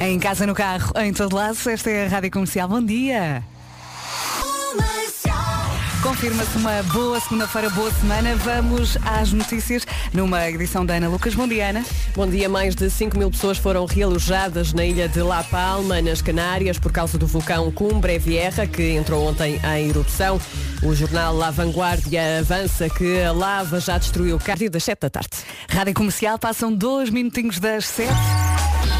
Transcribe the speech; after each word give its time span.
Em 0.00 0.18
casa, 0.18 0.46
no 0.46 0.54
carro, 0.54 0.92
em 0.96 1.12
todo 1.12 1.36
lado, 1.36 1.58
esta 1.68 1.90
é 1.90 2.06
a 2.06 2.08
Rádio 2.08 2.30
Comercial. 2.30 2.66
Bom 2.66 2.82
dia! 2.82 3.44
Confirma-se 6.02 6.56
uma 6.56 6.82
boa 6.84 7.20
segunda-feira, 7.20 7.68
boa 7.68 7.90
semana. 7.92 8.34
Vamos 8.36 8.96
às 9.04 9.30
notícias 9.34 9.86
numa 10.14 10.48
edição 10.48 10.86
da 10.86 10.94
Ana 10.94 11.10
Lucas. 11.10 11.34
Bom 11.34 11.46
dia, 11.46 11.68
Ana. 11.68 11.84
Bom 12.16 12.26
dia. 12.26 12.48
Mais 12.48 12.74
de 12.74 12.88
5 12.88 13.18
mil 13.18 13.30
pessoas 13.30 13.58
foram 13.58 13.84
realojadas 13.84 14.72
na 14.72 14.86
ilha 14.86 15.06
de 15.06 15.20
La 15.20 15.44
Palma, 15.44 16.00
nas 16.00 16.22
Canárias, 16.22 16.78
por 16.78 16.90
causa 16.90 17.18
do 17.18 17.26
vulcão 17.26 17.70
Cumbre 17.70 18.18
Vieja, 18.18 18.66
que 18.66 18.92
entrou 18.92 19.28
ontem 19.28 19.60
em 19.76 19.90
erupção. 19.90 20.40
O 20.82 20.94
jornal 20.94 21.36
La 21.36 21.50
Vanguardia 21.50 22.38
avança 22.38 22.88
que 22.88 23.22
a 23.22 23.32
lava 23.32 23.78
já 23.78 23.98
destruiu 23.98 24.36
o 24.36 24.40
carro 24.40 24.70
das 24.70 24.82
7 24.82 24.98
da 24.98 25.10
tarde. 25.10 25.28
Rádio 25.68 25.92
Comercial, 25.92 26.38
passam 26.38 26.72
dois 26.72 27.10
minutinhos 27.10 27.60
das 27.60 27.84
7. 27.86 28.10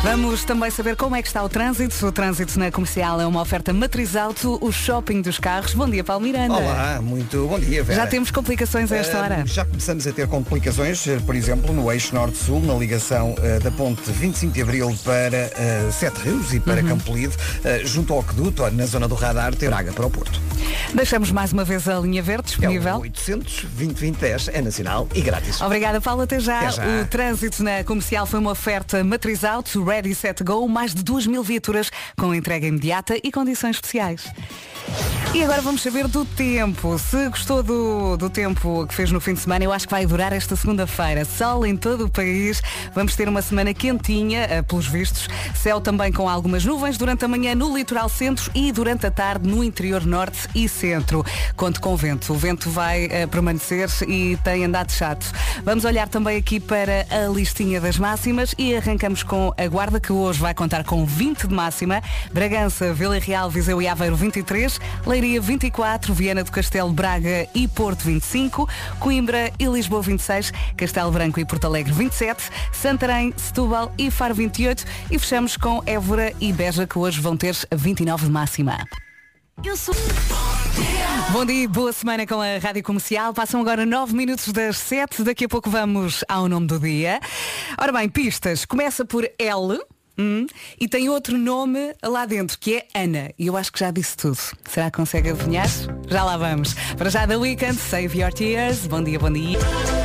Vamos 0.03 0.45
também 0.45 0.71
saber 0.71 0.97
como 0.97 1.15
é 1.15 1.21
que 1.21 1.29
está 1.29 1.43
o 1.45 1.49
trânsito. 1.49 2.07
O 2.07 2.11
trânsito 2.13 2.59
na 2.59 2.71
comercial 2.71 3.21
é 3.21 3.27
uma 3.27 3.41
oferta 3.43 3.71
matriz 3.73 4.17
alto, 4.17 4.59
o 4.63 4.73
shopping 4.73 5.21
dos 5.21 5.39
carros. 5.39 5.75
Bom 5.75 5.89
dia, 5.89 6.03
Paulo 6.03 6.25
Miranda. 6.25 6.55
Olá, 6.55 7.01
muito 7.03 7.47
bom 7.47 7.59
dia, 7.61 7.85
Vera. 7.85 8.01
Já 8.03 8.07
temos 8.07 8.31
complicações 8.31 8.91
a 8.91 8.97
esta 8.97 9.19
Uh, 9.19 9.23
hora? 9.23 9.43
Já 9.47 9.65
começamos 9.65 10.07
a 10.07 10.13
ter 10.13 10.27
complicações, 10.27 11.05
uh, 11.07 11.21
por 11.27 11.35
exemplo, 11.35 11.73
no 11.75 11.93
eixo 11.93 12.15
norte-sul, 12.15 12.61
na 12.63 12.75
ligação 12.75 13.35
uh, 13.35 13.61
da 13.63 13.71
ponte 13.71 14.11
25 14.11 14.53
de 14.55 14.63
Abril 14.63 14.97
para 15.05 15.51
uh, 15.89 15.93
Sete 15.93 16.19
Rios 16.23 16.55
e 16.55 16.61
para 16.61 16.81
Uhum. 16.81 16.89
Campolide, 16.89 17.35
junto 17.85 18.15
ao 18.15 18.21
Aqueduto, 18.21 18.69
na 18.71 18.87
zona 18.87 19.07
do 19.07 19.15
radar, 19.15 19.55
ter 19.55 19.69
Braga 19.69 19.93
para 19.93 20.07
o 20.07 20.11
Porto. 20.11 20.41
Deixamos 20.95 21.31
mais 21.31 21.53
uma 21.53 21.63
vez 21.65 21.87
a 21.89 21.99
linha 22.01 22.23
verde 22.23 22.45
É 22.45 22.47
disponível. 22.47 22.97
o 22.97 23.01
800 23.01 23.67
2010 23.77 24.49
é 24.49 24.63
nacional 24.63 25.07
e 25.15 25.21
grátis. 25.21 25.61
Obrigada, 25.61 26.01
Paulo. 26.01 26.23
Até 26.23 26.41
já. 26.41 26.61
Até 26.61 26.71
já. 26.73 26.83
O 27.03 27.07
trânsito 27.07 27.63
na 27.63 27.85
comercial 27.85 28.25
foi 28.27 28.41
uma 28.41 28.51
oferta 28.53 29.05
matriz 29.05 29.45
alto, 29.45 29.70
ready, 29.77 30.15
set, 30.15 30.43
go, 30.43 30.69
mais 30.69 30.95
de 30.95 31.03
2 31.03 31.27
mil 31.27 31.43
viaturas 31.43 31.91
com 32.19 32.35
entrega 32.35 32.67
imediata 32.67 33.17
e 33.23 33.31
condições 33.31 33.77
especiais. 33.77 34.31
E 35.33 35.45
agora 35.45 35.63
vamos 35.63 35.81
saber 35.81 36.09
do 36.09 36.25
tempo. 36.25 36.99
Se 36.99 37.29
gostou 37.29 37.63
do, 37.63 38.17
do 38.17 38.29
tempo 38.29 38.85
que 38.89 38.95
fez 38.95 39.13
no 39.13 39.21
fim 39.21 39.35
de 39.35 39.41
semana, 39.41 39.65
eu 39.65 39.73
acho 39.73 39.87
que 39.87 39.93
vai 39.93 40.05
durar 40.05 40.33
esta 40.33 40.57
segunda-feira. 40.57 41.25
Sol 41.25 41.65
em 41.65 41.77
todo 41.77 42.07
o 42.07 42.11
país. 42.11 42.61
Vamos 42.93 43.15
ter 43.15 43.29
uma 43.29 43.41
semana 43.41 43.73
quentinha, 43.73 44.41
eh, 44.51 44.63
pelos 44.63 44.89
vistos. 44.89 45.29
Céu 45.55 45.81
também 45.81 46.13
com 46.13 46.29
algumas 46.29 46.65
nuvens 46.65 46.99
durante 46.99 47.25
a 47.25 47.29
manhã 47.29 47.55
no 47.55 47.77
litoral 47.77 48.09
centro 48.09 48.51
e 48.57 48.73
durante 48.73 49.07
a 49.07 49.11
tarde 49.11 49.49
no 49.49 49.63
interior 49.63 50.05
norte 50.05 50.49
e 50.53 50.69
centro. 50.69 51.25
Conto 51.57 51.81
com 51.81 51.95
vento. 51.97 52.33
O 52.33 52.37
vento 52.37 52.69
vai 52.69 53.05
eh, 53.05 53.27
permanecer 53.29 53.89
e 54.09 54.37
tem 54.43 54.65
andado 54.65 54.91
chato. 54.91 55.33
Vamos 55.65 55.85
olhar 55.85 56.09
também 56.09 56.39
aqui 56.39 56.59
para 56.59 57.07
a 57.09 57.29
listinha 57.29 57.81
das 57.81 57.99
máximas 57.99 58.53
e 58.59 58.75
arrancamos 58.75 59.23
com 59.23 59.55
a 59.61 59.69
Guarda, 59.69 60.01
que 60.01 60.11
hoje 60.11 60.41
vai 60.41 60.55
contar 60.55 60.85
com 60.85 61.05
20 61.05 61.47
de 61.47 61.55
máxima. 61.55 62.03
Bragança, 62.33 62.95
Vila 62.95 63.19
Real, 63.19 63.51
Viseu 63.51 63.83
e 63.83 63.87
Aveiro 63.87 64.17
23. 64.17 64.81
Leiria 65.07 65.41
24, 65.41 66.15
Viana 66.15 66.43
do 66.43 66.51
Castelo, 66.51 66.91
Braga 66.91 67.47
e 67.55 67.69
Porto 67.69 68.05
25, 68.05 68.67
Coimbra 68.99 69.53
e 69.59 69.67
Lisboa 69.67 70.01
26, 70.01 70.53
Castelo 70.77 71.11
Branco 71.11 71.39
e 71.39 71.45
Porto 71.45 71.67
Alegre 71.67 71.93
27, 71.93 72.43
Santarém, 72.73 73.35
Setúbal 73.37 73.93
e 73.99 74.11
Faro 74.11 74.35
28 74.35 74.85
e 75.11 75.19
fechamos 75.19 75.57
com 75.57 75.83
Évora 75.85 76.33
e 76.41 76.53
Beja 76.53 76.87
que 76.87 76.99
hoje 76.99 77.21
vão 77.21 77.37
ter 77.37 77.55
29 77.71 78.27
de 78.27 78.33
máxima. 78.33 78.79
Eu 79.63 79.77
sou... 79.77 79.95
Bom 81.33 81.45
dia, 81.45 81.69
boa 81.69 81.93
semana 81.93 82.27
com 82.27 82.41
a 82.41 82.59
Rádio 82.59 82.83
Comercial. 82.83 83.33
Passam 83.33 83.61
agora 83.61 83.87
9 83.87 84.15
minutos 84.15 84.49
das 84.53 84.77
7. 84.79 85.23
Daqui 85.23 85.45
a 85.45 85.49
pouco 85.49 85.71
vamos 85.71 86.25
ao 86.29 86.49
nome 86.49 86.67
do 86.67 86.79
dia. 86.79 87.21
Ora 87.79 87.93
bem, 87.93 88.09
pistas. 88.09 88.65
Começa 88.65 89.05
por 89.05 89.25
L. 89.39 89.81
hum, 90.19 90.47
e 90.79 90.89
tem 90.89 91.09
outro 91.09 91.39
nome 91.39 91.95
lá 92.03 92.27
dentro, 92.27 92.59
que 92.59 92.77
é 92.77 92.87
Ana. 92.95 93.31
E 93.39 93.47
eu 93.47 93.57
acho 93.57 93.73
que 93.73 93.79
já 93.79 93.91
disse 93.91 94.17
tudo. 94.17 94.39
Será 94.69 94.91
que 94.91 94.97
consegue 94.97 95.31
adivinhar? 95.31 95.69
Já 96.09 96.25
lá 96.25 96.37
vamos. 96.37 96.75
Para 96.97 97.11
já 97.11 97.27
da 97.27 97.39
Weekend, 97.39 97.77
Save 97.77 98.21
Your 98.21 98.33
Tears. 98.33 98.87
Bom 98.87 99.03
dia, 99.03 99.19
bom 99.19 99.31
dia. 99.31 100.00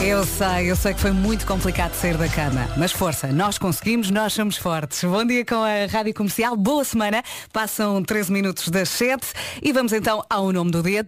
Eu 0.00 0.24
sei, 0.24 0.70
eu 0.70 0.76
sei 0.76 0.94
que 0.94 1.00
foi 1.00 1.10
muito 1.10 1.44
complicado 1.44 1.92
sair 1.92 2.16
da 2.16 2.28
cama, 2.28 2.68
mas 2.76 2.92
força, 2.92 3.32
nós 3.32 3.58
conseguimos, 3.58 4.10
nós 4.10 4.32
somos 4.32 4.56
fortes. 4.56 5.02
Bom 5.02 5.24
dia 5.24 5.44
com 5.44 5.56
a 5.56 5.86
Rádio 5.90 6.14
Comercial, 6.14 6.56
boa 6.56 6.84
semana, 6.84 7.22
passam 7.52 8.00
13 8.02 8.32
minutos 8.32 8.68
das 8.68 8.88
7 8.90 9.26
e 9.60 9.72
vamos 9.72 9.92
então 9.92 10.24
ao 10.30 10.52
nome 10.52 10.70
do 10.70 10.82
dia. 10.84 11.04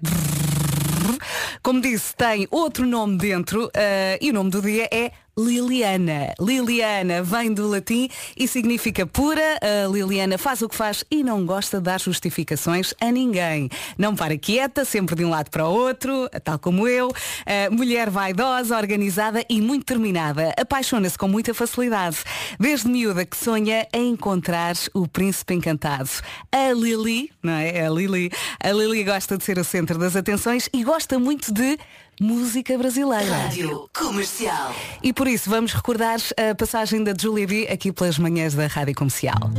Como 1.63 1.81
disse, 1.81 2.15
tem 2.17 2.47
outro 2.51 2.87
nome 2.87 3.17
dentro 3.17 3.71
eh, 3.75 4.19
e 4.21 4.31
o 4.31 4.33
nome 4.33 4.51
do 4.51 4.63
dia 4.63 4.89
é 4.91 5.13
Liliana. 5.39 6.35
Liliana 6.39 7.23
vem 7.23 7.53
do 7.53 7.67
latim 7.69 8.11
e 8.37 8.47
significa 8.47 9.07
pura. 9.07 9.59
A 9.63 9.89
Liliana 9.89 10.37
faz 10.37 10.61
o 10.61 10.69
que 10.69 10.77
faz 10.77 11.05
e 11.11 11.23
não 11.23 11.47
gosta 11.47 11.79
de 11.79 11.85
dar 11.85 12.01
justificações 12.01 12.93
a 13.01 13.11
ninguém. 13.11 13.71
Não 13.97 14.15
para 14.15 14.37
quieta, 14.37 14.85
sempre 14.85 15.15
de 15.15 15.25
um 15.25 15.31
lado 15.31 15.51
para 15.51 15.67
o 15.67 15.73
outro, 15.73 16.29
tal 16.45 16.59
como 16.59 16.87
eu. 16.87 17.11
Eh, 17.47 17.71
mulher 17.71 18.11
vaidosa, 18.11 18.77
organizada 18.77 19.45
e 19.49 19.61
muito 19.61 19.81
determinada. 19.81 20.53
Apaixona-se 20.59 21.17
com 21.17 21.29
muita 21.29 21.55
facilidade. 21.55 22.19
Desde 22.59 22.89
miúda 22.89 23.25
que 23.25 23.37
sonha 23.37 23.87
em 23.95 24.11
encontrar 24.11 24.75
o 24.93 25.09
príncipe 25.09 25.55
encantado. 25.55 26.11
A 26.53 26.73
Lili, 26.73 27.31
não 27.43 27.55
é? 27.55 27.87
A 27.87 27.91
Lili. 27.91 28.31
A 28.63 28.73
Lili 28.73 29.05
gosta 29.05 29.39
de 29.39 29.45
ser 29.45 29.59
o 29.59 29.65
centro 29.65 29.99
das 29.99 30.17
atenções 30.17 30.69
e 30.73 30.85
gosta 30.85 31.10
muito 31.19 31.53
de 31.53 31.79
música 32.21 32.77
brasileira. 32.77 33.35
Rádio 33.35 33.89
Comercial. 33.95 34.75
E 35.03 35.13
por 35.13 35.27
isso 35.27 35.49
vamos 35.49 35.73
recordar 35.73 36.19
a 36.51 36.55
passagem 36.55 37.03
da 37.03 37.15
Julia 37.19 37.47
B 37.47 37.69
aqui 37.73 37.91
pelas 37.93 38.19
manhãs 38.19 38.55
da 38.55 38.67
Rádio 38.67 38.95
Comercial. 38.95 39.51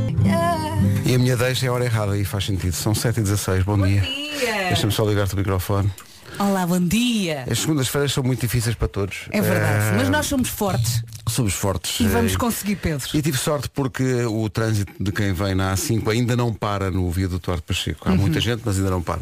E 1.04 1.14
a 1.14 1.18
minha 1.18 1.36
deixa 1.36 1.66
é 1.66 1.68
a 1.68 1.72
hora 1.72 1.84
errada 1.84 2.16
e 2.16 2.24
faz 2.24 2.44
sentido. 2.44 2.72
São 2.72 2.92
7h16, 2.92 3.64
bom, 3.64 3.76
dia. 3.84 4.00
dia. 4.00 4.68
Deixa-me 4.68 4.92
só 4.92 5.04
ligar-te 5.04 5.34
o 5.34 5.36
microfone. 5.36 5.90
Olá, 6.38 6.66
bom 6.66 6.80
dia. 6.80 7.44
As 7.50 7.58
segundas-feiras 7.58 8.12
são 8.12 8.22
muito 8.24 8.40
difíceis 8.40 8.74
para 8.74 8.88
todos. 8.88 9.26
É 9.30 9.40
verdade, 9.40 9.88
Eh, 9.88 9.96
mas 9.98 10.08
nós 10.08 10.26
somos 10.26 10.48
fortes 10.48 11.02
somos 11.32 11.54
fortes. 11.54 12.00
e 12.00 12.06
vamos 12.06 12.34
Eh, 12.34 12.36
conseguir, 12.36 12.76
Pedro. 12.76 13.08
E 13.14 13.22
tive 13.22 13.36
sorte 13.38 13.68
porque 13.70 14.02
o 14.24 14.48
trânsito 14.48 14.92
de 15.00 15.10
quem 15.12 15.32
vem 15.32 15.54
na 15.54 15.74
A5 15.74 16.08
ainda 16.10 16.36
não 16.36 16.52
para 16.52 16.90
no 16.90 17.10
viaduto 17.10 17.46
Duarte 17.46 17.64
Pacheco. 17.66 18.08
Há 18.08 18.14
muita 18.14 18.40
gente, 18.40 18.62
mas 18.64 18.76
ainda 18.76 18.90
não 18.90 19.02
para. 19.02 19.20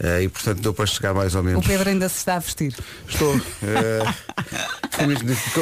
Eh, 0.00 0.22
e 0.24 0.28
portanto 0.28 0.60
deu 0.60 0.74
para 0.74 0.86
chegar 0.86 1.14
mais 1.14 1.34
ou 1.34 1.40
Uhum. 1.40 1.46
O 1.46 1.50
menos. 1.50 1.66
Pedro 1.66 1.88
ainda 1.88 2.08
se 2.08 2.18
está 2.18 2.36
a 2.36 2.38
vestir. 2.38 2.74
Estou. 3.08 3.34
eh, 3.62 4.02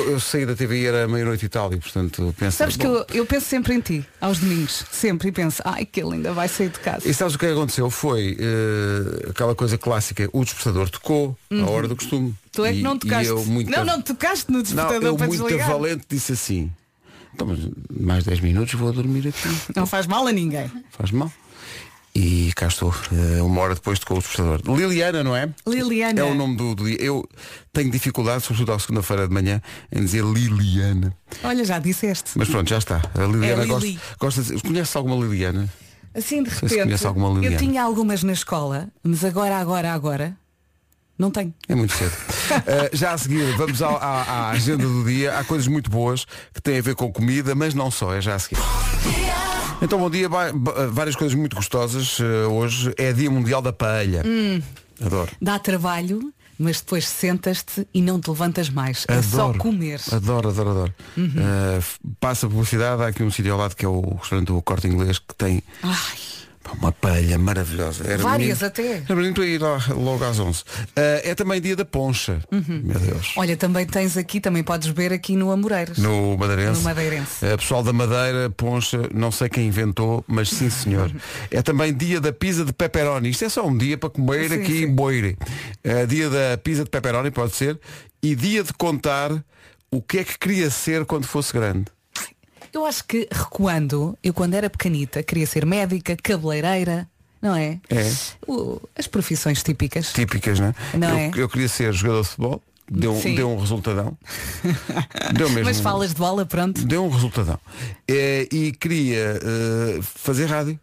eu 0.06 0.20
saí 0.20 0.44
da 0.46 0.54
TV 0.54 0.82
e 0.82 0.86
era 0.86 1.08
meia-noite 1.08 1.46
e 1.46 1.48
tal, 1.48 1.72
e 1.72 1.76
portanto 1.78 2.34
penso. 2.38 2.56
Sabes 2.58 2.76
que 2.76 2.86
eu, 2.86 3.04
eu 3.12 3.26
penso 3.26 3.46
sempre 3.46 3.74
em 3.74 3.80
ti, 3.80 4.06
aos 4.20 4.38
domingos, 4.38 4.84
sempre, 4.90 5.28
e 5.28 5.32
penso, 5.32 5.62
ai 5.64 5.84
que 5.84 6.00
ele 6.00 6.14
ainda 6.14 6.32
vai 6.32 6.48
sair 6.48 6.68
de 6.68 6.78
casa. 6.80 7.08
E 7.08 7.14
sabes 7.14 7.34
o 7.34 7.38
que 7.38 7.46
aconteceu? 7.46 7.90
Foi 7.90 8.36
eh, 8.38 9.30
aquela 9.30 9.54
coisa 9.54 9.76
clássica, 9.78 10.28
o 10.32 10.44
despertador 10.44 10.88
tocou 10.90 11.36
à 11.50 11.70
hora 11.70 11.88
do 11.88 11.96
costume. 11.96 12.34
Tu 12.52 12.64
é 12.64 12.72
que 12.74 12.82
não 12.82 12.98
tocaste. 12.98 13.28
eu 13.28 13.44
muito 13.46 13.70
Não, 13.70 13.84
não 13.84 14.00
tocaste 14.02 14.50
no 14.50 14.58
Não, 14.58 14.62
despertador 14.62 15.02
eu 15.04 15.16
para 15.16 15.26
muito 15.26 15.42
desligar. 15.42 15.68
valente 15.70 16.04
disse 16.08 16.32
assim. 16.32 16.70
Então, 17.34 17.48
mais 17.98 18.24
10 18.24 18.40
minutos 18.40 18.74
vou 18.74 18.92
dormir 18.92 19.26
aqui. 19.28 19.48
Não 19.74 19.86
faz 19.86 20.06
mal 20.06 20.26
a 20.26 20.32
ninguém. 20.32 20.70
Faz 20.90 21.10
mal. 21.10 21.32
E 22.14 22.52
cá 22.54 22.66
estou, 22.66 22.94
eh, 23.10 23.40
uma 23.40 23.58
hora 23.62 23.74
depois 23.74 23.98
tocou 23.98 24.18
o 24.18 24.20
despertador. 24.20 24.60
Liliana, 24.76 25.24
não 25.24 25.34
é? 25.34 25.48
Liliana. 25.66 26.20
É 26.20 26.24
o 26.24 26.34
nome 26.34 26.58
do, 26.58 26.74
do 26.74 26.84
dia. 26.84 27.00
Eu 27.00 27.26
tenho 27.72 27.90
dificuldade, 27.90 28.42
sobretudo 28.44 28.72
à 28.72 28.78
segunda-feira 28.78 29.26
de 29.26 29.32
manhã, 29.32 29.62
em 29.90 30.00
dizer 30.04 30.22
Liliana. 30.22 31.16
Olha, 31.42 31.64
já 31.64 31.78
disseste. 31.78 32.32
Mas 32.36 32.48
pronto, 32.50 32.68
já 32.68 32.76
está. 32.76 33.00
A 33.14 33.24
Liliana 33.24 33.62
É 33.62 33.64
Lili. 33.64 33.92
gosta, 33.94 34.16
gosta 34.20 34.42
de. 34.42 34.60
Conhece 34.62 34.94
alguma 34.94 35.16
Liliana? 35.16 35.72
Assim 36.14 36.42
de 36.42 36.50
se 36.50 36.56
repente, 36.66 36.92
Liliana. 36.98 37.46
eu 37.46 37.56
tinha 37.56 37.82
algumas 37.82 38.22
na 38.22 38.34
escola, 38.34 38.88
mas 39.02 39.24
agora, 39.24 39.56
agora, 39.56 39.94
agora, 39.94 40.36
não 41.18 41.30
tenho. 41.30 41.52
É 41.68 41.74
muito 41.74 41.92
cedo. 41.94 42.12
Eh, 42.66 42.90
já 42.92 43.12
a 43.12 43.18
seguir, 43.18 43.56
vamos 43.56 43.80
ao- 43.80 43.96
à, 43.96 44.22
à 44.22 44.50
agenda 44.50 44.84
do 44.86 45.04
dia. 45.04 45.38
Há 45.38 45.44
coisas 45.44 45.66
muito 45.66 45.88
boas 45.90 46.26
que 46.52 46.60
têm 46.60 46.78
a 46.78 46.82
ver 46.82 46.94
com 46.94 47.10
comida, 47.10 47.54
mas 47.54 47.72
não 47.72 47.90
só, 47.90 48.12
é 48.14 48.20
já 48.20 48.34
a 48.34 48.38
seguir. 48.38 48.60
Então, 49.80 49.98
bom 49.98 50.10
dia. 50.10 50.28
Ba- 50.28 50.52
Várias 50.90 51.16
coisas 51.16 51.34
muito 51.36 51.56
gostosas. 51.56 52.18
eh, 52.20 52.46
hoje 52.46 52.92
é 52.98 53.12
Dia 53.12 53.30
Mundial 53.30 53.62
da 53.62 53.72
Paella. 53.72 54.22
Hum. 54.26 54.60
Adoro. 55.04 55.30
Dá 55.40 55.58
trabalho, 55.58 56.32
mas 56.58 56.80
depois 56.80 57.08
sentas-te 57.08 57.86
e 57.94 58.02
não 58.02 58.20
te 58.20 58.28
levantas 58.30 58.68
mais. 58.68 59.04
É 59.08 59.20
só 59.22 59.44
Adoro. 59.44 59.58
comer. 59.58 60.00
Adoro, 60.12 60.48
adoro, 60.50 60.70
adoro. 60.70 60.94
Uhum. 61.16 61.32
Eh, 61.36 61.78
f- 61.78 61.98
passa 62.20 62.46
a 62.46 62.50
publicidade, 62.50 63.02
há 63.02 63.06
aqui 63.08 63.22
um 63.22 63.30
sítio 63.30 63.52
ao 63.52 63.58
lado 63.58 63.74
que 63.74 63.84
é 63.84 63.88
o 63.88 64.16
restaurante 64.20 64.48
do 64.48 64.60
Corte 64.62 64.86
Inglês 64.86 65.18
que 65.18 65.34
tem 65.36 65.62
Ai, 65.82 66.18
uma 66.78 66.92
paella 66.92 67.38
maravilhosa. 67.38 68.04
Era 68.06 68.22
Várias 68.22 68.58
bonito- 68.60 68.64
até. 68.66 68.96
Era 69.04 69.14
bonito 69.14 69.42
ir 69.44 69.60
lá 69.60 69.78
logo 69.90 70.24
às 70.24 70.38
11. 70.38 70.62
Eh, 70.96 71.30
é 71.30 71.34
também 71.34 71.60
dia 71.60 71.74
da 71.76 71.84
poncha. 71.84 72.40
Uhum. 72.52 72.82
Meu 72.84 72.98
Deus. 72.98 73.32
olha, 73.36 73.56
também 73.56 73.84
tens 73.86 74.16
aqui, 74.16 74.40
também 74.40 74.62
podes 74.62 74.88
ver 74.88 75.12
aqui 75.12 75.36
no 75.36 75.50
Amoreiras. 75.50 75.98
No 75.98 76.36
Madeirense. 76.38 76.78
No 76.78 76.84
Madeirense. 76.84 77.44
Eh, 77.44 77.56
pessoal 77.56 77.82
da 77.82 77.92
Madeira, 77.92 78.50
Poncha, 78.50 79.08
não 79.14 79.30
sei 79.32 79.48
quem 79.48 79.66
inventou, 79.66 80.24
mas 80.28 80.48
sim 80.50 80.70
senhor. 80.70 81.12
é 81.50 81.62
também 81.62 81.92
dia 81.92 82.20
da 82.20 82.32
pizza 82.32 82.64
de 82.64 82.72
pepperoni. 82.72 83.30
Isto 83.30 83.44
é 83.44 83.48
só 83.48 83.66
um 83.66 83.76
dia 83.76 83.98
para 83.98 84.10
comer 84.10 84.48
Sim, 84.48 84.54
aqui 84.62 84.72
sim. 84.78 84.84
em 84.84 84.94
Boire. 84.94 85.36
Eh, 85.82 86.06
dia 86.06 86.28
da 86.30 86.58
pizza 86.62 86.84
de 86.84 86.90
pepperoni, 86.90 87.30
pode 87.30 87.54
ser. 87.54 87.78
E 88.22 88.34
dia 88.34 88.62
de 88.62 88.72
contar 88.74 89.30
o 89.90 90.00
que 90.00 90.18
é 90.18 90.24
que 90.24 90.38
queria 90.38 90.70
ser 90.70 91.04
quando 91.04 91.26
fosse 91.26 91.52
grande. 91.52 91.86
Eu 92.72 92.86
acho 92.86 93.04
que 93.04 93.28
recuando, 93.30 94.16
eu 94.22 94.32
quando 94.32 94.54
era 94.54 94.70
pequenita 94.70 95.22
queria 95.22 95.46
ser 95.46 95.66
médica, 95.66 96.16
cabeleireira, 96.16 97.06
não 97.40 97.54
é? 97.54 97.78
É. 97.90 98.10
O- 98.46 98.80
as 98.96 99.06
profissões 99.06 99.62
típicas. 99.62 100.12
Típicas, 100.12 100.58
né? 100.58 100.74
Não 100.94 101.08
eu, 101.10 101.16
é? 101.16 101.30
eu 101.36 101.48
queria 101.48 101.68
ser 101.68 101.92
jogador 101.92 102.22
de 102.22 102.28
futebol, 102.28 102.62
deu, 102.90 103.14
Sim. 103.20 103.34
deu 103.34 103.50
um 103.50 103.58
resultadão. 103.58 104.16
deu 105.36 105.48
mesmo. 105.50 105.64
Mas 105.64 105.80
falas 105.80 106.10
de 106.10 106.16
bola, 106.16 106.46
pronto. 106.46 106.82
Deu 106.86 107.04
um 107.04 107.10
resultadão. 107.10 107.58
É, 108.08 108.48
e 108.50 108.72
queria 108.72 109.38
eh, 109.42 110.00
fazer 110.02 110.46
rádio. 110.46 110.78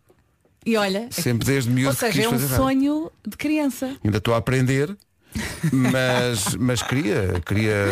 E 0.65 0.75
olha, 0.77 1.07
Sempre 1.09 1.47
desde 1.47 1.71
miúdo 1.71 1.89
ou 1.89 1.95
seja, 1.95 2.21
é 2.21 2.27
um 2.27 2.31
fazer 2.31 2.43
rádio. 2.47 2.57
sonho 2.57 3.11
de 3.27 3.35
criança. 3.37 3.95
Ainda 4.03 4.17
estou 4.17 4.33
a 4.35 4.37
aprender, 4.37 4.95
mas, 5.71 6.53
mas 6.55 6.83
queria, 6.83 7.41
queria. 7.45 7.85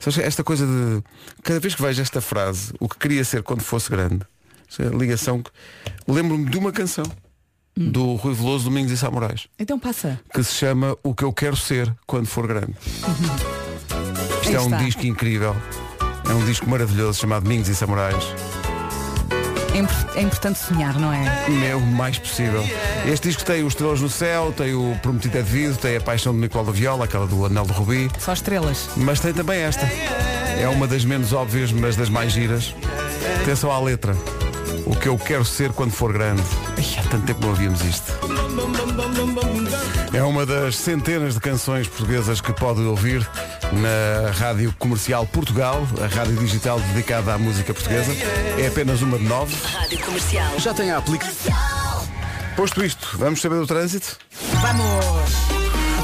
Sabes, 0.00 0.18
esta 0.18 0.42
coisa 0.42 0.66
de. 0.66 1.02
Cada 1.42 1.60
vez 1.60 1.74
que 1.74 1.82
vejo 1.82 2.00
esta 2.02 2.20
frase, 2.20 2.72
o 2.80 2.88
que 2.88 2.98
queria 2.98 3.22
ser 3.24 3.42
quando 3.42 3.60
fosse 3.62 3.88
grande, 3.90 4.20
ligação 4.98 5.42
que. 5.42 5.50
Lembro-me 6.08 6.46
de 6.50 6.58
uma 6.58 6.72
canção 6.72 7.04
Hum. 7.78 7.92
do 7.92 8.14
Rui 8.16 8.34
Veloso 8.34 8.64
Domingos 8.64 8.90
e 8.90 8.96
Samurais, 8.96 9.46
Então 9.56 9.78
passa. 9.78 10.18
que 10.34 10.42
se 10.42 10.52
chama 10.54 10.96
O 11.04 11.14
que 11.14 11.22
eu 11.22 11.32
quero 11.32 11.54
ser 11.56 11.94
quando 12.04 12.26
for 12.26 12.44
grande. 12.48 12.74
Isto 12.82 14.48
Aí 14.48 14.54
é 14.56 14.60
um 14.60 14.64
está. 14.64 14.76
disco 14.78 15.06
incrível. 15.06 15.54
É 16.28 16.32
um 16.34 16.44
disco 16.44 16.68
maravilhoso 16.68 17.20
chamado 17.20 17.44
Domingos 17.44 17.68
e 17.68 17.74
Samurais. 17.76 18.24
É, 19.72 20.18
é 20.18 20.22
importante 20.22 20.58
sonhar, 20.58 20.98
não 20.98 21.12
é? 21.12 21.24
É 21.70 21.76
o 21.76 21.80
mais 21.80 22.18
possível. 22.18 22.64
Este 23.06 23.28
disco 23.28 23.44
tem 23.44 23.62
os 23.62 23.72
Estrelas 23.72 24.00
no 24.00 24.08
Céu, 24.08 24.52
tem 24.56 24.74
o 24.74 24.98
Prometido 25.00 25.38
é 25.38 25.42
Devido, 25.42 25.76
tem 25.78 25.96
a 25.96 26.00
Paixão 26.00 26.32
de 26.32 26.40
Nicolau 26.40 26.66
da 26.66 26.72
Viola, 26.72 27.04
aquela 27.04 27.26
do 27.26 27.44
Anel 27.46 27.64
de 27.64 27.72
Rubi. 27.72 28.10
Só 28.18 28.32
estrelas. 28.32 28.88
Mas 28.96 29.20
tem 29.20 29.32
também 29.32 29.60
esta. 29.60 29.86
É 30.58 30.68
uma 30.68 30.86
das 30.86 31.04
menos 31.04 31.32
óbvias, 31.32 31.72
mas 31.72 31.96
das 31.96 32.08
mais 32.08 32.32
giras. 32.32 32.74
Atenção 33.42 33.70
à 33.70 33.80
letra. 33.80 34.14
O 34.86 34.94
que 34.96 35.08
eu 35.08 35.16
quero 35.16 35.44
ser 35.44 35.72
quando 35.72 35.92
for 35.92 36.12
grande. 36.12 36.42
Ai, 36.76 36.98
há 36.98 37.08
tanto 37.08 37.26
tempo 37.26 37.40
não 37.40 37.50
ouvíamos 37.50 37.82
isto. 37.84 38.12
É 40.20 40.22
uma 40.22 40.44
das 40.44 40.76
centenas 40.76 41.32
de 41.32 41.40
canções 41.40 41.88
portuguesas 41.88 42.42
que 42.42 42.52
pode 42.52 42.82
ouvir 42.82 43.26
na 43.72 44.30
Rádio 44.32 44.70
Comercial 44.78 45.26
Portugal, 45.26 45.88
a 45.98 46.14
rádio 46.14 46.36
digital 46.36 46.78
dedicada 46.78 47.32
à 47.32 47.38
música 47.38 47.72
portuguesa. 47.72 48.12
É 48.58 48.66
apenas 48.66 49.00
uma 49.00 49.16
de 49.16 49.24
nove. 49.24 49.56
Rádio 49.64 49.98
Comercial. 50.00 50.58
Já 50.58 50.74
tem 50.74 50.90
a 50.90 50.98
aplicação. 50.98 51.54
Posto 52.54 52.84
isto, 52.84 53.16
vamos 53.16 53.40
saber 53.40 53.60
do 53.60 53.66
trânsito? 53.66 54.18
Vamos! 54.60 55.49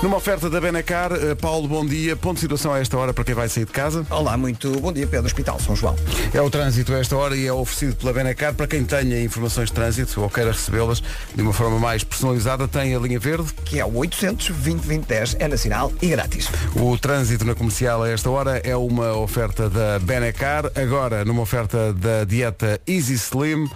Numa 0.03 0.19
oferta 0.19 0.51
da 0.51 0.61
Benacar, 0.61 1.11
eh, 1.13 1.35
Paulo, 1.35 1.67
bom 1.67 1.85
dia. 1.85 2.15
Ponto 2.15 2.35
de 2.35 2.41
situação 2.41 2.73
a 2.73 2.79
esta 2.79 2.97
hora 2.99 3.15
para 3.15 3.25
quem 3.25 3.35
vai 3.35 3.49
sair 3.49 3.65
de 3.65 3.73
casa. 3.73 4.07
Olá, 4.11 4.37
muito 4.37 4.79
bom 4.79 4.93
dia, 4.93 5.07
Pedro 5.07 5.27
Hospital, 5.27 5.59
São 5.59 5.75
João. 5.75 5.97
É 6.35 6.41
o 6.41 6.51
trânsito 6.51 6.93
a 6.93 6.99
esta 6.99 7.17
hora 7.17 7.35
e 7.35 7.47
é 7.47 7.53
oferecido 7.53 7.97
pela 7.97 8.13
Benacar 8.13 8.53
para 8.55 8.67
quem 8.67 8.85
tenha 8.85 9.21
informações 9.23 9.71
de 9.71 9.75
trânsito 9.75 10.21
ou 10.21 10.29
queira 10.29 10.53
recebê-las 10.53 11.03
de 11.35 11.41
uma 11.41 11.53
forma 11.53 11.79
mais 11.79 12.05
personalizada. 12.05 12.69
Tem 12.69 12.95
a 12.95 12.99
linha 12.99 13.19
verde. 13.19 13.53
Que 13.65 13.81
é 13.81 13.85
o 13.87 13.97
800 13.97 14.49
2010 14.49 15.37
é 15.39 15.49
nacional 15.49 15.91
e 16.03 16.09
grátis. 16.09 16.49
O 16.77 16.97
trânsito 16.99 17.45
na 17.45 17.55
comercial 17.55 18.03
a 18.03 18.09
esta 18.09 18.29
hora 18.29 18.59
é 18.59 18.77
uma 18.77 19.17
oferta 19.17 19.71
da 19.71 19.99
Benacar. 19.99 20.71
Agora, 20.75 21.25
numa 21.25 21.41
oferta 21.41 21.95
da 21.95 22.25
dieta 22.25 22.79
Easy 22.87 23.15
Slim. 23.15 23.67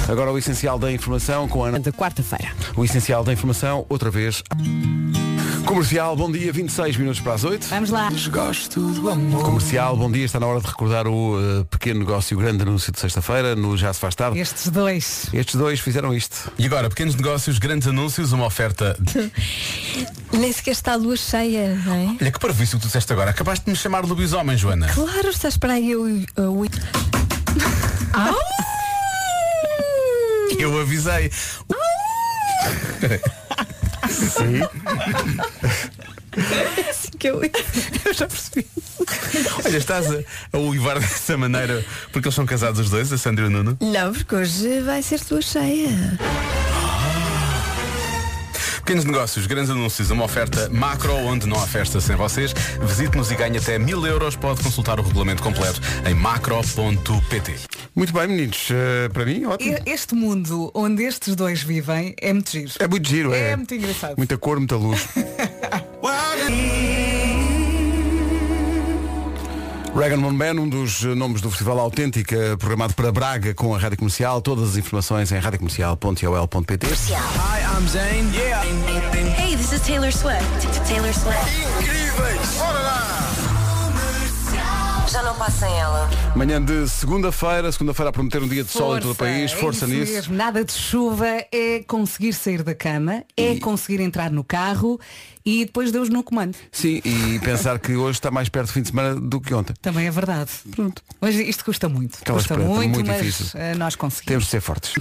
Agora 0.09 0.31
o 0.31 0.37
essencial 0.37 0.79
da 0.79 0.93
informação 0.93 1.49
com 1.49 1.65
a 1.65 1.69
Ana. 1.69 1.81
De 1.81 1.91
quarta-feira. 1.91 2.53
O 2.77 2.85
essencial 2.85 3.25
da 3.25 3.33
informação, 3.33 3.87
outra 3.89 4.11
vez. 4.11 4.43
Comercial, 5.65 6.15
bom 6.15 6.31
dia, 6.31 6.53
26 6.53 6.99
minutos 6.99 7.21
para 7.21 7.33
as 7.33 7.43
8. 7.43 7.67
Vamos 7.69 7.89
lá. 7.89 8.11
Comercial, 9.43 9.97
bom 9.97 10.13
dia, 10.13 10.27
está 10.27 10.39
na 10.39 10.47
hora 10.47 10.61
de 10.61 10.67
recordar 10.67 11.07
o 11.07 11.39
eh, 11.41 11.65
pequeno 11.71 12.01
negócio, 12.01 12.37
o 12.37 12.41
grande 12.41 12.63
anúncio 12.63 12.93
de 12.93 13.01
sexta-feira, 13.01 13.57
no 13.57 13.75
Já 13.77 13.93
se 13.95 13.99
faz 13.99 14.15
tarde. 14.15 14.39
Estes 14.39 14.69
dois. 14.69 15.27
Estes 15.33 15.55
dois 15.55 15.81
fizeram 15.81 16.13
isto. 16.13 16.53
E 16.59 16.67
agora, 16.67 16.91
pequenos 16.91 17.15
negócios, 17.15 17.59
grandes 17.59 17.89
anúncios, 17.89 18.33
uma 18.33 18.45
oferta. 18.45 18.97
Nem 20.33 20.53
sequer 20.53 20.73
está 20.73 20.93
a 20.93 20.97
lua 20.97 21.17
cheia, 21.17 21.75
não 21.77 21.95
é? 21.95 22.17
Olha 22.21 22.31
que 22.31 22.39
parvoíce 22.39 22.75
o 22.75 22.79
que 22.79 22.83
tu 22.83 22.87
disseste 22.89 23.11
agora. 23.11 23.31
Acabaste 23.31 23.65
de 23.65 23.71
me 23.71 23.77
chamar 23.77 24.03
de 24.03 24.11
lobisomem, 24.11 24.57
Joana. 24.59 24.89
Claro, 24.89 25.31
estás 25.31 25.57
para 25.57 25.73
aí 25.73 25.91
eu, 25.93 26.07
eu, 26.37 26.67
Eu 30.59 30.81
avisei. 30.81 31.31
Sim. 34.09 34.61
que 37.19 37.29
eu... 37.29 37.41
Eu 38.05 38.13
já 38.13 38.27
percebi. 38.27 38.67
Olha, 39.65 39.77
estás 39.77 40.11
a, 40.11 40.19
a 40.53 40.59
uivar 40.59 40.99
dessa 41.01 41.37
maneira 41.37 41.85
porque 42.13 42.29
eles 42.29 42.35
são 42.35 42.47
casados 42.47 42.81
os 42.81 42.91
dois, 42.91 43.13
a 43.13 43.19
Sandra 43.19 43.45
e 43.45 43.49
o 43.49 43.51
Nuno. 43.51 43.77
Não, 43.81 44.13
porque 44.13 44.35
hoje 44.35 44.81
vai 44.81 45.03
ser 45.03 45.21
lua 45.31 45.43
cheia. 45.43 45.89
Pequenos 48.85 49.07
negócios, 49.07 49.47
grandes 49.47 49.71
anúncios, 49.71 50.11
uma 50.11 50.25
oferta 50.25 50.69
macro 50.69 51.15
onde 51.15 51.47
não 51.47 51.57
há 51.57 51.67
festa 51.67 52.03
sem 52.03 52.17
vocês. 52.17 52.53
Visite-nos 52.83 53.31
e 53.31 53.35
ganhe 53.35 53.57
até 53.57 53.79
mil 53.79 54.07
euros. 54.07 54.37
Pode 54.37 54.63
consultar 54.63 55.01
o 55.01 55.03
regulamento 55.03 55.43
completo 55.43 55.81
em 56.07 56.13
macro.pt. 56.13 57.55
Muito 57.97 58.13
bem, 58.13 58.29
meninos. 58.29 58.69
Eh, 58.71 59.09
para 59.09 59.25
mim, 59.25 59.47
ótimo. 59.47 59.79
Este 59.87 60.15
mundo 60.15 60.71
onde 60.75 61.03
estes 61.03 61.35
dois 61.35 61.63
vivem 61.63 62.15
é 62.21 62.31
muito 62.35 62.51
giro. 62.51 62.73
É 62.79 62.87
muito 62.87 63.09
giro, 63.09 63.33
é. 63.33 63.53
É 63.53 63.57
muito 63.57 63.75
engraçado. 63.75 64.17
Muita 64.19 64.37
cor, 64.37 64.59
muita 64.59 64.77
luz. 64.77 65.09
Regan 69.95 70.17
Man, 70.17 70.61
um 70.61 70.69
dos 70.69 71.03
nomes 71.05 71.41
do 71.41 71.49
Festival 71.49 71.79
Autêntica, 71.79 72.57
programado 72.59 72.95
para 72.95 73.13
Braga 73.13 73.55
com 73.55 73.75
a 73.75 73.79
Rádio 73.79 73.97
Comercial. 73.97 74.43
Todas 74.43 74.71
as 74.71 74.77
informações 74.77 75.31
em 75.31 75.39
radiocomercial.ol.pt. 75.39 76.87
Hey, 79.39 79.57
this 79.57 79.73
is 79.73 79.81
Taylor 79.83 80.13
Swift. 80.13 80.45
Taylor 80.89 81.15
Swift. 81.15 81.39
Já 85.15 85.23
não 85.23 85.37
passa 85.37 85.65
sem 85.65 85.79
ela. 85.79 86.11
Manhã 86.35 86.61
de 86.61 86.89
segunda-feira, 86.89 87.71
segunda-feira 87.71 88.11
a 88.11 88.13
prometer 88.13 88.43
um 88.43 88.49
dia 88.49 88.65
de 88.65 88.71
sol 88.73 88.99
em 88.99 89.01
todo 89.01 89.13
o 89.13 89.15
país. 89.15 89.53
é 89.53 89.57
Força 89.57 89.85
isso 89.87 89.95
nisso. 89.95 90.13
mesmo. 90.13 90.35
Nada 90.35 90.65
de 90.65 90.73
chuva, 90.73 91.25
é 91.53 91.85
conseguir 91.87 92.33
sair 92.33 92.65
da 92.65 92.75
cama, 92.75 93.23
é 93.37 93.55
conseguir 93.61 94.01
entrar 94.03 94.29
no 94.33 94.43
carro 94.43 94.99
e 95.47 95.67
depois 95.67 95.93
Deus 95.93 96.09
no 96.09 96.25
comando. 96.25 96.57
Sim, 96.73 97.01
e 97.05 97.39
pensar 97.45 97.79
que 97.79 97.95
hoje 97.95 98.19
está 98.19 98.29
mais 98.33 98.49
perto 98.49 98.67
do 98.67 98.73
fim 98.73 98.83
de 98.83 98.89
semana 98.89 99.15
do 99.15 99.41
que 99.41 99.55
ontem. 99.55 99.73
Também 99.81 100.09
é 100.09 100.11
verdade. 100.11 100.51
Pronto. 100.73 101.01
Mas 101.21 101.37
isto 101.37 101.65
custa 101.65 101.89
muito. 101.89 102.19
Aquela 102.21 102.39
custa 102.39 102.57
muito, 102.57 102.95
muito 102.95 103.07
mas 103.07 103.23
difícil. 103.23 103.61
eh, 103.61 103.77
nós 103.77 103.95
conseguimos. 103.95 104.27
Temos 104.27 104.45
de 104.47 104.51
ser 104.51 104.61
fortes. 104.61 104.93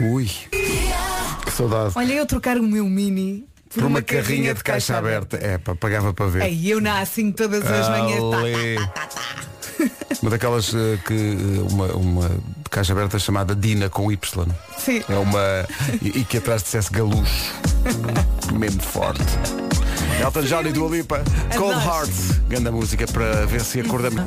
Ui, 0.00 0.28
que 0.50 1.50
saudade. 1.52 1.92
Olha, 1.94 2.12
eu 2.12 2.26
trocar 2.26 2.56
o 2.58 2.62
meu 2.64 2.86
mini 2.86 3.46
por, 3.74 3.84
uma 3.84 4.02
carrinha 4.02 4.54
de 4.54 4.62
caixa 4.62 4.96
aberta. 4.96 5.36
É, 5.36 5.58
pá, 5.58 5.74
pagava 5.74 6.12
para 6.12 6.26
ver. 6.26 6.42
Ei, 6.42 6.72
eu 6.72 6.80
nasci 6.80 7.02
assim 7.02 7.32
todas 7.32 7.64
as 7.64 7.88
manhãs. 7.88 8.30
Tá, 8.30 8.38
Ale. 8.38 8.76
Uma 10.20 10.30
daquelas 10.30 10.72
eh, 10.74 10.98
que 11.04 11.14
eh, 11.14 11.72
uma, 11.72 11.86
uma 11.94 12.28
de 12.28 12.70
caixa 12.70 12.92
aberta 12.92 13.18
chamada 13.18 13.56
Dina 13.56 13.88
com 13.88 14.12
Y. 14.12 14.46
Sim. 14.78 15.02
É 15.08 15.16
uma. 15.16 15.66
E, 16.00 16.20
e 16.20 16.24
que 16.24 16.38
atrás 16.38 16.62
dissesse 16.62 16.90
galucho. 16.92 17.52
Mesmo 18.52 18.82
forte. 18.82 19.22
Elton 20.20 20.42
John 20.42 20.62
e 20.62 20.72
Dua 20.72 20.88
Lipa, 20.88 21.24
Cold. 21.56 21.84
Hearts, 21.84 22.38
grande 22.48 22.70
música 22.70 23.06
para 23.08 23.44
ver 23.46 23.60
se 23.62 23.80
acordamos. 23.80 24.22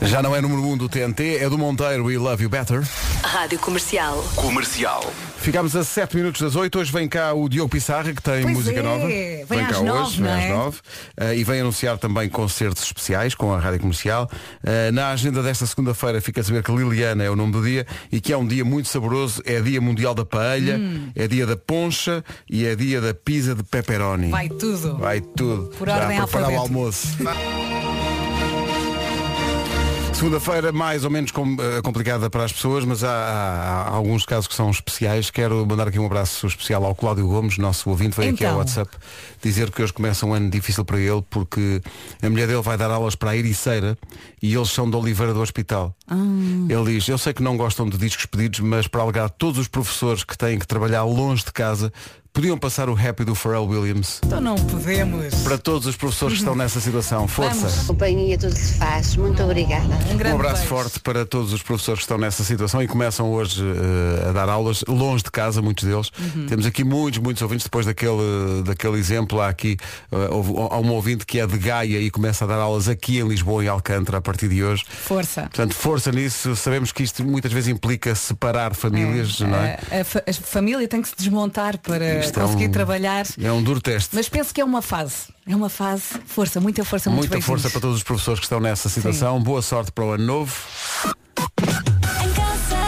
Já 0.00 0.22
não 0.22 0.34
é 0.34 0.40
número 0.40 0.62
1 0.62 0.72
um 0.72 0.76
do 0.78 0.88
TNT, 0.88 1.38
é 1.40 1.48
do 1.48 1.58
Monteiro 1.58 2.06
We 2.06 2.16
Love 2.16 2.44
You 2.44 2.48
Better. 2.48 2.82
Rádio 3.22 3.58
Comercial. 3.58 4.24
Comercial. 4.36 5.12
Ficámos 5.44 5.76
a 5.76 5.84
7 5.84 6.16
minutos 6.16 6.40
das 6.40 6.56
8, 6.56 6.78
hoje 6.78 6.90
vem 6.90 7.06
cá 7.06 7.34
o 7.34 7.50
Diogo 7.50 7.68
Pissarra, 7.68 8.14
que 8.14 8.22
tem 8.22 8.42
Pois 8.44 8.56
música 8.56 8.80
é, 8.80 8.82
nova. 8.82 9.06
vem 9.06 9.60
às 9.60 9.76
cá 9.76 9.82
nove, 9.82 10.00
hoje, 10.00 10.22
não 10.22 10.28
vem 10.32 10.42
é? 10.42 10.44
às 10.50 10.56
9. 10.56 10.78
eh, 11.18 11.36
e 11.36 11.44
vem 11.44 11.60
anunciar 11.60 11.98
também 11.98 12.30
concertos 12.30 12.82
especiais 12.82 13.34
com 13.34 13.52
a 13.52 13.58
Rádio 13.60 13.80
Comercial. 13.80 14.28
Eh, 14.64 14.90
na 14.90 15.10
agenda 15.10 15.42
desta 15.42 15.66
segunda-feira 15.66 16.18
fica 16.22 16.40
a 16.40 16.44
saber 16.44 16.62
que 16.62 16.72
Liliana 16.72 17.24
é 17.24 17.28
o 17.28 17.36
nome 17.36 17.52
do 17.52 17.62
dia 17.62 17.86
e 18.10 18.22
que 18.22 18.32
é 18.32 18.36
um 18.38 18.46
dia 18.46 18.64
muito 18.64 18.88
saboroso, 18.88 19.42
é 19.44 19.60
dia 19.60 19.82
mundial 19.82 20.14
da 20.14 20.24
paella, 20.24 20.78
Hum. 20.78 21.10
é 21.14 21.28
dia 21.28 21.46
da 21.46 21.58
poncha 21.58 22.24
e 22.48 22.64
é 22.64 22.74
dia 22.74 23.02
da 23.02 23.12
pizza 23.12 23.54
de 23.54 23.62
pepperoni. 23.62 24.30
Vai 24.30 24.48
tudo. 24.48 24.96
Vai 24.96 25.20
tudo. 25.20 25.70
Por 25.76 25.86
Já 25.88 25.96
ordem 26.04 26.22
preparar 26.22 26.50
o 26.52 26.58
almoço. 26.58 27.08
Segunda-feira 30.14 30.72
mais 30.72 31.04
ou 31.04 31.10
menos 31.10 31.30
com- 31.32 31.56
eh, 31.60 31.82
complicada 31.82 32.30
para 32.30 32.44
as 32.44 32.52
pessoas, 32.52 32.84
mas 32.84 33.02
há, 33.04 33.10
há- 33.10 33.82
há 33.88 33.94
alguns 33.94 34.24
casos 34.24 34.46
que 34.46 34.54
são 34.54 34.70
especiais. 34.70 35.28
Quero 35.28 35.66
mandar 35.66 35.88
aqui 35.88 35.98
um 35.98 36.06
abraço 36.06 36.46
especial 36.46 36.84
ao 36.84 36.94
Cláudio 36.94 37.26
Gomes, 37.26 37.58
nosso 37.58 37.90
ouvinte, 37.90 38.16
veio 38.16 38.32
aqui 38.32 38.44
ao 38.44 38.52
Então. 38.52 38.58
WhatsApp 38.60 38.90
dizer 39.42 39.70
que 39.70 39.82
hoje 39.82 39.92
começa 39.92 40.24
um 40.24 40.32
ano 40.32 40.48
difícil 40.48 40.84
para 40.84 40.98
ele 40.98 41.22
porque 41.28 41.82
a 42.22 42.30
mulher 42.30 42.46
dele 42.46 42.62
vai 42.62 42.78
dar 42.78 42.90
aulas 42.90 43.14
para 43.16 43.30
a 43.32 43.36
Ericeira 43.36 43.98
e 44.40 44.54
eles 44.54 44.70
são 44.70 44.88
de 44.88 44.96
Oliveira 44.96 45.34
do 45.34 45.42
Hospital. 45.42 45.94
Ah. 46.08 46.14
Ele 46.14 46.94
diz, 46.94 47.06
eu 47.08 47.18
sei 47.18 47.34
que 47.34 47.42
não 47.42 47.56
gostam 47.56 47.86
de 47.88 47.98
discos 47.98 48.24
pedidos, 48.24 48.60
mas 48.60 48.86
para 48.86 49.02
alegar 49.02 49.28
todos 49.28 49.58
os 49.58 49.68
professores 49.68 50.22
que 50.24 50.38
têm 50.38 50.58
que 50.58 50.66
trabalhar 50.66 51.02
longe 51.02 51.44
de 51.44 51.52
casa, 51.52 51.92
podiam 52.34 52.58
passar 52.58 52.88
o 52.88 52.98
Happy 52.98 53.24
do 53.24 53.32
Pharrell 53.32 53.64
Williams. 53.64 54.18
Então 54.26 54.40
não 54.40 54.56
podemos. 54.56 55.32
Para 55.44 55.56
todos 55.56 55.86
os 55.86 55.96
professores 55.96 56.34
que 56.34 56.40
estão 56.40 56.56
nessa 56.56 56.80
situação, 56.80 57.28
força. 57.28 57.68
Vamos. 57.68 57.86
Companhia 57.86 58.36
tudo 58.36 58.52
se 58.52 58.74
faz. 58.76 59.14
Muito 59.14 59.40
obrigada. 59.40 59.84
Um 60.10 60.16
grande 60.16 60.34
Um 60.36 60.40
abraço 60.40 60.56
beijo. 60.62 60.68
forte 60.74 60.98
para 60.98 61.24
todos 61.24 61.52
os 61.52 61.62
professores 61.62 62.00
que 62.00 62.04
estão 62.04 62.18
nessa 62.18 62.42
situação 62.42 62.82
e 62.82 62.88
começam 62.88 63.30
hoje 63.32 63.62
eh, 63.64 64.28
a 64.30 64.32
dar 64.32 64.48
aulas 64.48 64.82
longe 64.88 65.22
de 65.22 65.30
casa, 65.30 65.62
muitos 65.62 65.84
deles. 65.84 66.10
Uhum. 66.18 66.46
Temos 66.46 66.66
aqui 66.66 66.82
muitos, 66.82 67.20
muitos 67.20 67.40
ouvintes. 67.40 67.64
Depois 67.64 67.86
daquele, 67.86 68.62
daquele 68.64 68.98
exemplo, 68.98 69.40
há 69.40 69.48
aqui 69.48 69.76
houve- 70.30 70.54
há 70.74 70.78
um 70.80 70.90
ouvinte 70.90 71.24
que 71.24 71.38
é 71.38 71.46
de 71.46 71.56
Gaia 71.56 72.00
e 72.00 72.10
começa 72.10 72.44
a 72.44 72.48
dar 72.48 72.56
aulas 72.56 72.88
aqui 72.88 73.20
em 73.20 73.28
Lisboa 73.28 73.64
e 73.64 73.68
Alcântara 73.68 74.18
a 74.18 74.20
partir 74.20 74.48
de 74.48 74.60
hoje. 74.64 74.82
Força. 74.88 75.42
Portanto, 75.42 75.72
força 75.74 76.10
nisso. 76.10 76.56
Sabemos 76.56 76.90
que 76.90 77.04
isto 77.04 77.24
muitas 77.24 77.52
vezes 77.52 77.68
implica 77.68 78.12
separar 78.16 78.74
famílias, 78.74 79.38
não 79.38 79.54
é? 79.54 79.78
A, 79.92 80.00
a 80.00 80.04
fa- 80.04 80.22
a 80.28 80.32
família 80.32 80.88
tem 80.88 81.00
que 81.00 81.08
se 81.08 81.14
desmontar 81.16 81.78
para 81.78 82.23
Isto 82.26 82.40
é 82.40 82.42
conseguir 82.42 82.68
um- 82.68 82.72
trabalhar. 82.72 83.26
É 83.40 83.52
um 83.52 83.62
duro 83.62 83.80
teste. 83.80 84.10
Mas 84.14 84.28
penso 84.28 84.52
que 84.54 84.60
é 84.60 84.64
uma 84.64 84.82
fase. 84.82 85.14
É 85.46 85.54
uma 85.54 85.68
fase. 85.68 86.02
Força, 86.26 86.60
muita 86.60 86.84
força, 86.84 87.10
Muita 87.10 87.28
força 87.40 87.46
beijinhos. 87.48 87.72
para 87.72 87.80
todos 87.80 87.96
os 87.98 88.02
professores 88.02 88.40
que 88.40 88.46
estão 88.46 88.60
nessa 88.60 88.88
situação. 88.88 89.40
Boa 89.42 89.62
sorte 89.62 89.92
para 89.92 90.04
o 90.04 90.10
ano 90.12 90.24
novo. 90.24 90.54
Em 91.62 92.32
casa, 92.32 92.78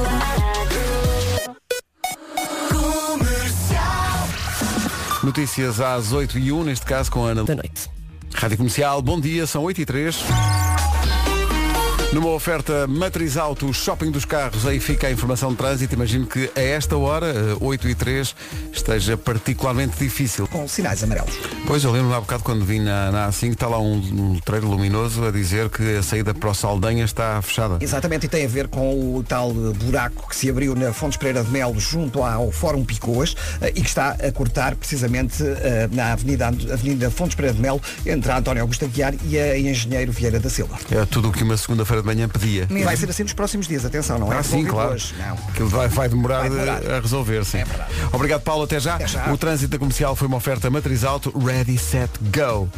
Comercial. 2.70 4.28
Notícias 5.24 5.80
às 5.82 6.12
8 6.12 6.38
e 6.40 6.52
1 6.52 6.64
neste 6.64 6.86
caso 6.86 7.12
com 7.12 7.26
a 7.26 7.30
Ana. 7.32 7.44
Da 7.44 7.56
noite. 7.56 7.90
Rádio 8.34 8.58
Comercial, 8.58 9.02
bom 9.02 9.20
dia, 9.20 9.46
são 9.46 9.64
8 9.64 9.82
e 9.82 9.86
3. 9.86 10.16
Numa 12.14 12.28
oferta 12.32 12.86
Matriz 12.88 13.38
Auto, 13.38 13.74
shopping 13.74 14.12
dos 14.12 14.26
carros, 14.26 14.68
aí 14.68 14.82
fica 14.82 15.08
a 15.08 15.12
informação 15.12 15.52
de 15.52 15.56
trânsito. 15.56 15.96
Imagino 15.96 16.26
que 16.26 16.52
a 16.54 16.60
esta 16.60 16.98
hora, 16.98 17.28
eh, 17.28 17.58
8 17.62 17.88
e 17.88 17.96
3, 17.96 18.36
esteja 18.74 19.16
particularmente 19.16 19.98
difícil. 19.98 20.46
Com 20.48 20.68
sinais 20.68 21.02
amarelos. 21.06 21.34
Pois 21.66 21.86
eu 21.86 21.92
lembro 21.92 22.14
há 22.14 22.20
bocado 22.20 22.44
quando 22.44 22.66
vim 22.66 22.82
na, 22.82 23.12
na 23.12 23.30
A5, 23.30 23.54
está 23.54 23.66
lá 23.66 23.80
um, 23.80 23.94
um 23.94 24.34
letreiro 24.34 24.68
luminoso 24.68 25.24
a 25.24 25.32
dizer 25.32 25.70
que 25.70 25.96
a 25.96 26.04
saída 26.04 26.34
para 26.34 26.50
o 26.50 26.54
Saldanha 26.54 27.06
está 27.06 27.42
fechada. 27.42 27.78
Exatamente, 27.80 28.26
e 28.26 28.30
tem 28.30 28.44
a 28.44 28.48
ver 28.50 28.68
com 28.68 29.16
o 29.16 29.24
tal 29.24 29.52
eh, 29.52 29.74
buraco 29.86 30.28
que 30.28 30.36
se 30.36 30.50
abriu 30.50 30.76
na 30.76 30.92
Fontes 30.92 31.18
Pereira 31.18 31.46
de 31.46 31.50
Melo 31.50 31.80
junto 31.80 32.24
ao 32.24 32.52
Fórum 32.52 32.84
Picoas 32.84 33.38
eh, 33.62 33.70
e 33.70 33.82
que 33.82 33.88
está 33.88 34.18
a 34.22 34.32
cortar 34.34 34.76
precisamente 34.76 35.42
eh, 35.42 35.88
na 35.94 36.12
Avenida, 36.12 36.48
Avenida 36.48 37.10
Fontes 37.10 37.36
Pereira 37.36 37.56
de 37.56 37.62
Melo 37.62 37.82
entre 38.06 38.34
a 38.34 38.38
António 38.38 38.64
Augusto 38.64 38.84
Aguiar 38.84 39.14
e 39.24 39.40
a 39.40 39.58
Engenheiro 39.58 40.12
Vieira 40.12 40.42
da 40.42 40.50
Silva. 40.50 40.78
É 40.92 41.06
tudo 41.06 41.30
o 41.30 41.32
que 41.32 41.42
uma 41.42 41.56
segunda-feira 41.56 42.01
de 42.02 42.08
manhã 42.08 42.28
pedia. 42.28 42.68
Mesmo. 42.70 42.86
Vai 42.86 42.98
ser 42.98 43.10
assim 43.10 43.24
nos 43.24 43.34
próximos 43.34 43.68
dias, 43.68 43.86
atenção, 43.86 44.18
não 44.20 44.32
é? 44.32 44.38
Ah, 44.38 44.44
sim, 44.44 44.50
resolvido 44.58 44.72
claro. 44.74 44.94
hoje, 44.94 45.16
Não. 45.18 45.34
Aquilo 45.50 45.70
vai, 45.70 45.88
vai 45.88 46.10
demorar, 46.10 46.40
Vai 46.40 46.50
demorar. 46.50 46.92
a 46.92 47.00
resolver, 47.00 47.46
sim. 47.46 47.60
É 47.60 47.66
verdade. 47.66 47.92
Obrigado, 48.12 48.42
Paulo. 48.42 48.64
Até 48.64 48.80
já. 48.80 48.96
Até 48.96 49.08
já. 49.08 49.32
O 49.32 49.38
trânsito 49.38 49.72
da 49.72 49.80
comercial 49.80 50.16
foi 50.16 50.28
uma 50.28 50.38
oferta 50.38 50.70
matriz 50.70 51.04
alto. 51.04 51.32
Ready, 51.38 51.78
set, 51.78 52.10
go. 52.36 52.70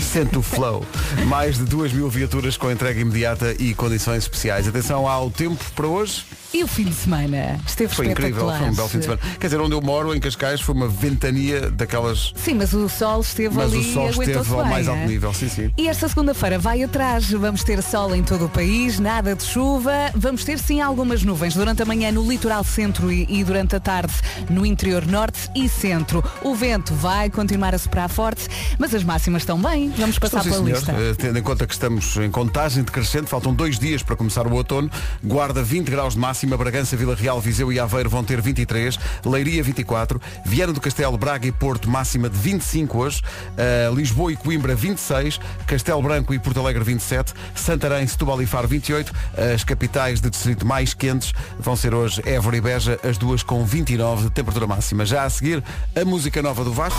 Sente 0.00 0.36
o 0.38 0.42
flow. 0.42 0.84
Mais 1.26 1.58
de 1.58 1.64
duas 1.64 1.92
mil 1.92 2.08
viaturas 2.08 2.56
com 2.56 2.70
entrega 2.70 3.00
imediata 3.00 3.54
e 3.58 3.74
condições 3.74 4.24
especiais. 4.24 4.68
Atenção 4.68 5.08
ao 5.08 5.30
tempo 5.30 5.64
para 5.74 5.86
hoje. 5.86 6.24
E 6.54 6.62
o 6.62 6.66
fim 6.66 6.84
de 6.84 6.94
semana? 6.94 7.58
Esteve 7.66 7.94
Foi 7.94 8.08
incrível, 8.08 8.46
foi 8.46 8.68
um 8.68 8.74
belo 8.74 8.88
fim 8.88 8.98
de 8.98 9.04
semana. 9.04 9.22
Quer 9.40 9.46
dizer, 9.46 9.58
onde 9.58 9.74
eu 9.74 9.80
moro, 9.80 10.14
em 10.14 10.20
Cascais, 10.20 10.60
foi 10.60 10.74
uma 10.74 10.86
ventania 10.86 11.70
daquelas. 11.70 12.34
Sim, 12.36 12.54
mas 12.54 12.74
o 12.74 12.90
sol 12.90 13.22
esteve 13.22 13.56
Mas 13.56 13.72
ali 13.72 13.80
o 13.80 13.94
sol 13.94 14.10
esteve 14.10 14.36
ao 14.36 14.44
bem, 14.44 14.70
mais 14.70 14.86
é? 14.86 14.90
alto 14.90 15.06
nível, 15.06 15.32
sim, 15.32 15.48
sim. 15.48 15.70
E 15.78 15.88
esta 15.88 16.06
segunda-feira 16.08 16.58
vai 16.58 16.82
atrás, 16.82 17.30
vamos 17.30 17.64
ter 17.64 17.82
sol 17.82 18.14
em 18.14 18.22
todo 18.22 18.44
o 18.44 18.48
país, 18.50 18.98
nada 18.98 19.34
de 19.34 19.44
chuva, 19.44 19.92
vamos 20.14 20.44
ter 20.44 20.58
sim 20.58 20.82
algumas 20.82 21.22
nuvens 21.22 21.54
durante 21.54 21.80
a 21.82 21.86
manhã 21.86 22.12
no 22.12 22.28
litoral 22.28 22.64
centro 22.64 23.10
e, 23.10 23.26
e 23.30 23.42
durante 23.42 23.76
a 23.76 23.80
tarde 23.80 24.12
no 24.50 24.66
interior 24.66 25.06
norte 25.06 25.48
e 25.56 25.66
centro. 25.70 26.22
O 26.42 26.54
vento 26.54 26.92
vai 26.94 27.30
continuar 27.30 27.74
a 27.74 27.78
soprar 27.78 28.10
forte, 28.10 28.46
mas 28.78 28.94
as 28.94 29.02
máximas 29.02 29.40
estão 29.40 29.58
bem. 29.58 29.81
Vamos 29.96 30.18
passar 30.18 30.42
sim, 30.42 30.50
pela 30.50 30.62
senhor. 30.64 30.76
lista. 30.76 30.92
Eh, 30.92 31.14
tendo 31.16 31.38
em 31.38 31.42
conta 31.42 31.66
que 31.66 31.72
estamos 31.72 32.16
em 32.16 32.30
contagem 32.30 32.82
decrescente, 32.82 33.26
faltam 33.28 33.54
dois 33.54 33.78
dias 33.78 34.02
para 34.02 34.16
começar 34.16 34.46
o 34.46 34.52
outono. 34.52 34.90
Guarda 35.22 35.62
20 35.62 35.90
graus 35.90 36.14
de 36.14 36.20
máxima, 36.20 36.56
Bragança, 36.56 36.96
Vila 36.96 37.14
Real, 37.14 37.40
Viseu 37.40 37.72
e 37.72 37.78
Aveiro 37.78 38.08
vão 38.10 38.22
ter 38.24 38.40
23, 38.40 38.98
Leiria 39.24 39.62
24, 39.62 40.20
Viana 40.44 40.72
do 40.72 40.80
Castelo, 40.80 41.16
Braga 41.16 41.46
e 41.46 41.52
Porto 41.52 41.88
máxima 41.88 42.28
de 42.28 42.36
25 42.38 42.98
hoje, 42.98 43.22
Eh, 43.56 43.90
Lisboa 43.94 44.32
e 44.32 44.36
Coimbra 44.36 44.74
26, 44.74 45.38
Castelo 45.66 46.02
Branco 46.02 46.32
e 46.34 46.38
Porto 46.38 46.60
Alegre 46.60 46.82
27, 46.84 47.32
Santarém, 47.54 48.06
Setúbal 48.06 48.40
e 48.42 48.46
Faro 48.46 48.66
28. 48.68 49.12
As 49.54 49.64
capitais 49.64 50.20
de 50.20 50.30
distrito 50.30 50.66
mais 50.66 50.94
quentes 50.94 51.32
vão 51.58 51.76
ser 51.76 51.94
hoje 51.94 52.22
Évora 52.26 52.56
e 52.56 52.60
Beja, 52.60 52.98
as 53.04 53.16
duas 53.18 53.42
com 53.42 53.64
29 53.64 54.24
de 54.24 54.30
temperatura 54.30 54.66
máxima. 54.66 55.04
Já 55.06 55.24
a 55.24 55.30
seguir, 55.30 55.62
a 55.94 56.04
música 56.04 56.42
nova 56.42 56.64
do 56.64 56.72
Vasco. 56.72 56.98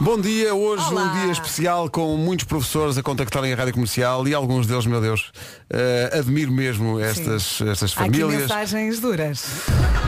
Bom 0.00 0.20
dia, 0.20 0.54
hoje 0.54 0.84
Olá. 0.84 1.02
um 1.04 1.12
dia 1.22 1.32
especial 1.32 1.75
com 1.92 2.16
muitos 2.16 2.46
professores 2.46 2.96
a 2.96 3.02
contactarem 3.02 3.52
a 3.52 3.56
rádio 3.56 3.74
comercial 3.74 4.26
e 4.26 4.32
alguns 4.34 4.66
deles, 4.66 4.86
meu 4.86 5.00
Deus, 5.00 5.30
eh, 5.68 6.10
admiro 6.18 6.50
mesmo 6.50 6.98
estas, 6.98 7.60
estas 7.60 7.96
Há 7.96 8.04
aqui 8.04 8.20
famílias. 8.20 8.42
mensagens 8.42 9.00
duras. 9.00 9.44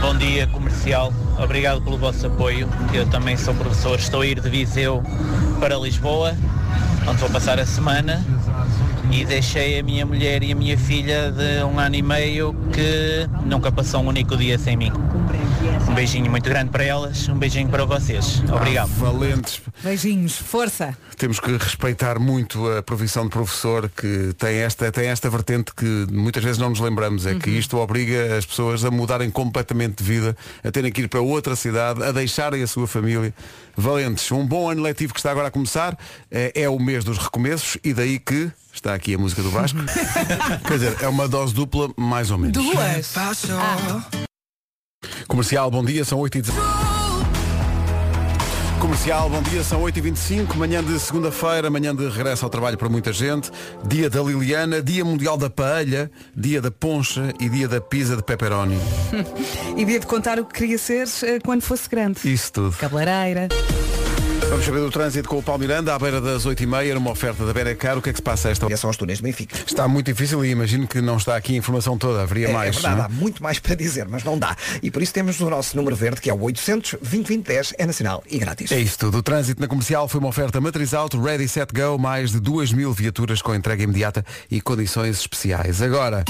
Bom 0.00 0.16
dia 0.16 0.46
comercial, 0.46 1.12
obrigado 1.38 1.82
pelo 1.82 1.98
vosso 1.98 2.26
apoio. 2.26 2.68
Eu 2.94 3.06
também 3.10 3.36
sou 3.36 3.54
professor, 3.54 3.98
estou 3.98 4.22
a 4.22 4.26
ir 4.26 4.40
de 4.40 4.48
Viseu 4.48 5.02
para 5.60 5.76
Lisboa, 5.76 6.34
onde 7.06 7.18
vou 7.18 7.30
passar 7.30 7.58
a 7.60 7.66
semana 7.66 8.24
e 9.10 9.24
deixei 9.24 9.78
a 9.78 9.82
minha 9.82 10.04
mulher 10.06 10.42
e 10.42 10.52
a 10.52 10.54
minha 10.54 10.76
filha 10.76 11.30
de 11.32 11.62
um 11.64 11.78
ano 11.78 11.94
e 11.96 12.02
meio 12.02 12.54
que 12.72 13.26
nunca 13.46 13.70
passou 13.72 14.02
um 14.02 14.08
único 14.08 14.36
dia 14.36 14.58
sem 14.58 14.76
mim. 14.76 14.92
Um 15.88 15.94
beijinho 15.94 16.30
muito 16.30 16.48
grande 16.48 16.70
para 16.70 16.84
elas, 16.84 17.28
um 17.28 17.36
beijinho 17.36 17.68
para 17.68 17.84
vocês. 17.84 18.42
Obrigado. 18.52 18.90
Ah, 18.92 19.04
valentes. 19.04 19.60
Beijinhos, 19.82 20.36
força. 20.36 20.96
Temos 21.16 21.40
que 21.40 21.50
respeitar 21.56 22.18
muito 22.18 22.68
a 22.70 22.82
profissão 22.82 23.24
de 23.24 23.30
professor 23.30 23.90
que 23.90 24.32
tem 24.38 24.56
esta, 24.58 24.92
tem 24.92 25.08
esta 25.08 25.28
vertente 25.30 25.72
que 25.74 26.06
muitas 26.12 26.44
vezes 26.44 26.58
não 26.58 26.68
nos 26.70 26.78
lembramos. 26.80 27.26
É 27.26 27.32
Uhum. 27.32 27.38
que 27.38 27.50
isto 27.50 27.76
obriga 27.78 28.36
as 28.36 28.44
pessoas 28.46 28.84
a 28.84 28.90
mudarem 28.90 29.30
completamente 29.30 30.02
de 30.02 30.04
vida, 30.04 30.36
a 30.62 30.70
terem 30.70 30.92
que 30.92 31.02
ir 31.02 31.08
para 31.08 31.20
outra 31.20 31.56
cidade, 31.56 32.02
a 32.02 32.12
deixarem 32.12 32.62
a 32.62 32.66
sua 32.66 32.86
família. 32.86 33.32
Valentes, 33.76 34.30
um 34.32 34.46
bom 34.46 34.70
ano 34.70 34.82
letivo 34.82 35.12
que 35.14 35.20
está 35.20 35.30
agora 35.30 35.48
a 35.48 35.50
começar. 35.50 35.96
É, 36.30 36.52
é 36.62 36.68
o 36.68 36.78
mês 36.78 37.02
dos 37.04 37.18
recomeços 37.18 37.78
e 37.82 37.92
daí 37.92 38.18
que 38.18 38.50
está 38.78 38.94
aqui 38.94 39.14
a 39.14 39.18
música 39.18 39.42
do 39.42 39.50
Vasco. 39.50 39.78
Quer 40.66 40.74
dizer, 40.74 40.96
é 41.00 41.08
uma 41.08 41.28
dose 41.28 41.54
dupla, 41.54 41.90
mais 41.96 42.30
ou 42.30 42.38
menos. 42.38 42.52
Duas. 42.52 43.16
Ah, 43.16 44.04
Comercial, 45.26 45.70
bom 45.70 45.84
dia, 45.84 46.04
são 46.04 46.18
8 46.18 46.38
h 46.38 46.88
Comercial, 48.80 49.28
bom 49.28 49.42
dia, 49.42 49.64
são 49.64 49.82
8h25, 49.82 50.54
manhã 50.54 50.82
de 50.82 50.98
segunda-feira, 51.00 51.68
manhã 51.68 51.94
de 51.94 52.08
regresso 52.08 52.44
ao 52.44 52.50
trabalho 52.50 52.78
para 52.78 52.88
muita 52.88 53.12
gente, 53.12 53.50
dia 53.84 54.08
da 54.08 54.22
Liliana, 54.22 54.80
dia 54.80 55.04
mundial 55.04 55.36
da 55.36 55.50
paella, 55.50 56.08
dia 56.34 56.62
da 56.62 56.70
poncha 56.70 57.34
e 57.40 57.48
dia 57.48 57.66
da 57.66 57.80
pizza 57.80 58.16
de 58.16 58.22
pepperoni. 58.22 58.78
e 59.76 59.84
dia 59.84 59.98
de 59.98 60.06
contar 60.06 60.38
o 60.38 60.44
que 60.44 60.60
queria 60.60 60.78
ser 60.78 61.08
eh, 61.24 61.40
quando 61.44 61.62
fosse 61.62 61.88
grande. 61.88 62.20
Isso 62.32 62.52
tudo. 62.52 62.76
Cabeleireira. 62.76 63.48
Vamos 64.48 64.64
saber 64.64 64.80
do 64.80 64.90
trânsito 64.90 65.28
com 65.28 65.36
o 65.38 65.42
Paulo 65.42 65.60
Miranda, 65.60 65.94
à 65.94 65.98
beira 65.98 66.20
das 66.22 66.46
8h30, 66.46 66.94
numa 66.94 67.10
oferta 67.10 67.44
da 67.44 67.52
Benacar. 67.52 67.98
O 67.98 68.02
que 68.02 68.08
é 68.08 68.12
que 68.12 68.18
se 68.18 68.22
passa 68.22 68.48
esta 68.48 68.64
hora? 68.64 68.76
são 68.78 68.88
os 68.88 68.96
túneis 68.96 69.18
de 69.18 69.22
Benfica. 69.24 69.54
Está 69.66 69.86
muito 69.86 70.06
difícil 70.06 70.42
e 70.44 70.48
imagino 70.50 70.86
que 70.88 71.02
não 71.02 71.18
está 71.18 71.36
aqui 71.36 71.52
a 71.54 71.56
informação 71.56 71.98
toda. 71.98 72.22
Haveria 72.22 72.48
É, 72.48 72.52
mais. 72.52 72.70
é 72.76 72.80
verdade, 72.80 73.00
é? 73.00 73.04
há 73.04 73.08
muito 73.10 73.42
mais 73.42 73.58
para 73.58 73.74
dizer, 73.74 74.06
mas 74.08 74.24
não 74.24 74.38
dá. 74.38 74.56
E 74.82 74.90
por 74.90 75.02
isso 75.02 75.12
temos 75.12 75.38
o 75.40 75.50
nosso 75.50 75.76
número 75.76 75.94
verde, 75.94 76.20
que 76.22 76.30
é 76.30 76.34
o 76.34 76.40
800 76.40 76.92
2010 77.02 77.74
é 77.78 77.84
nacional 77.86 78.22
e 78.28 78.38
grátis. 78.38 78.72
É 78.72 78.78
isso 78.80 78.98
tudo. 78.98 79.18
O 79.18 79.22
trânsito 79.22 79.60
na 79.60 79.68
comercial 79.68 80.08
foi 80.08 80.18
uma 80.18 80.28
oferta 80.30 80.60
matriz 80.60 80.94
auto, 80.94 81.20
ready, 81.20 81.46
set, 81.46 81.70
go, 81.74 81.98
mais 81.98 82.30
de 82.32 82.40
2 82.40 82.72
mil 82.72 82.92
viaturas 82.92 83.42
com 83.42 83.54
entrega 83.54 83.82
imediata 83.82 84.24
e 84.50 84.60
condições 84.62 85.20
especiais. 85.20 85.82
Agora, 85.82 86.24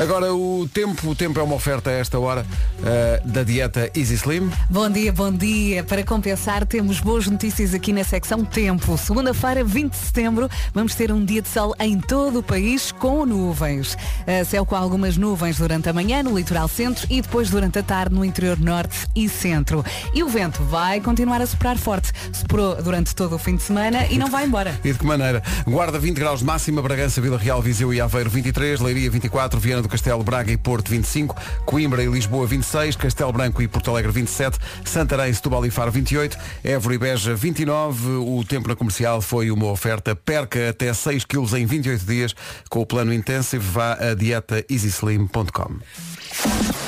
agora 0.00 0.34
o 0.34 0.68
tempo, 0.72 1.08
o 1.08 1.14
tempo 1.14 1.38
é 1.38 1.42
uma 1.42 1.54
oferta 1.54 1.90
a 1.90 1.92
esta 1.92 2.18
hora 2.18 2.46
eh, 2.84 3.22
da 3.24 3.42
dieta 3.42 3.90
Easy 3.94 4.14
Slim. 4.14 4.50
Bom 4.68 4.90
dia, 4.90 5.12
bom 5.12 5.32
dia. 5.32 5.84
Para 5.84 6.04
compensar, 6.04 6.66
temos 6.66 7.00
boas 7.00 7.26
notícias 7.26 7.74
aqui 7.74 7.92
na 7.92 8.04
secção 8.04 8.44
Tempo. 8.44 8.96
Segunda-feira, 8.98 9.64
20 9.64 9.90
de 9.90 9.96
setembro, 9.96 10.48
vamos 10.72 10.94
ter 10.94 11.10
um 11.10 11.24
dia 11.24 11.40
de 11.40 11.48
sol 11.48 11.74
em 11.78 11.98
todo 11.98 12.40
o 12.40 12.42
país 12.42 12.92
com 12.92 13.24
nuvens. 13.24 13.94
Uh, 13.94 14.44
céu 14.44 14.66
com 14.66 14.76
algumas 14.76 15.16
nuvens 15.16 15.58
durante 15.58 15.88
a 15.88 15.92
manhã 15.92 16.22
no 16.22 16.36
litoral 16.36 16.68
centro 16.68 17.06
e 17.10 17.20
depois 17.20 17.50
durante 17.50 17.78
a 17.78 17.82
tarde 17.82 18.14
no 18.14 18.24
interior 18.24 18.58
norte 18.58 19.06
e 19.14 19.28
centro. 19.28 19.84
E 20.12 20.22
o 20.22 20.28
vento 20.28 20.62
vai 20.64 21.00
continuar 21.00 21.40
a 21.40 21.46
soprar 21.46 21.78
forte. 21.78 22.12
Soprou 22.32 22.80
durante 22.82 23.14
todo 23.14 23.36
o 23.36 23.38
fim 23.38 23.56
de 23.56 23.62
semana 23.62 24.06
e 24.06 24.18
não 24.18 24.30
vai 24.30 24.44
embora. 24.46 24.74
E 24.84 24.92
de 24.92 24.98
que 24.98 25.06
maneira? 25.06 25.42
Guarda 25.66 25.98
20 25.98 26.16
graus 26.16 26.40
de 26.40 26.44
máxima, 26.44 26.82
Bragança, 26.82 27.20
Vila 27.20 27.38
Real, 27.38 27.62
Viseu 27.62 27.92
e 27.94 28.00
Aveiro 28.00 28.28
23, 28.28 28.80
Leiria 28.80 29.10
24, 29.10 29.58
Viana 29.64 29.80
do 29.80 29.88
Castelo, 29.88 30.22
Braga 30.22 30.52
e 30.52 30.58
Porto 30.58 30.90
25, 30.90 31.34
Coimbra 31.64 32.02
e 32.02 32.06
Lisboa 32.06 32.46
26, 32.46 32.96
Castelo 32.96 33.32
Branco 33.32 33.62
e 33.62 33.66
Porto 33.66 33.90
Alegre 33.90 34.12
27, 34.12 34.58
Santarém, 34.84 35.32
Setúbal 35.32 35.64
e 35.64 35.70
Faro 35.70 35.90
28, 35.90 36.36
Évora 36.62 36.94
e 36.94 36.98
Beja 36.98 37.34
29. 37.34 38.10
O 38.10 38.44
tempo 38.44 38.68
na 38.68 38.76
comercial 38.76 39.22
foi 39.22 39.50
uma 39.50 39.70
oferta. 39.70 40.14
Perca 40.14 40.68
até 40.68 40.92
6 40.92 41.24
kg 41.24 41.56
em 41.56 41.64
28 41.64 42.04
dias 42.04 42.34
com 42.68 42.80
o 42.80 42.86
plano 42.86 43.10
Intensive. 43.10 43.64
Vá 43.64 43.94
a 43.94 44.12
dieta 44.12 44.62
easyslim.com. 44.68 46.83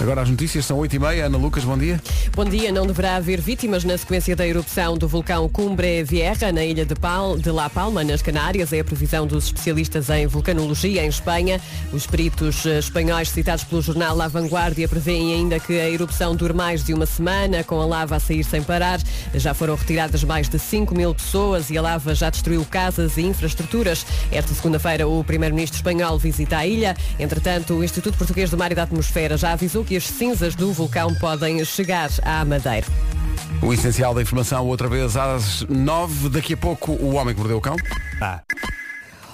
Agora 0.00 0.22
as 0.22 0.30
notícias 0.30 0.64
são 0.64 0.78
8h30. 0.78 1.24
Ana 1.24 1.36
Lucas, 1.36 1.64
bom 1.64 1.76
dia. 1.76 2.00
Bom 2.32 2.44
dia, 2.44 2.70
não 2.70 2.86
deverá 2.86 3.16
haver 3.16 3.40
vítimas 3.40 3.82
na 3.82 3.98
sequência 3.98 4.36
da 4.36 4.46
erupção 4.46 4.96
do 4.96 5.08
vulcão 5.08 5.48
Cumbre 5.48 6.04
Vieja 6.04 6.52
na 6.52 6.64
ilha 6.64 6.86
de, 6.86 6.94
Pal, 6.94 7.36
de 7.36 7.50
La 7.50 7.68
Palma, 7.68 8.04
nas 8.04 8.22
Canárias. 8.22 8.72
É 8.72 8.78
a 8.78 8.84
previsão 8.84 9.26
dos 9.26 9.46
especialistas 9.46 10.08
em 10.08 10.28
vulcanologia 10.28 11.04
em 11.04 11.08
Espanha. 11.08 11.60
Os 11.92 12.06
peritos 12.06 12.64
eh, 12.64 12.78
espanhóis 12.78 13.30
citados 13.30 13.64
pelo 13.64 13.82
jornal 13.82 14.16
La 14.16 14.28
Vanguardia 14.28 14.86
prevêem 14.86 15.34
ainda 15.34 15.58
que 15.58 15.80
a 15.80 15.90
erupção 15.90 16.36
dure 16.36 16.52
mais 16.52 16.84
de 16.84 16.94
uma 16.94 17.06
semana, 17.06 17.64
com 17.64 17.80
a 17.80 17.86
lava 17.86 18.14
a 18.14 18.20
sair 18.20 18.44
sem 18.44 18.62
parar. 18.62 19.00
Já 19.34 19.52
foram 19.52 19.74
retiradas 19.74 20.22
mais 20.22 20.48
de 20.48 20.60
5 20.60 20.94
mil 20.94 21.12
pessoas 21.12 21.70
e 21.70 21.78
a 21.78 21.82
lava 21.82 22.14
já 22.14 22.30
destruiu 22.30 22.64
casas 22.64 23.16
e 23.16 23.22
infraestruturas. 23.22 24.06
Esta 24.30 24.54
segunda-feira 24.54 25.08
o 25.08 25.24
primeiro-ministro 25.24 25.76
espanhol 25.76 26.18
visita 26.20 26.58
a 26.58 26.66
ilha. 26.66 26.96
Entretanto, 27.18 27.74
o 27.74 27.82
Instituto 27.82 28.16
Português 28.16 28.48
do 28.48 28.56
Mar 28.56 28.70
e 28.70 28.76
da 28.76 28.84
Atmosfera 28.84 29.36
já 29.36 29.52
avisou 29.52 29.87
que 29.88 29.96
as 29.96 30.04
cinzas 30.04 30.54
do 30.54 30.70
vulcão 30.70 31.14
podem 31.14 31.64
chegar 31.64 32.10
à 32.22 32.44
Madeira. 32.44 32.86
O 33.62 33.72
essencial 33.72 34.12
da 34.12 34.20
informação 34.20 34.66
outra 34.66 34.86
vez 34.86 35.16
às 35.16 35.62
9 35.62 36.28
Daqui 36.28 36.52
a 36.52 36.56
pouco 36.58 36.92
o 36.92 37.14
homem 37.14 37.34
que 37.34 37.40
mordeu 37.40 37.56
o 37.56 37.60
cão. 37.60 37.74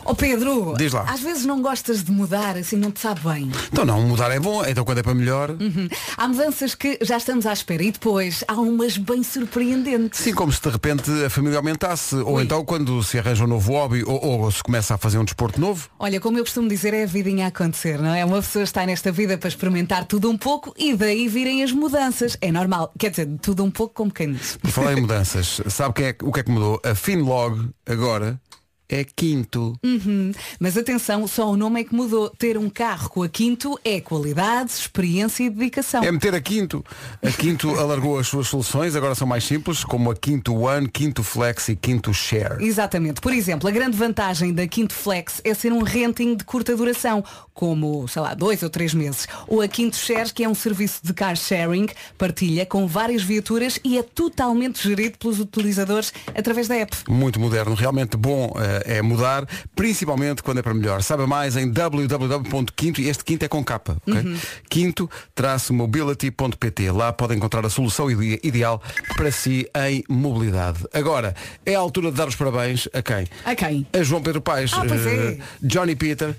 Ó 0.05 0.15
Pedro, 0.15 0.75
Diz 0.77 0.93
lá. 0.93 1.05
às 1.09 1.21
vezes 1.21 1.45
não 1.45 1.63
gostas 1.63 2.05
de 2.05 2.13
mudar, 2.13 2.57
assim 2.57 2.77
não 2.77 2.91
te 2.91 3.01
sabe 3.01 3.21
bem. 3.21 3.51
Então 3.73 3.85
não, 3.85 4.03
mudar 4.03 4.31
é 4.31 4.39
bom. 4.39 4.65
Então 4.65 4.85
quando 4.85 4.99
é 4.99 5.03
para 5.03 5.15
melhor. 5.15 5.51
Uhum. 5.51 5.89
Há 6.17 6.29
mudanças 6.29 6.75
que 6.75 6.99
já 7.03 7.17
estamos 7.17 7.47
à 7.47 7.53
espera 7.53 7.83
e 7.83 7.91
depois 7.91 8.45
há 8.47 8.55
umas 8.55 8.97
bem 8.97 9.23
surpreendentes. 9.23 10.21
Sim, 10.21 10.35
como 10.35 10.53
se 10.53 10.61
de 10.61 10.69
repente 10.69 11.11
a 11.25 11.31
família 11.31 11.59
aumentasse. 11.59 12.17
Ou 12.17 12.41
então 12.41 12.65
quando 12.65 13.03
se 13.03 13.19
arranja 13.19 13.45
um 13.45 13.49
novo 13.49 13.73
hobby 13.73 14.03
ou, 14.07 14.23
ou 14.23 14.51
se 14.51 14.63
começa 14.63 14.95
a 14.95 14.99
fazer 14.99 15.19
um 15.19 15.25
desporto 15.25 15.61
novo. 15.61 15.89
Olha, 15.99 16.21
como 16.21 16.39
eu 16.39 16.45
costumo 16.45 16.69
dizer, 16.69 16.93
é 16.95 17.05
a 17.05 17.07
vidinha 17.07 17.47
a 17.47 17.49
acontecer, 17.49 17.99
não 18.01 18.15
é? 18.15 18.25
Uma 18.25 18.43
pessoa 18.43 18.63
está 18.63 18.85
nesta 18.87 19.11
vida 19.11 19.39
para 19.39 19.49
experimentar 19.49 20.05
tudo 20.05 20.31
um 20.31 20.37
pouco 20.37 20.75
e 20.79 20.95
daí 20.95 21.29
virem 21.29 21.63
as 21.63 21.73
mudanças. 21.73 22.37
É 22.41 22.53
normal. 22.53 22.93
Quer 22.99 23.11
dizer, 23.11 23.29
tudo 23.41 23.65
um 23.65 23.71
pouco 23.71 23.95
como 23.95 24.13
quem 24.13 24.33
diz. 24.33 24.57
Por 24.57 24.71
falar 24.71 24.93
em 24.93 25.01
mudanças, 25.01 25.61
sabe 25.69 25.95
quem 25.95 26.07
é, 26.07 26.17
o 26.23 26.33
que 26.33 26.41
é 26.41 26.43
que 26.43 26.51
mudou? 26.51 26.81
A 26.85 26.95
Finlog 26.95 27.71
agora 27.87 28.41
é 28.89 29.05
quinto. 29.05 29.79
Uhum. 29.83 30.33
Mas 30.59 30.77
atenção, 30.77 31.27
só 31.27 31.51
o 31.51 31.57
nome 31.57 31.81
é 31.81 31.85
que 31.85 31.95
mudou. 31.95 32.31
Ter 32.31 32.59
um 32.59 32.69
carro 32.69 33.09
com 33.09 33.23
a 33.23 33.29
Quinto 33.29 33.79
é 33.85 34.01
qualidade, 34.01 34.73
experiência 34.73 35.45
e 35.45 35.51
dedicação. 35.51 36.03
É 36.03 36.13
meter 36.13 36.35
a 36.35 36.41
Quinto. 36.41 36.85
A 37.23 37.31
Quinto 37.31 37.71
alargou 37.79 38.19
as 38.19 38.27
suas 38.27 38.49
soluções, 38.49 38.95
agora 38.95 39.15
são 39.15 39.27
mais 39.27 39.45
simples, 39.45 39.85
como 39.85 40.11
a 40.11 40.15
Quinto 40.15 40.55
One, 40.55 40.89
Quinto 40.89 41.23
Flex 41.23 41.69
e 41.69 41.77
Quinto 41.77 42.13
Share. 42.13 42.63
Exatamente. 42.65 43.21
Por 43.21 43.33
exemplo, 43.33 43.69
a 43.69 43.73
grande 43.73 43.97
vantagem 43.97 44.53
da 44.53 44.67
Quinto 44.67 44.95
Flex 44.95 45.41
é 45.45 45.55
ser 45.55 45.73
um 45.73 45.83
renting 45.83 46.37
de 46.37 46.45
curta 46.45 46.77
duração, 46.77 47.25
como, 47.53 48.07
sei 48.09 48.21
lá, 48.21 48.35
dois 48.35 48.63
ou 48.63 48.71
três 48.71 48.93
meses. 48.93 49.27
Ou 49.47 49.63
a 49.63 49.69
Quinto 49.69 49.97
Share, 49.97 50.33
que 50.33 50.45
é 50.45 50.49
um 50.49 50.55
serviço 50.55 51.01
de 51.03 51.13
car 51.15 51.37
sharing, 51.37 51.87
partilha 52.19 52.67
com 52.67 52.87
várias 52.87 53.23
viaturas 53.23 53.79
e 53.83 53.99
é 53.99 54.03
totalmente 54.03 54.83
gerido 54.83 55.19
pelos 55.19 55.41
utilizadores 55.41 56.13
através 56.35 56.69
da 56.69 56.77
app. 56.77 56.97
Muito 57.09 57.41
moderno, 57.41 57.75
realmente 57.75 58.17
bom 58.17 58.53
eh, 58.57 58.74
é 58.85 59.01
mudar, 59.03 59.47
principalmente 59.77 60.43
quando 60.43 60.59
é 60.59 60.63
para 60.63 60.75
melhor. 60.75 61.03
Saiba 61.03 61.27
mais 61.27 61.57
em 61.57 61.71
www.quinto, 61.71 63.01
e 63.01 63.09
este 63.09 63.25
quinto 63.25 63.45
é 63.45 63.49
com 63.49 63.63
capa, 63.65 63.97
ok? 64.07 64.21
Uhum. 64.23 64.37
Quinto-mobility.pt. 64.69 66.91
Lá 66.91 67.13
pode 67.13 67.35
encontrar 67.35 67.65
a 67.65 67.71
solução 67.71 68.11
ide- 68.11 68.41
ideal 68.43 68.83
para 69.17 69.31
si 69.31 69.69
em 69.89 70.05
mobilidade. 70.09 70.85
Agora, 70.93 71.35
é 71.65 71.75
a 71.75 71.79
altura 71.79 72.11
de 72.11 72.17
dar 72.17 72.29
os 72.29 72.37
parabéns 72.37 72.89
a 72.93 73.03
quem? 73.03 73.27
A 73.45 73.55
quem? 73.55 73.87
A 73.93 74.03
João 74.03 74.23
Pedro 74.23 74.41
Paes. 74.41 74.73
Ah, 74.75 74.85
pois 74.87 75.07
é. 75.07 75.15
Eh, 75.15 75.39
Johnny 75.63 75.95
Peter 75.97 76.35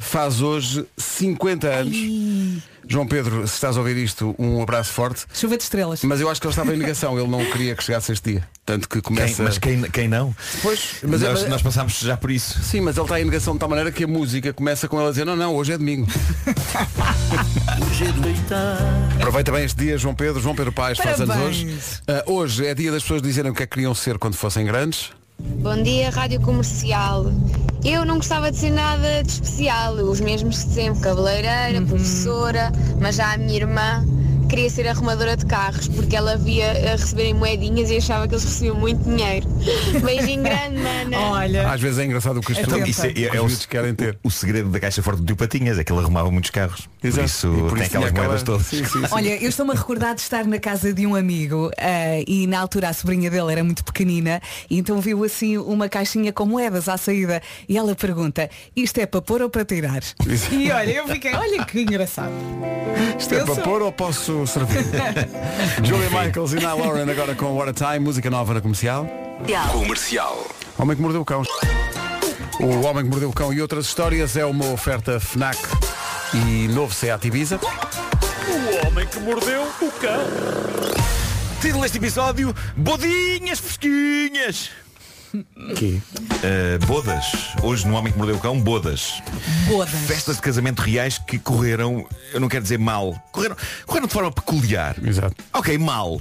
faz 0.00 0.40
hoje 0.40 0.84
50 0.96 1.68
anos. 1.68 1.96
João 2.92 3.06
Pedro, 3.06 3.48
se 3.48 3.54
estás 3.54 3.74
a 3.74 3.80
ouvir 3.80 3.96
isto, 3.96 4.34
um 4.38 4.60
abraço 4.62 4.92
forte. 4.92 5.24
Chuva 5.32 5.56
de 5.56 5.62
estrelas. 5.62 6.02
Mas 6.04 6.20
eu 6.20 6.28
acho 6.28 6.38
que 6.38 6.46
ele 6.46 6.52
estava 6.52 6.74
em 6.74 6.76
negação, 6.76 7.18
ele 7.18 7.26
não 7.26 7.42
queria 7.46 7.74
que 7.74 7.82
chegasse 7.82 8.12
este 8.12 8.32
dia. 8.32 8.46
Tanto 8.66 8.86
que 8.86 9.00
começa. 9.00 9.36
Quem- 9.36 9.44
mas 9.46 9.58
quem, 9.58 9.82
quem 9.90 10.08
não? 10.08 10.36
Pois, 10.62 10.96
Mas 11.02 11.10
mas, 11.10 11.22
nós, 11.22 11.42
é- 11.44 11.48
nós 11.48 11.62
passámos 11.62 11.98
já 11.98 12.18
por 12.18 12.30
isso. 12.30 12.62
Sim, 12.62 12.82
mas 12.82 12.98
ele 12.98 13.06
está 13.06 13.18
em 13.18 13.24
negação 13.24 13.54
de 13.54 13.60
tal 13.60 13.68
maneira 13.70 13.90
que 13.90 14.04
a 14.04 14.06
música 14.06 14.52
começa 14.52 14.86
com 14.88 14.98
ele 14.98 15.06
a 15.06 15.10
dizer, 15.10 15.24
não, 15.24 15.34
não, 15.34 15.54
hoje 15.56 15.72
é 15.72 15.78
domingo. 15.78 16.06
Aproveita 19.16 19.52
bem 19.52 19.64
este 19.64 19.76
dia, 19.78 19.98
João 19.98 20.14
Pedro. 20.14 20.40
João 20.40 20.54
Pedro 20.54 20.72
Paes 20.72 20.98
faz 20.98 21.20
anos 21.20 21.36
hoje. 21.36 21.78
Ah, 22.06 22.22
hoje 22.26 22.66
é 22.66 22.74
dia 22.74 22.90
das 22.92 23.02
pessoas 23.02 23.22
dizerem 23.22 23.50
o 23.50 23.54
que 23.54 23.62
é 23.62 23.66
que 23.66 23.74
queriam 23.74 23.94
ser 23.94 24.18
quando 24.18 24.34
fossem 24.34 24.64
grandes. 24.64 25.10
Bom 25.38 25.82
dia, 25.82 26.10
Rádio 26.10 26.40
Comercial. 26.40 27.26
Eu 27.84 28.04
não 28.04 28.16
gostava 28.16 28.50
de 28.50 28.58
ser 28.58 28.70
nada 28.70 29.22
de 29.22 29.32
especial, 29.32 29.94
os 29.94 30.20
mesmos 30.20 30.64
de 30.64 30.72
sempre, 30.72 31.00
cabeleireira, 31.00 31.80
professora, 31.86 32.70
mas 33.00 33.16
já 33.16 33.32
a 33.32 33.36
minha 33.36 33.54
irmã 33.54 34.04
queria 34.52 34.68
ser 34.68 34.86
arrumadora 34.86 35.34
de 35.34 35.46
carros 35.46 35.88
porque 35.88 36.14
ela 36.14 36.36
via 36.36 36.70
a 36.72 36.90
receberem 36.96 37.32
moedinhas 37.32 37.88
e 37.90 37.96
achava 37.96 38.28
que 38.28 38.34
eles 38.34 38.44
recebiam 38.44 38.76
muito 38.76 39.02
dinheiro. 39.02 39.48
Beijinho 40.04 40.42
grande, 40.42 40.76
mana. 40.78 41.18
Olha. 41.30 41.70
Às 41.70 41.80
vezes 41.80 41.98
é 41.98 42.04
engraçado 42.04 42.36
o 42.36 42.40
que 42.42 42.52
as 42.52 42.58
Então, 42.58 42.78
pessoas 42.82 43.14
é, 43.16 43.18
é, 43.18 43.24
é 43.24 43.40
o, 43.40 43.46
miúdos 43.46 43.64
querem 43.64 43.94
ter. 43.94 44.18
o 44.22 44.30
segredo 44.30 44.68
da 44.68 44.78
caixa 44.78 45.02
forte 45.02 45.20
do 45.20 45.26
tio 45.26 45.36
Patinhas, 45.36 45.78
é 45.78 45.84
que 45.84 45.90
ele 45.90 46.00
arrumava 46.00 46.30
muitos 46.30 46.50
carros. 46.50 46.86
Exato. 47.02 47.20
Por 47.22 47.24
isso 47.24 47.48
por 47.48 47.78
tem 47.78 47.86
isso 47.86 47.86
aquelas 47.96 48.08
aquela- 48.10 48.26
moedas 48.26 48.42
todas. 48.42 48.66
Sim, 48.66 48.84
sim, 48.84 49.00
sim. 49.00 49.06
Olha, 49.10 49.42
eu 49.42 49.48
estou-me 49.48 49.72
a 49.72 49.74
recordar 49.74 50.14
de 50.14 50.20
estar 50.20 50.44
na 50.44 50.58
casa 50.58 50.92
de 50.92 51.06
um 51.06 51.14
amigo 51.16 51.70
eh, 51.78 52.22
e 52.28 52.46
na 52.46 52.60
altura 52.60 52.90
a 52.90 52.92
sobrinha 52.92 53.30
dele 53.30 53.52
era 53.52 53.64
muito 53.64 53.82
pequenina 53.82 54.38
e 54.68 54.76
então 54.78 55.00
viu 55.00 55.24
assim 55.24 55.56
uma 55.56 55.88
caixinha 55.88 56.30
com 56.30 56.44
moedas 56.44 56.90
à 56.90 56.98
saída 56.98 57.40
e 57.66 57.78
ela 57.78 57.94
pergunta, 57.94 58.50
isto 58.76 58.98
é 58.98 59.06
para 59.06 59.22
pôr 59.22 59.40
ou 59.40 59.48
para 59.48 59.64
tirar? 59.64 60.02
Isso. 60.26 60.52
E 60.54 60.70
olha, 60.70 60.90
eu 60.90 61.08
fiquei, 61.08 61.34
olha 61.34 61.64
que 61.64 61.80
engraçado. 61.80 62.32
Isto 63.18 63.34
é 63.34 63.44
para 63.44 63.54
sou- 63.54 63.64
pôr 63.64 63.80
ou 63.80 63.90
posso 63.90 64.41
servir? 64.46 64.84
Julia 65.82 66.10
Michaels 66.10 66.52
e 66.52 66.56
Nile 66.56 66.66
Lauren 66.66 67.10
agora 67.10 67.34
com 67.34 67.46
What 67.56 67.70
a 67.70 67.92
Time, 67.92 68.00
música 68.00 68.30
nova 68.30 68.54
na 68.54 68.60
comercial. 68.60 69.06
Comercial. 69.72 70.46
Homem 70.78 70.96
que 70.96 71.02
mordeu 71.02 71.20
o 71.20 71.24
cão. 71.24 71.42
O 72.60 72.86
Homem 72.86 73.04
que 73.04 73.10
mordeu 73.10 73.28
o 73.28 73.32
cão 73.32 73.52
e 73.52 73.60
outras 73.60 73.86
histórias 73.86 74.36
é 74.36 74.44
uma 74.44 74.66
oferta 74.66 75.18
FNAC 75.18 75.58
e 76.34 76.68
novo 76.68 76.94
Seat 76.94 77.26
Ibiza. 77.26 77.58
O 77.58 78.86
homem 78.86 79.06
que 79.06 79.20
mordeu 79.20 79.62
o 79.62 79.90
cão. 79.92 81.02
Título 81.60 81.82
deste 81.82 81.98
episódio, 81.98 82.54
Bodinhas 82.76 83.60
Fresquinhas. 83.60 84.70
Que? 85.76 86.00
Uh, 86.20 86.86
bodas. 86.86 87.24
Hoje 87.62 87.86
no 87.86 87.94
Homem 87.94 88.12
que 88.12 88.18
Mordeu 88.18 88.36
o 88.36 88.38
Cão, 88.38 88.60
bodas. 88.60 89.22
Bodas. 89.66 89.90
Festas 90.06 90.36
de 90.36 90.42
casamento 90.42 90.80
reais 90.80 91.18
que 91.18 91.38
correram, 91.38 92.06
eu 92.34 92.40
não 92.40 92.48
quero 92.48 92.62
dizer 92.62 92.78
mal, 92.78 93.14
correram, 93.32 93.56
correram 93.86 94.06
de 94.06 94.12
forma 94.12 94.30
peculiar. 94.30 94.94
Exato. 95.02 95.34
Ok, 95.54 95.78
mal. 95.78 96.20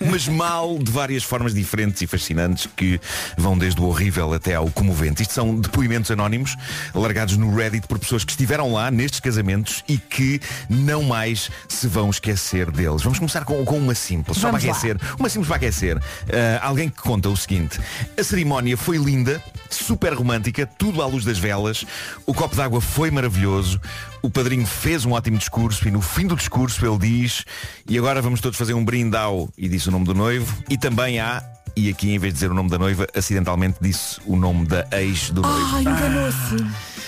Mas 0.00 0.28
mal 0.28 0.78
de 0.78 0.90
várias 0.92 1.24
formas 1.24 1.52
diferentes 1.52 2.00
e 2.02 2.06
fascinantes 2.06 2.68
que 2.76 3.00
vão 3.36 3.58
desde 3.58 3.80
o 3.80 3.84
horrível 3.86 4.32
até 4.32 4.54
ao 4.54 4.70
comovente. 4.70 5.22
Isto 5.22 5.34
são 5.34 5.58
depoimentos 5.58 6.10
anónimos 6.10 6.54
largados 6.94 7.36
no 7.36 7.54
Reddit 7.54 7.88
por 7.88 7.98
pessoas 7.98 8.24
que 8.24 8.30
estiveram 8.32 8.72
lá 8.72 8.90
nestes 8.90 9.18
casamentos 9.18 9.82
e 9.88 9.98
que 9.98 10.40
não 10.68 11.02
mais 11.02 11.50
se 11.68 11.88
vão 11.88 12.10
esquecer 12.10 12.70
deles. 12.70 13.02
Vamos 13.02 13.18
começar 13.18 13.44
com, 13.44 13.64
com 13.64 13.78
uma 13.78 13.94
simples, 13.94 14.38
só 14.38 14.48
Vamos 14.48 14.62
para 14.62 14.72
lá. 14.72 14.78
aquecer. 14.78 14.96
Uma 15.18 15.28
simples 15.28 15.48
para 15.48 15.56
aquecer. 15.56 15.98
Ah, 16.28 16.66
alguém 16.68 16.88
que 16.88 17.00
conta 17.00 17.28
o 17.28 17.36
seguinte. 17.36 17.80
A 18.16 18.22
cerimónia 18.44 18.76
foi 18.76 18.98
linda, 18.98 19.42
super 19.70 20.12
romântica, 20.12 20.66
tudo 20.66 21.00
à 21.00 21.06
luz 21.06 21.24
das 21.24 21.38
velas. 21.38 21.86
O 22.26 22.34
copo 22.34 22.54
d'água 22.54 22.78
foi 22.78 23.10
maravilhoso. 23.10 23.80
O 24.20 24.28
padrinho 24.28 24.66
fez 24.66 25.06
um 25.06 25.12
ótimo 25.12 25.38
discurso 25.38 25.88
e 25.88 25.90
no 25.90 26.02
fim 26.02 26.26
do 26.26 26.36
discurso 26.36 26.84
ele 26.84 26.98
diz 26.98 27.44
e 27.88 27.96
agora 27.96 28.20
vamos 28.20 28.42
todos 28.42 28.58
fazer 28.58 28.74
um 28.74 28.84
brinde 28.84 29.16
ao 29.16 29.48
e 29.56 29.66
disse 29.66 29.88
o 29.88 29.92
nome 29.92 30.04
do 30.04 30.14
noivo 30.14 30.62
e 30.68 30.76
também 30.76 31.18
há 31.20 31.42
e 31.74 31.88
aqui 31.88 32.12
em 32.12 32.18
vez 32.18 32.34
de 32.34 32.40
dizer 32.40 32.50
o 32.50 32.54
nome 32.54 32.68
da 32.68 32.78
noiva 32.78 33.06
acidentalmente 33.14 33.78
disse 33.80 34.20
o 34.26 34.36
nome 34.36 34.66
da 34.66 34.86
ex 34.92 35.30
do 35.30 35.40
noivo. 35.40 35.76
Ai, 35.76 35.82
enganou-se. 35.82 37.03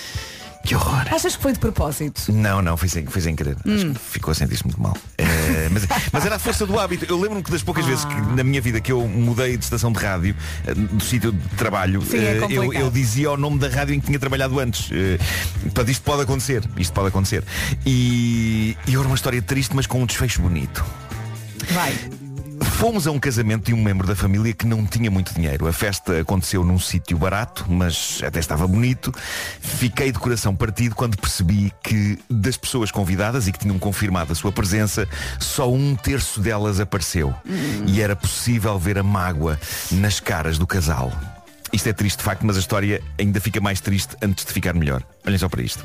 Que 0.67 0.75
horror. 0.75 1.05
Achas 1.13 1.37
que 1.37 1.43
foi 1.43 1.53
de 1.53 1.59
propósito? 1.61 2.33
Não, 2.33 2.61
não, 2.61 2.77
foi 2.77 2.89
sem, 2.89 3.07
foi 3.07 3.23
sem 3.23 3.37
querer. 3.37 3.57
Acho 3.65 3.87
Hum. 3.87 3.95
que 3.95 4.01
ficou 4.01 4.33
a 4.33 4.35
sentir-se 4.35 4.65
muito 4.65 4.81
mal. 4.83 4.97
Eh, 5.17 5.69
mas, 5.71 5.87
mas 6.13 6.27
era 6.27 6.35
a 6.35 6.39
força 6.41 6.67
do 6.67 6.79
hábito. 6.79 7.05
Eu 7.09 7.21
lembro-me 7.21 7.43
que 7.45 7.53
das 7.53 7.63
poucas 7.63 7.85
vezes 7.87 8.05
que 8.05 8.15
na 8.35 8.43
minha 8.43 8.61
vida 8.61 8.81
que 8.81 8.91
eu 8.91 9.07
mudei 9.07 9.57
de 9.57 9.63
estação 9.63 9.93
de 9.93 9.99
rádio, 10.01 10.35
eh, 10.67 10.75
do 10.75 11.03
sítio 11.05 11.31
de 11.31 11.49
trabalho, 11.51 12.03
Sim, 12.03 12.19
é 12.19 12.39
eh, 12.39 12.47
eu, 12.51 12.73
eu 12.73 12.91
dizia 12.91 13.31
o 13.31 13.37
nome 13.37 13.59
da 13.61 13.69
rádio 13.69 13.95
em 13.95 14.01
que 14.01 14.07
tinha 14.07 14.19
trabalhado 14.19 14.59
antes. 14.59 14.89
Portanto, 15.63 15.89
isto 15.89 16.03
pode 16.03 16.23
acontecer. 16.23 16.65
Isto 16.77 16.93
pode 16.93 17.09
acontecer. 17.09 17.45
E, 17.87 18.77
e 18.89 18.93
agora 18.95 19.07
uma 19.09 19.15
história 19.17 19.41
triste, 19.41 19.75
mas 19.75 19.87
com 19.87 20.03
um 20.03 20.07
desfecho 20.07 20.43
bonito. 20.43 20.85
Vai. 21.71 21.95
Fomos 22.77 23.07
a 23.07 23.11
um 23.11 23.19
casamento 23.19 23.65
de 23.65 23.73
um 23.73 23.83
membro 23.83 24.07
da 24.07 24.15
família 24.15 24.53
que 24.53 24.67
não 24.67 24.85
tinha 24.85 25.11
muito 25.11 25.33
dinheiro. 25.33 25.67
A 25.67 25.73
festa 25.73 26.21
aconteceu 26.21 26.63
num 26.63 26.79
sítio 26.79 27.17
barato, 27.17 27.65
mas 27.67 28.21
até 28.23 28.39
estava 28.39 28.67
bonito. 28.67 29.11
Fiquei 29.61 30.13
de 30.13 30.19
coração 30.19 30.55
partido 30.55 30.95
quando 30.95 31.17
percebi 31.17 31.73
que 31.83 32.19
das 32.29 32.59
pessoas 32.59 32.91
convidadas 32.91 33.49
e 33.49 33.53
que 33.53 33.59
tinham 33.59 33.79
confirmado 33.79 34.31
a 34.31 34.35
sua 34.35 34.53
presença, 34.53 35.09
só 35.41 35.73
um 35.73 35.97
terço 35.97 36.39
delas 36.39 36.79
apareceu. 36.79 37.35
E 37.87 38.03
era 38.03 38.15
possível 38.15 38.79
ver 38.79 38.99
a 38.99 39.03
mágoa 39.03 39.59
nas 39.91 40.21
caras 40.21 40.59
do 40.59 40.67
casal. 40.67 41.11
Isto 41.73 41.89
é 41.89 41.95
triste 41.95 42.19
de 42.19 42.25
facto, 42.25 42.45
mas 42.45 42.59
a 42.59 42.61
história 42.61 43.03
ainda 43.19 43.41
fica 43.41 43.59
mais 43.59 43.81
triste 43.81 44.15
antes 44.21 44.45
de 44.45 44.53
ficar 44.53 44.75
melhor. 44.75 45.03
Olhem 45.27 45.39
só 45.39 45.49
para 45.49 45.63
isto. 45.63 45.85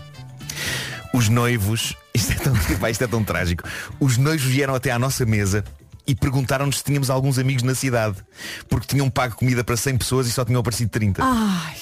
Os 1.13 1.29
noivos, 1.29 1.95
isto 2.13 2.33
é 2.33 2.35
tão, 2.35 2.89
isto 2.89 3.03
é 3.05 3.07
tão 3.07 3.23
trágico. 3.23 3.63
Os 3.97 4.17
noivos 4.17 4.45
vieram 4.45 4.75
até 4.75 4.91
à 4.91 4.99
nossa 4.99 5.25
mesa 5.25 5.63
e 6.05 6.15
perguntaram-nos 6.15 6.79
se 6.79 6.83
tínhamos 6.83 7.09
alguns 7.09 7.37
amigos 7.37 7.63
na 7.63 7.75
cidade. 7.75 8.17
Porque 8.67 8.87
tinham 8.87 9.09
pago 9.09 9.35
comida 9.35 9.63
para 9.63 9.77
100 9.77 9.97
pessoas 9.97 10.27
e 10.27 10.31
só 10.31 10.43
tinham 10.45 10.59
aparecido 10.59 10.89
30. 10.89 11.23
Ai, 11.23 11.75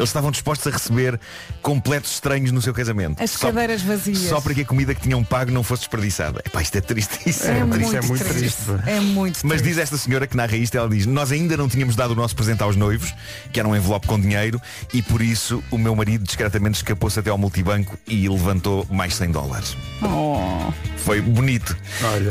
Eles 0.00 0.08
estavam 0.10 0.30
dispostos 0.30 0.66
a 0.66 0.70
receber 0.70 1.18
completos 1.62 2.12
estranhos 2.12 2.50
no 2.52 2.60
seu 2.62 2.72
casamento. 2.72 3.22
as 3.22 3.30
Só- 3.32 3.46
cadeiras 3.48 3.82
vazias. 3.82 4.18
Só 4.18 4.40
para 4.40 4.54
que 4.54 4.62
a 4.62 4.64
comida 4.64 4.94
que 4.94 5.00
tinham 5.02 5.22
pago 5.24 5.50
não 5.50 5.62
fosse 5.62 5.82
desperdiçada. 5.82 6.40
Epá, 6.44 6.62
isto 6.62 6.76
é 6.78 6.80
tristíssimo. 6.80 7.50
É, 7.50 7.80
Isto 7.80 8.06
muito, 8.08 8.24
triste. 8.24 8.62
É 8.86 9.00
muito 9.00 9.40
Mas 9.44 9.58
triste. 9.60 9.68
diz 9.68 9.78
esta 9.78 9.96
senhora 9.98 10.26
que 10.26 10.36
narra 10.36 10.56
isto, 10.56 10.76
ela 10.76 10.88
diz, 10.88 11.06
nós 11.06 11.30
ainda 11.32 11.56
não 11.56 11.68
tínhamos 11.68 11.94
dado 11.96 12.12
o 12.12 12.14
nosso 12.14 12.34
presente 12.34 12.62
aos 12.62 12.76
noivos, 12.76 13.12
que 13.52 13.58
era 13.60 13.68
um 13.68 13.74
envelope 13.76 14.06
com 14.06 14.18
dinheiro, 14.20 14.60
e 14.92 15.02
por 15.02 15.20
isso 15.22 15.62
o 15.70 15.76
meu 15.78 15.94
marido 15.94 16.24
discretamente 16.24 16.76
escapou-se 16.76 17.18
até 17.18 17.30
ao 17.30 17.38
multibanco 17.38 17.98
e 18.06 18.28
levantou 18.28 18.86
mais 18.90 19.14
100 19.14 19.30
dólares. 19.32 19.76
Oh. 20.02 20.72
Foi 20.98 21.20
bonito. 21.20 21.76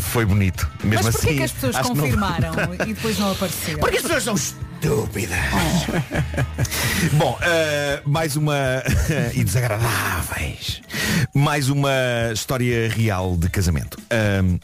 Foi 0.01 0.25
bonito. 0.25 0.69
Mesmo 0.83 1.05
Mas 1.05 1.15
porquê 1.15 1.27
assim, 1.29 1.37
que 1.37 1.43
as 1.43 1.51
pessoas 1.51 1.75
que 1.77 1.83
não- 1.83 1.95
confirmaram 1.95 2.51
e 2.87 2.93
depois 2.93 3.17
não 3.19 3.31
apareceram? 3.33 3.79
Porque 3.79 3.97
as 3.97 4.01
pessoas 4.03 4.23
são 4.23 4.35
estúpidas. 4.79 5.37
Bom, 7.13 7.37
eh, 7.41 8.01
mais 8.05 8.35
uma. 8.35 8.55
e 9.35 9.43
desagradáveis. 9.43 10.81
Mais 11.33 11.69
uma 11.69 11.91
história 12.33 12.89
real 12.89 13.35
de 13.35 13.49
casamento. 13.49 13.97
Ahm, 14.09 14.57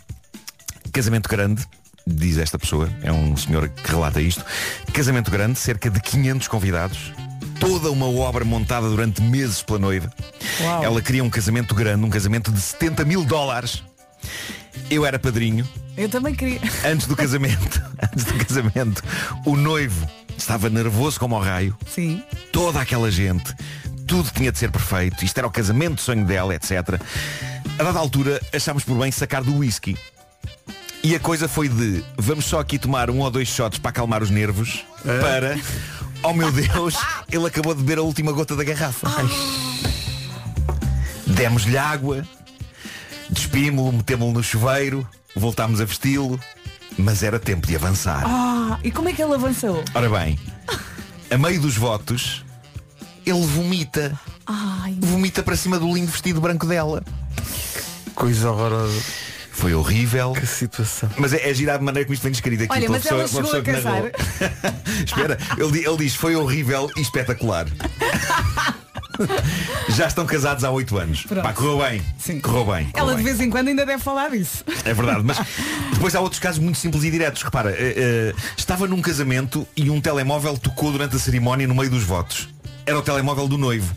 casamento 0.91 1.29
grande. 1.29 1.65
Diz 2.07 2.37
esta 2.37 2.59
pessoa, 2.59 2.87
é 3.01 3.11
um 3.11 3.35
senhor 3.35 3.67
que 3.67 3.91
relata 3.91 4.21
isto. 4.21 4.45
Casamento 4.93 5.31
grande, 5.31 5.57
cerca 5.57 5.89
de 5.89 5.99
500 5.99 6.47
convidados. 6.47 7.11
Toda 7.59 7.89
uma 7.89 8.07
obra 8.07 8.45
montada 8.45 8.87
durante 8.87 9.23
meses 9.23 9.63
pela 9.63 9.79
noiva. 9.79 10.13
Uau. 10.61 10.83
Ela 10.83 11.01
queria 11.01 11.23
um 11.23 11.31
casamento 11.31 11.73
grande, 11.73 12.05
um 12.05 12.09
casamento 12.09 12.51
de 12.51 12.61
70 12.61 13.03
mil 13.05 13.25
dólares. 13.25 13.83
Eu 14.89 15.05
era 15.05 15.17
padrinho. 15.17 15.67
Eu 15.97 16.09
também 16.09 16.35
queria. 16.35 16.59
Antes 16.85 17.07
do 17.07 17.15
casamento, 17.15 17.81
antes 18.01 18.25
do 18.25 18.33
casamento, 18.45 19.03
o 19.45 19.55
noivo 19.55 20.07
estava 20.37 20.69
nervoso 20.69 21.19
como 21.19 21.35
o 21.35 21.39
raio. 21.39 21.75
Sim. 21.87 22.21
Toda 22.51 22.81
aquela 22.81 23.09
gente, 23.09 23.53
tudo 24.05 24.29
tinha 24.31 24.51
de 24.51 24.59
ser 24.59 24.71
perfeito. 24.71 25.23
Isto 25.23 25.37
era 25.37 25.47
o 25.47 25.51
casamento, 25.51 26.01
sonho 26.01 26.25
dela, 26.25 26.53
etc. 26.53 26.99
A 27.79 27.83
dada 27.83 27.99
altura, 27.99 28.41
achámos 28.53 28.83
por 28.83 28.97
bem 28.97 29.11
sacar 29.11 29.43
do 29.43 29.57
whisky. 29.57 29.97
E 31.03 31.15
a 31.15 31.19
coisa 31.19 31.47
foi 31.47 31.69
de 31.69 32.03
vamos 32.17 32.45
só 32.45 32.59
aqui 32.59 32.79
tomar 32.79 33.09
um 33.09 33.19
ou 33.19 33.29
dois 33.29 33.47
shots 33.47 33.77
para 33.77 33.89
acalmar 33.89 34.23
os 34.23 34.29
nervos 34.29 34.83
para. 35.21 35.57
Oh 36.23 36.33
meu 36.33 36.49
Deus, 36.51 36.95
ele 37.31 37.45
acabou 37.45 37.75
de 37.75 37.81
beber 37.81 37.99
a 37.99 38.01
última 38.01 38.31
gota 38.31 38.55
da 38.55 38.63
garrafa. 38.63 39.07
Demos-lhe 41.27 41.77
água, 41.77 42.23
despimos-lo, 43.29 43.91
metemos-lo 43.91 44.33
no 44.33 44.43
chuveiro, 44.43 45.07
voltámos 45.35 45.81
a 45.81 45.85
vesti-lo, 45.85 46.39
mas 46.97 47.23
era 47.23 47.39
tempo 47.39 47.67
de 47.67 47.75
avançar. 47.75 48.23
Ah, 48.25 48.79
e 48.83 48.91
como 48.91 49.09
é 49.09 49.13
que 49.13 49.21
ele 49.21 49.33
avançou? 49.33 49.83
Ora 49.93 50.09
bem, 50.09 50.39
a 51.29 51.37
meio 51.37 51.59
dos 51.59 51.75
votos, 51.75 52.43
ele 53.25 53.45
vomita. 53.45 54.17
Ai. 54.45 54.97
Vomita 55.01 55.41
para 55.41 55.55
cima 55.55 55.79
do 55.79 55.91
lindo 55.93 56.11
vestido 56.11 56.39
branco 56.39 56.65
dela. 56.65 57.03
Coisa 58.13 58.51
horrorosa. 58.51 59.01
Foi 59.51 59.73
horrível. 59.73 60.33
Que 60.33 60.45
situação. 60.45 61.09
Mas 61.17 61.33
é, 61.33 61.49
é 61.49 61.53
girar 61.53 61.79
de 61.79 61.83
maneira 61.85 62.05
como 62.05 62.13
isto 62.13 62.23
vem 62.23 62.31
escrito 62.33 62.63
aqui. 62.63 62.73
Olha, 62.73 62.89
mas 62.89 63.05
ela 63.05 63.21
pessoa- 63.23 63.43
chegou 63.45 63.59
uma 63.59 63.59
a 63.59 63.73
casar. 63.73 64.03
Espera, 65.05 65.37
ele, 65.57 65.85
ele 65.87 65.97
diz 65.97 66.13
foi 66.13 66.35
horrível 66.35 66.89
e 66.95 67.01
espetacular. 67.01 67.65
Já 69.89 70.07
estão 70.07 70.25
casados 70.25 70.63
há 70.63 70.71
oito 70.71 70.97
anos. 70.97 71.23
Pronto. 71.23 71.43
Pá, 71.43 71.53
correu 71.53 71.79
bem. 71.79 72.01
Correu 72.41 72.65
bem. 72.65 72.85
correu 72.85 72.89
Ela 72.95 73.11
de 73.11 73.15
bem. 73.17 73.25
vez 73.25 73.39
em 73.39 73.49
quando 73.49 73.67
ainda 73.69 73.85
deve 73.85 74.01
falar 74.03 74.29
disso. 74.29 74.63
É 74.83 74.93
verdade, 74.93 75.21
mas 75.23 75.37
depois 75.93 76.15
há 76.15 76.19
outros 76.19 76.39
casos 76.39 76.59
muito 76.59 76.77
simples 76.77 77.03
e 77.03 77.11
diretos. 77.11 77.43
Repara, 77.43 77.71
eh, 77.71 77.93
eh, 77.97 78.33
estava 78.57 78.87
num 78.87 79.01
casamento 79.01 79.67
e 79.75 79.89
um 79.89 79.99
telemóvel 80.01 80.57
tocou 80.57 80.91
durante 80.91 81.15
a 81.15 81.19
cerimónia 81.19 81.67
no 81.67 81.75
meio 81.75 81.89
dos 81.89 82.03
votos. 82.03 82.49
Era 82.85 82.99
o 82.99 83.01
telemóvel 83.01 83.47
do 83.47 83.57
noivo. 83.57 83.95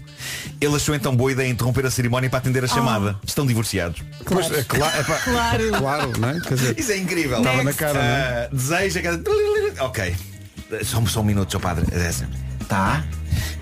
Ele 0.61 0.75
achou 0.75 0.95
então 0.95 1.15
boa 1.15 1.31
ideia 1.31 1.49
interromper 1.49 1.85
a 1.87 1.91
cerimónia 1.91 2.29
para 2.31 2.39
atender 2.39 2.65
a 2.65 2.67
chamada. 2.67 3.17
Estão 3.25 3.47
divorciados. 3.47 4.03
Pois, 4.25 4.51
é 4.51 4.65
claro, 4.65 4.97
é 4.99 5.05
pá, 5.05 5.19
Claro. 5.19 5.71
claro, 5.79 6.13
não 6.19 6.31
é? 6.31 6.41
Quer 6.41 6.55
dizer, 6.55 6.79
Isso 6.79 6.93
é 6.93 6.97
incrível. 6.97 7.39
Estava 7.39 7.63
na 7.63 7.73
cara? 7.73 8.01
Ah, 8.01 8.55
deseja. 8.55 9.01
Ok. 9.81 10.17
Só, 10.85 11.05
só 11.07 11.21
um 11.21 11.25
minuto, 11.25 11.51
seu 11.51 11.61
padre. 11.61 11.85
Tá? 12.67 13.05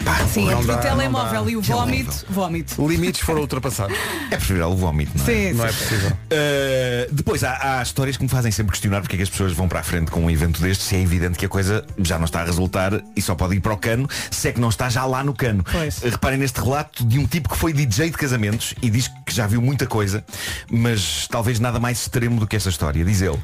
Pá, 0.06 0.24
Sim, 0.28 0.48
entre 0.52 0.68
dá, 0.68 0.76
o 0.76 0.80
telemóvel 0.80 1.44
dá. 1.44 1.50
e 1.50 1.56
o 1.56 1.60
vómito, 1.60 2.24
vómito. 2.30 2.86
Limites 2.86 3.20
foram 3.22 3.40
ultrapassados. 3.40 3.96
É 4.30 4.36
preferível 4.36 4.70
o 4.70 4.76
vómito, 4.76 5.10
não 5.16 5.24
é? 5.24 5.26
Sim, 5.26 5.52
Não 5.54 5.64
é 5.66 5.72
sim. 5.72 5.78
possível. 5.78 6.10
Uh, 6.10 7.14
depois 7.14 7.42
há, 7.42 7.78
há 7.78 7.82
histórias 7.82 8.16
que 8.16 8.22
me 8.22 8.28
fazem 8.28 8.52
sempre 8.52 8.70
questionar 8.72 9.00
porque 9.00 9.14
é 9.14 9.18
que 9.18 9.22
as 9.24 9.30
pessoas 9.30 9.52
vão 9.52 9.66
para 9.68 9.80
a 9.80 9.82
frente 9.82 10.10
com 10.12 10.20
um 10.24 10.30
evento 10.30 10.60
destes 10.60 10.86
se 10.86 10.94
é 10.96 11.00
evidente 11.00 11.36
que 11.38 11.44
a 11.46 11.48
coisa 11.48 11.84
já 11.98 12.18
não 12.18 12.24
está 12.24 12.42
a 12.42 12.44
resultar 12.44 13.00
e 13.16 13.22
só 13.22 13.34
pode 13.34 13.56
ir 13.56 13.60
para 13.60 13.72
o 13.72 13.76
cano 13.76 14.08
se 14.30 14.48
é 14.48 14.52
que 14.52 14.60
não 14.60 14.68
está 14.68 14.88
já 14.88 15.04
lá 15.06 15.24
no 15.24 15.34
cano. 15.34 15.64
Pois. 15.70 15.98
Uh, 16.02 16.10
Reparem 16.10 16.38
neste 16.38 16.60
relato 16.60 17.04
de 17.04 17.18
um 17.18 17.26
tipo 17.26 17.48
que 17.48 17.56
foi 17.56 17.72
DJ 17.72 18.10
de 18.10 18.16
casamentos 18.16 18.74
e 18.80 18.88
diz 18.90 19.08
que 19.08 19.34
já 19.34 19.46
viu 19.46 19.60
muita 19.60 19.86
coisa, 19.86 20.24
mas 20.70 21.26
talvez 21.28 21.58
nada 21.58 21.80
mais 21.80 22.02
extremo 22.02 22.38
do 22.38 22.46
que 22.46 22.54
esta 22.54 22.68
história. 22.68 23.04
Diz 23.04 23.22
ele, 23.22 23.38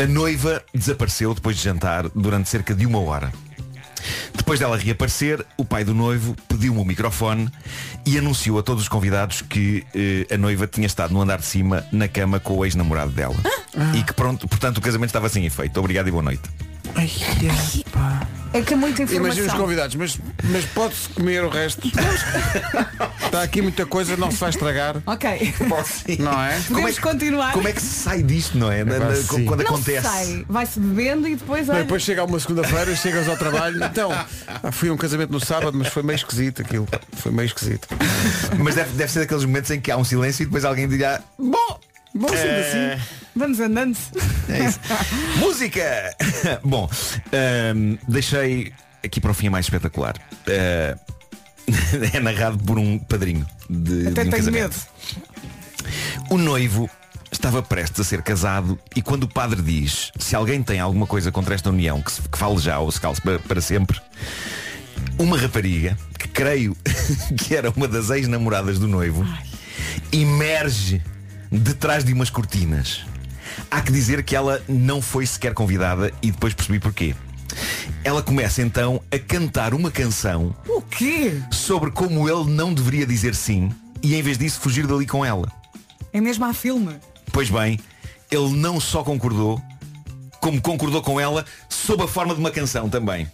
a 0.00 0.06
noiva 0.06 0.62
desapareceu 0.74 1.32
depois 1.34 1.56
de 1.56 1.62
jantar 1.62 2.08
durante 2.08 2.48
cerca 2.48 2.74
de 2.74 2.86
uma 2.86 2.98
hora. 3.00 3.32
Depois 4.34 4.60
dela 4.60 4.76
reaparecer, 4.76 5.44
o 5.56 5.64
pai 5.64 5.84
do 5.84 5.94
noivo 5.94 6.36
pediu-me 6.48 6.80
o 6.80 6.84
microfone 6.84 7.50
e 8.04 8.18
anunciou 8.18 8.58
a 8.58 8.62
todos 8.62 8.82
os 8.82 8.88
convidados 8.88 9.42
que 9.42 9.84
eh, 9.94 10.26
a 10.34 10.38
noiva 10.38 10.66
tinha 10.66 10.86
estado 10.86 11.12
no 11.12 11.20
andar 11.20 11.38
de 11.38 11.46
cima 11.46 11.84
na 11.92 12.08
cama 12.08 12.40
com 12.40 12.56
o 12.56 12.64
ex-namorado 12.64 13.12
dela. 13.12 13.36
E 13.94 14.02
que 14.02 14.12
pronto, 14.12 14.46
portanto 14.48 14.78
o 14.78 14.80
casamento 14.80 15.08
estava 15.08 15.28
sem 15.28 15.46
efeito. 15.46 15.78
Obrigado 15.78 16.08
e 16.08 16.10
boa 16.10 16.22
noite. 16.22 16.42
É 18.54 18.60
que 18.60 18.74
é 18.74 18.76
muita 18.76 19.02
Imagina 19.02 19.28
os 19.30 19.38
informação. 19.38 19.60
convidados, 19.60 19.94
mas, 19.96 20.18
mas 20.44 20.64
pode-se 20.66 21.08
comer 21.08 21.42
o 21.42 21.48
resto. 21.48 21.88
Está 23.24 23.42
aqui 23.42 23.62
muita 23.62 23.86
coisa, 23.86 24.14
não 24.14 24.30
se 24.30 24.36
vai 24.36 24.50
estragar. 24.50 24.96
Ok. 25.06 25.54
Não 26.18 26.42
é? 26.42 26.60
Podemos 26.68 26.98
continuar. 26.98 27.52
Como 27.54 27.66
é 27.66 27.72
que 27.72 27.80
se 27.80 27.86
sai 27.94 28.22
disto, 28.22 28.58
não 28.58 28.70
é? 28.70 28.84
Na- 28.84 28.98
na- 28.98 29.14
sim. 29.16 29.46
quando 29.46 29.62
não 29.62 29.70
acontece. 29.74 30.06
sei. 30.06 30.44
Vai-se 30.46 30.78
bebendo 30.78 31.26
e 31.28 31.34
depois 31.36 31.66
Não, 31.66 31.74
olha. 31.76 31.84
depois 31.84 32.02
chega 32.02 32.22
uma 32.24 32.38
segunda-feira, 32.38 32.94
chegas 32.94 33.26
ao 33.26 33.38
trabalho. 33.38 33.82
Então, 33.84 34.12
ah, 34.12 34.70
fui 34.70 34.90
a 34.90 34.92
um 34.92 34.98
casamento 34.98 35.30
no 35.32 35.40
sábado, 35.40 35.72
mas 35.76 35.88
foi 35.88 36.02
meio 36.02 36.16
esquisito 36.16 36.60
aquilo. 36.60 36.86
Foi 37.14 37.32
meio 37.32 37.46
esquisito. 37.46 37.88
Mas 38.58 38.74
deve, 38.74 38.90
deve 38.92 39.10
ser 39.10 39.20
daqueles 39.20 39.44
momentos 39.46 39.70
em 39.70 39.80
que 39.80 39.90
há 39.90 39.96
um 39.96 40.04
silêncio 40.04 40.42
e 40.42 40.46
depois 40.46 40.64
alguém 40.66 40.86
dirá 40.86 41.20
Bom, 41.38 41.80
Bom, 42.14 42.28
sendo 42.28 42.38
Eh, 42.38 42.94
assim. 42.94 43.02
Vamos 43.34 43.60
andando. 43.60 43.96
É 44.48 44.64
isso. 44.68 44.78
Música! 45.40 46.14
Bom, 46.62 46.88
ahm, 47.32 47.96
deixei 48.08 48.72
aqui 49.04 49.20
para 49.20 49.30
o 49.30 49.34
fim 49.34 49.46
a 49.46 49.50
mais 49.50 49.66
espetacular. 49.66 50.14
Ah, 50.46 50.98
é 52.12 52.20
narrado 52.20 52.58
por 52.58 52.78
um 52.78 52.98
padrinho 52.98 53.46
de, 53.70 54.08
Até 54.08 54.24
de 54.24 54.28
um 54.28 54.30
tenho 54.30 54.30
casamento. 54.30 54.74
medo. 54.74 54.74
O 56.30 56.36
noivo 56.38 56.90
estava 57.30 57.62
prestes 57.62 58.00
a 58.00 58.04
ser 58.04 58.20
casado 58.22 58.78
e 58.94 59.00
quando 59.00 59.24
o 59.24 59.28
padre 59.28 59.62
diz 59.62 60.12
se 60.18 60.36
alguém 60.36 60.62
tem 60.62 60.78
alguma 60.80 61.06
coisa 61.06 61.32
contra 61.32 61.54
esta 61.54 61.70
união, 61.70 62.02
que, 62.02 62.12
se, 62.12 62.20
que 62.22 62.36
fale 62.36 62.58
já 62.58 62.78
ou 62.78 62.90
se 62.92 63.00
calce 63.00 63.20
para, 63.22 63.38
para 63.38 63.60
sempre, 63.60 63.98
uma 65.18 65.38
rapariga, 65.38 65.96
que 66.18 66.28
creio 66.28 66.76
que 67.38 67.54
era 67.56 67.70
uma 67.70 67.88
das 67.88 68.10
ex-namoradas 68.10 68.78
do 68.78 68.86
noivo, 68.86 69.26
emerge 70.12 71.00
de 71.52 71.74
trás 71.74 72.02
de 72.04 72.12
umas 72.12 72.30
cortinas. 72.30 73.04
Há 73.70 73.80
que 73.82 73.92
dizer 73.92 74.22
que 74.22 74.34
ela 74.34 74.62
não 74.66 75.02
foi 75.02 75.26
sequer 75.26 75.52
convidada 75.52 76.10
e 76.22 76.30
depois 76.30 76.54
percebi 76.54 76.80
porquê. 76.80 77.14
Ela 78.02 78.22
começa 78.22 78.62
então 78.62 79.02
a 79.12 79.18
cantar 79.18 79.74
uma 79.74 79.90
canção 79.90 80.56
O 80.66 80.80
quê? 80.80 81.34
sobre 81.50 81.90
como 81.90 82.26
ele 82.28 82.50
não 82.50 82.72
deveria 82.72 83.06
dizer 83.06 83.34
sim 83.34 83.70
e 84.02 84.14
em 84.14 84.22
vez 84.22 84.38
disso 84.38 84.58
fugir 84.58 84.86
dali 84.86 85.06
com 85.06 85.24
ela. 85.24 85.52
É 86.12 86.20
mesmo 86.20 86.44
a 86.46 86.54
filme. 86.54 86.96
Pois 87.30 87.50
bem, 87.50 87.78
ele 88.30 88.52
não 88.56 88.80
só 88.80 89.02
concordou, 89.02 89.60
como 90.40 90.60
concordou 90.60 91.02
com 91.02 91.20
ela 91.20 91.44
sob 91.68 92.02
a 92.02 92.08
forma 92.08 92.34
de 92.34 92.40
uma 92.40 92.50
canção 92.50 92.88
também. 92.88 93.28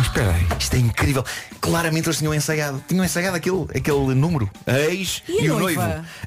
Espera 0.00 0.32
aí. 0.32 0.46
Isto 0.58 0.74
é 0.76 0.78
incrível. 0.78 1.24
Claramente 1.60 2.06
eles 2.08 2.18
tinham 2.18 2.34
ensaiado. 2.34 2.82
Tinham 2.88 3.04
ensaiado 3.04 3.36
aquele, 3.36 3.62
aquele 3.74 4.14
número. 4.14 4.50
A 4.66 4.78
ex 4.78 5.22
E 5.28 5.40
a 5.40 5.44
e, 5.44 5.50
o 5.50 5.58
noivo. 5.58 5.80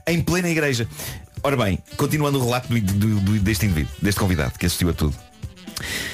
Em 0.06 0.22
plena 0.22 0.50
igreja. 0.50 0.88
Ora 1.44 1.56
bem, 1.56 1.80
continuando 1.96 2.40
o 2.40 2.44
relato 2.44 2.68
do- 2.70 2.80
do- 2.82 3.20
do- 3.20 3.40
deste 3.40 3.66
indivíduo, 3.66 3.92
deste 4.02 4.20
convidado, 4.20 4.58
que 4.58 4.66
assistiu 4.66 4.90
a 4.90 4.94
tudo. 4.94 5.16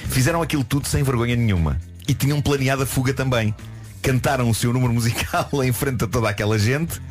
Fizeram 0.10 0.42
aquilo 0.42 0.64
tudo 0.64 0.88
sem 0.88 1.04
vergonha 1.04 1.36
nenhuma. 1.36 1.80
E 2.08 2.14
tinham 2.14 2.42
planeado 2.42 2.84
a 2.84 2.86
fuga 2.86 3.14
também. 3.14 3.56
Cantaram 4.02 4.50
o 4.50 4.54
seu 4.54 4.74
número 4.74 4.92
musical 4.94 5.50
em 5.64 5.72
frente 5.72 6.04
a 6.04 6.08
toda 6.08 6.30
aquela 6.30 6.60
gente. 6.60 7.02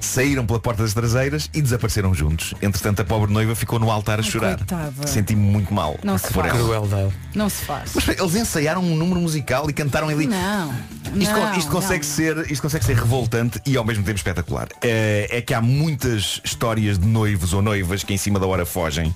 Saíram 0.00 0.46
pela 0.46 0.60
porta 0.60 0.82
das 0.82 0.94
traseiras 0.94 1.50
e 1.52 1.62
desapareceram 1.62 2.14
juntos. 2.14 2.54
Entretanto, 2.60 3.00
a 3.00 3.04
pobre 3.04 3.32
noiva 3.32 3.54
ficou 3.54 3.78
no 3.78 3.90
altar 3.90 4.20
a 4.20 4.22
chorar. 4.22 4.56
coitada. 4.56 5.06
Senti-me 5.06 5.40
muito 5.40 5.72
mal. 5.72 5.98
Não 6.02 6.18
se 6.18 6.32
faz. 6.32 6.52
Crueldade. 6.52 7.12
Não 7.34 7.48
se 7.48 7.64
faz. 7.64 7.92
Mas 7.94 8.08
eles 8.08 8.34
ensaiaram 8.34 8.82
um 8.82 8.96
número 8.96 9.20
musical 9.20 9.68
e 9.68 9.72
cantaram 9.72 10.08
ali. 10.08 10.26
Não. 10.26 10.74
Isto, 11.14 11.32
não, 11.32 11.58
isto 11.58 11.70
consegue 11.70 12.04
não. 12.04 12.12
ser, 12.12 12.50
isto 12.50 12.62
consegue 12.62 12.84
ser 12.84 12.96
revoltante 12.96 13.60
e 13.64 13.76
ao 13.76 13.84
mesmo 13.84 14.04
tempo 14.04 14.16
espetacular. 14.16 14.68
É, 14.82 15.28
é 15.30 15.40
que 15.40 15.54
há 15.54 15.60
muitas 15.60 16.40
histórias 16.44 16.98
de 16.98 17.06
noivos 17.06 17.52
ou 17.52 17.62
noivas 17.62 18.04
que 18.04 18.12
em 18.12 18.18
cima 18.18 18.38
da 18.38 18.46
hora 18.46 18.66
fogem, 18.66 19.14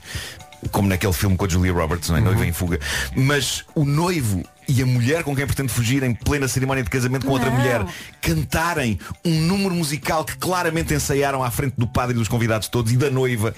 como 0.70 0.88
naquele 0.88 1.12
filme 1.12 1.36
com 1.36 1.44
a 1.44 1.48
Julia 1.48 1.72
Roberts, 1.72 2.08
não 2.08 2.16
é? 2.16 2.20
Noiva 2.20 2.46
em 2.46 2.52
fuga. 2.52 2.78
Mas 3.14 3.64
o 3.74 3.84
noivo 3.84 4.42
e 4.68 4.82
a 4.82 4.86
mulher 4.86 5.22
com 5.24 5.34
quem 5.34 5.46
pretende 5.46 5.72
fugir 5.72 6.02
em 6.02 6.14
plena 6.14 6.46
cerimónia 6.48 6.82
de 6.84 6.90
casamento 6.90 7.26
com 7.26 7.32
outra 7.32 7.50
Não. 7.50 7.56
mulher 7.58 7.84
cantarem 8.20 8.98
um 9.24 9.40
número 9.40 9.74
musical 9.74 10.24
que 10.24 10.36
claramente 10.36 10.94
ensaiaram 10.94 11.42
à 11.42 11.50
frente 11.50 11.74
do 11.76 11.86
padre 11.86 12.14
e 12.14 12.18
dos 12.18 12.28
convidados 12.28 12.68
todos 12.68 12.92
e 12.92 12.96
da 12.96 13.10
noiva. 13.10 13.54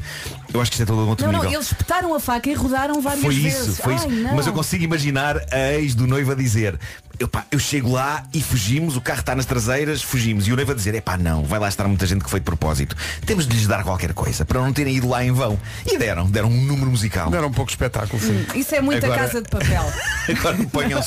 Eu 0.52 0.60
acho 0.60 0.70
que 0.70 0.76
isto 0.76 0.82
é 0.82 0.86
todo 0.86 1.02
um 1.04 1.08
outro 1.08 1.26
Não, 1.26 1.32
nível. 1.32 1.44
não, 1.50 1.52
eles 1.54 1.66
espetaram 1.66 2.14
a 2.14 2.20
faca 2.20 2.48
e 2.48 2.54
rodaram 2.54 3.00
várias 3.00 3.22
Foi 3.22 3.34
vezes. 3.34 3.68
isso, 3.68 3.82
foi 3.82 3.94
Ai, 3.94 3.98
isso. 3.98 4.08
não. 4.10 4.34
Mas 4.36 4.46
eu 4.46 4.52
consigo 4.52 4.84
imaginar 4.84 5.36
a 5.52 5.72
ex 5.74 5.94
do 5.94 6.06
noivo 6.06 6.32
a 6.32 6.34
dizer 6.34 6.78
eu, 7.18 7.28
pá, 7.28 7.44
eu 7.52 7.58
chego 7.58 7.92
lá 7.92 8.24
e 8.34 8.42
fugimos, 8.42 8.96
o 8.96 9.00
carro 9.00 9.20
está 9.20 9.34
nas 9.36 9.46
traseiras, 9.46 10.02
fugimos. 10.02 10.48
E 10.48 10.52
o 10.52 10.56
noivo 10.56 10.72
a 10.72 10.74
dizer, 10.74 10.92
é 10.94 11.00
pá, 11.00 11.16
não, 11.16 11.44
vai 11.44 11.60
lá 11.60 11.68
estar 11.68 11.86
muita 11.86 12.04
gente 12.04 12.24
que 12.24 12.30
foi 12.30 12.40
de 12.40 12.44
propósito. 12.44 12.96
Temos 13.24 13.46
de 13.46 13.54
lhes 13.54 13.66
dar 13.68 13.84
qualquer 13.84 14.12
coisa 14.12 14.44
para 14.44 14.60
não 14.60 14.72
terem 14.72 14.96
ido 14.96 15.08
lá 15.08 15.22
em 15.24 15.30
vão. 15.30 15.56
E 15.86 15.96
deram, 15.98 16.28
deram 16.28 16.48
um 16.48 16.62
número 16.64 16.90
musical. 16.90 17.30
Deram 17.30 17.46
um 17.48 17.52
pouco 17.52 17.70
de 17.70 17.74
espetáculo, 17.74 18.20
sim. 18.20 18.44
Isso 18.56 18.74
é 18.74 18.80
muita 18.80 19.06
Agora- 19.06 19.20
casa 19.22 19.40
de 19.42 19.48
papel. 19.48 19.84
Agora 20.36 20.56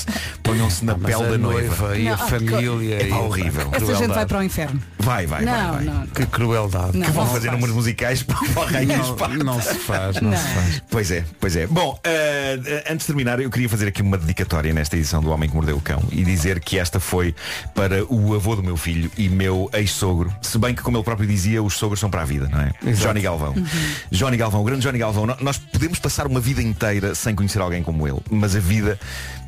ponham-se 0.03 0.35
ponham-se 0.43 0.85
na 0.85 0.97
Mas 0.97 1.15
pele 1.15 1.29
da 1.31 1.37
noiva. 1.37 1.87
noiva 1.87 1.97
e 1.97 2.07
a 2.09 2.17
família. 2.17 2.95
É 2.95 3.05
pá, 3.05 3.15
e- 3.15 3.19
horrível. 3.19 3.61
Essa 3.71 3.77
gente 3.77 3.85
Crueldade. 3.85 4.13
vai 4.13 4.25
para 4.25 4.39
o 4.39 4.43
inferno. 4.43 4.81
Vai, 4.99 5.25
vai, 5.27 5.45
não, 5.45 5.53
vai, 5.53 5.71
vai. 5.71 5.83
não. 5.85 6.07
Que 6.07 6.25
crueldade. 6.25 6.97
Não. 6.97 7.05
Que 7.05 7.11
vão 7.11 7.27
fazer 7.27 7.47
faz. 7.47 7.51
números 7.53 7.75
musicais 7.75 8.23
para 8.23 8.35
o 8.37 8.65
Rainha 8.65 8.97
Não, 8.97 9.05
não 9.43 9.61
se 9.61 9.75
faz, 9.75 10.21
não, 10.21 10.31
Não. 10.31 10.37
se 10.37 10.47
faz. 10.47 10.83
Pois 10.89 11.11
é, 11.11 11.23
pois 11.39 11.55
é. 11.55 11.67
Bom, 11.67 11.99
eh, 12.03 12.83
antes 12.89 13.05
de 13.05 13.13
terminar, 13.13 13.39
eu 13.39 13.49
queria 13.49 13.69
fazer 13.69 13.87
aqui 13.87 14.01
uma 14.01 14.17
dedicatória 14.17 14.73
nesta 14.73 14.95
edição 14.97 15.21
do 15.21 15.29
Homem 15.29 15.47
que 15.49 15.55
Mordeu 15.55 15.77
o 15.77 15.81
Cão 15.81 16.01
e 16.11 16.23
dizer 16.23 16.59
que 16.59 16.79
esta 16.79 16.99
foi 16.99 17.35
para 17.75 18.03
o 18.05 18.33
avô 18.33 18.55
do 18.55 18.63
meu 18.63 18.77
filho 18.77 19.11
e 19.17 19.29
meu 19.29 19.69
ex-sogro. 19.73 20.33
Se 20.41 20.57
bem 20.57 20.73
que, 20.73 20.81
como 20.81 20.97
ele 20.97 21.03
próprio 21.03 21.27
dizia, 21.27 21.61
os 21.61 21.75
sogros 21.77 21.99
são 21.99 22.09
para 22.09 22.21
a 22.21 22.25
vida, 22.25 22.47
não 22.49 22.59
é? 22.61 22.71
Johnny 22.93 23.21
Galvão. 23.21 23.53
Johnny 24.11 24.37
Galvão, 24.37 24.61
o 24.61 24.63
grande 24.63 24.81
Johnny 24.81 24.97
Galvão. 24.97 25.27
Nós 25.41 25.57
podemos 25.57 25.99
passar 25.99 26.25
uma 26.27 26.39
vida 26.39 26.61
inteira 26.61 27.13
sem 27.13 27.35
conhecer 27.35 27.59
alguém 27.61 27.83
como 27.83 28.07
ele, 28.07 28.19
mas 28.31 28.55
a 28.55 28.59
vida 28.59 28.99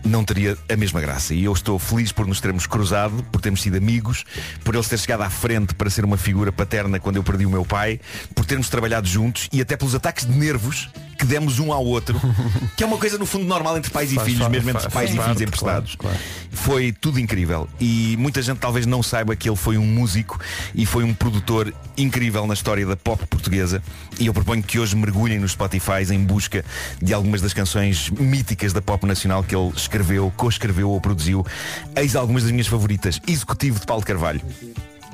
não 0.04 0.24
teria 0.24 0.58
a 0.70 0.76
mesma 0.76 1.02
graça. 1.02 1.34
E 1.34 1.44
eu 1.44 1.54
estou 1.54 1.78
feliz 1.78 2.12
por 2.12 2.26
nos 2.26 2.40
termos 2.40 2.66
cruzado, 2.66 3.24
por 3.32 3.42
termos 3.42 3.62
sido 3.62 3.78
amigos, 3.78 4.24
por 4.64 4.76
ele 4.76 4.84
ter 4.84 4.98
chegado 4.98 5.22
à 5.22 5.30
frente 5.30 5.74
para 5.76 5.90
ser 5.90 6.06
uma 6.06 6.18
figura 6.18 6.52
paterna 6.52 7.00
quando 7.00 7.18
eu 7.18 7.24
perdi 7.24 7.46
o 7.46 7.50
meu 7.50 7.66
pai, 7.66 8.00
por 8.34 8.46
termos 8.46 8.70
trabalhado 8.70 9.08
juntos 9.08 9.50
e 9.52 9.62
até 9.62 9.76
pelos 9.76 9.96
ataques 9.96 10.26
de 10.26 10.32
nervos 10.32 10.90
que 11.18 11.26
demos 11.26 11.60
um 11.60 11.74
ao 11.74 11.84
outro, 11.86 12.20
que 12.78 12.84
é 12.84 12.88
uma 12.88 12.98
coisa 12.98 13.18
no 13.18 13.26
fundo 13.26 13.46
normal 13.46 13.78
entre 13.78 13.92
pais 13.92 14.12
e 14.12 14.16
Faz 14.16 14.26
filhos, 14.28 14.42
parte, 14.42 14.52
mesmo 14.54 14.70
entre 14.70 14.82
faz- 14.84 14.94
pais 14.94 15.10
faz 15.10 15.20
e 15.20 15.24
filhos 15.24 15.42
emprestados. 15.42 15.96
claro, 15.96 16.16
claro. 16.18 16.32
Foi 16.52 16.92
tudo 16.92 17.20
incrível. 17.20 17.68
E 17.80 18.16
muita 18.18 18.42
gente 18.42 18.58
talvez 18.60 18.86
não 18.86 19.02
saiba 19.04 19.36
que 19.36 19.50
ele 19.50 19.56
foi 19.56 19.78
um 19.78 19.86
músico 19.86 20.40
e 20.76 20.86
foi 20.86 21.04
um 21.04 21.14
produtor 21.14 21.74
incrível 21.98 22.46
na 22.48 22.54
história 22.54 22.86
da 22.86 22.96
pop 22.96 23.26
portuguesa. 23.28 23.82
E 24.20 24.26
eu 24.28 24.34
proponho 24.34 24.62
que 24.64 24.80
hoje 24.80 24.96
mergulhem 24.96 25.40
nos 25.40 25.52
Spotify 25.52 26.04
em 26.12 26.24
busca 26.24 26.64
de 27.02 27.14
algumas 27.14 27.42
das 27.42 27.54
canções 27.54 28.10
míticas 28.12 28.74
da 28.74 28.82
pop 28.82 29.06
nacional 29.06 29.44
que 29.44 29.56
ele 29.56 29.72
escreveu, 29.76 30.32
co-escreveu 30.36 30.90
ou 30.90 31.00
produziu. 31.02 31.46
Eis 31.96 32.16
algumas 32.16 32.44
das 32.44 32.52
minhas 32.52 32.68
favoritas. 32.68 33.20
Executivo 33.28 33.80
de 33.80 33.86
Paulo 33.86 34.04
Carvalho. 34.04 34.42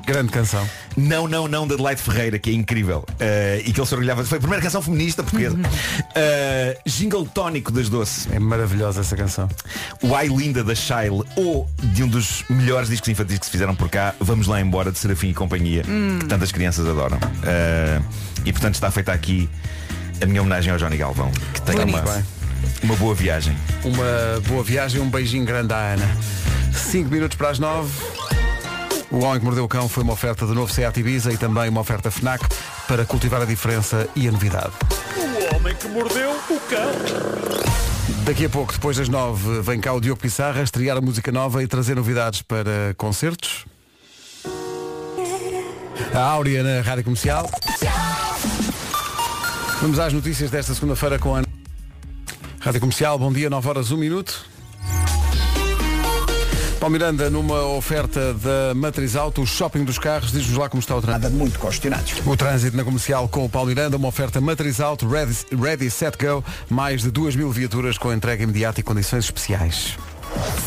Grande 0.06 0.30
canção. 0.30 0.68
Não, 0.96 1.26
não, 1.26 1.48
não, 1.48 1.66
da 1.66 1.74
Adelaide 1.74 2.02
Ferreira, 2.02 2.38
que 2.38 2.50
é 2.50 2.52
incrível. 2.52 3.04
Eh, 3.18 3.62
e 3.64 3.72
que 3.72 3.80
ele 3.80 3.86
se 3.86 3.94
orgulhava. 3.94 4.22
Foi 4.24 4.38
a 4.38 4.40
primeira 4.40 4.62
canção 4.62 4.82
feminista 4.82 5.22
portuguesa. 5.22 5.56
Eh, 6.14 6.78
Jingle 6.86 7.26
Tónico 7.26 7.72
das 7.72 7.88
Doce. 7.88 8.28
É 8.32 8.38
maravilhosa 8.38 9.00
essa 9.00 9.16
canção. 9.16 9.48
O 10.02 10.14
Ai 10.14 10.28
Linda 10.28 10.62
da 10.62 10.74
Shile 10.74 11.22
ou 11.36 11.68
de 11.82 12.02
um 12.02 12.08
dos 12.08 12.44
melhores 12.48 12.88
discos 12.88 13.08
infantis 13.08 13.38
que 13.38 13.46
se 13.46 13.50
fizeram 13.52 13.74
por 13.74 13.88
cá, 13.88 14.14
Vamos 14.20 14.46
Lá 14.46 14.60
Embora, 14.60 14.92
de 14.92 14.98
Serafim 14.98 15.30
e 15.30 15.34
Companhia, 15.34 15.82
que 16.20 16.26
tantas 16.26 16.52
crianças 16.52 16.86
adoram. 16.86 17.18
Eh, 17.42 18.00
e 18.44 18.52
portanto 18.52 18.74
está 18.74 18.90
feita 18.90 19.12
aqui 19.12 19.48
a 20.22 20.26
minha 20.26 20.40
homenagem 20.42 20.72
ao 20.72 20.78
Johnny 20.78 20.96
Galvão, 20.96 21.30
que 21.52 21.62
tenha 21.62 21.84
uma, 21.84 22.00
Bonito. 22.00 22.24
Uma 22.82 22.96
boa 22.96 23.14
viagem. 23.14 23.56
Uma 23.82 24.40
boa 24.46 24.62
viagem, 24.62 25.00
um 25.00 25.10
beijinho 25.10 25.44
grande 25.44 25.72
à 25.72 25.94
Ana. 25.94 26.16
5 26.72 27.10
minutos 27.10 27.36
para 27.36 27.50
as 27.50 27.58
9. 27.58 27.90
O 29.14 29.20
Homem 29.20 29.38
que 29.38 29.44
Mordeu 29.44 29.64
o 29.64 29.68
Cão 29.68 29.88
foi 29.88 30.02
uma 30.02 30.12
oferta 30.12 30.44
de 30.44 30.52
novo 30.52 30.72
Seat 30.72 30.98
Ibiza 30.98 31.32
e 31.32 31.36
também 31.36 31.68
uma 31.68 31.80
oferta 31.80 32.10
FNAC 32.10 32.44
para 32.88 33.04
cultivar 33.04 33.40
a 33.40 33.44
diferença 33.44 34.08
e 34.16 34.26
a 34.26 34.32
novidade. 34.32 34.72
O 35.16 35.54
homem 35.54 35.72
que 35.76 35.86
mordeu 35.86 36.32
o 36.32 36.60
cão. 36.68 38.24
Daqui 38.24 38.46
a 38.46 38.50
pouco, 38.50 38.72
depois 38.72 38.96
das 38.96 39.08
9, 39.08 39.62
vem 39.62 39.80
cá 39.80 39.92
o 39.92 40.00
Diogo 40.00 40.20
Pissarra 40.20 40.62
estrear 40.62 40.96
a 40.96 41.00
música 41.00 41.30
nova 41.30 41.62
e 41.62 41.68
trazer 41.68 41.94
novidades 41.94 42.42
para 42.42 42.92
concertos. 42.96 43.64
A 46.12 46.18
Áurea 46.18 46.64
na 46.64 46.82
Rádio 46.82 47.04
Comercial. 47.04 47.48
Vamos 49.80 50.00
às 50.00 50.12
notícias 50.12 50.50
desta 50.50 50.74
segunda-feira 50.74 51.20
com 51.20 51.36
a. 51.36 51.42
Rádio 52.58 52.80
Comercial, 52.80 53.16
bom 53.16 53.32
dia, 53.32 53.48
9 53.48 53.68
horas, 53.68 53.92
1 53.92 53.96
minuto. 53.96 54.53
Paulo 56.84 56.92
Miranda, 56.92 57.30
numa 57.30 57.62
oferta 57.62 58.34
da 58.34 58.74
Matriz 58.74 59.16
Auto, 59.16 59.40
o 59.40 59.46
shopping 59.46 59.84
dos 59.84 59.98
carros, 59.98 60.30
diz-nos 60.30 60.58
lá 60.58 60.68
como 60.68 60.82
está 60.82 60.94
o 60.94 61.00
trânsito. 61.00 61.22
Nada 61.22 61.34
muito 61.34 61.58
questionados. 61.58 62.12
O 62.26 62.36
trânsito 62.36 62.76
na 62.76 62.84
comercial 62.84 63.26
com 63.26 63.42
o 63.42 63.48
Paulo 63.48 63.68
Miranda, 63.68 63.96
uma 63.96 64.08
oferta 64.08 64.38
Matriz 64.38 64.80
Auto, 64.80 65.08
ready, 65.08 65.34
ready, 65.58 65.90
Set, 65.90 66.18
Go, 66.18 66.44
mais 66.68 67.00
de 67.00 67.10
2 67.10 67.36
mil 67.36 67.50
viaturas 67.50 67.96
com 67.96 68.12
entrega 68.12 68.42
imediata 68.42 68.80
e 68.80 68.82
condições 68.82 69.24
especiais. 69.24 69.96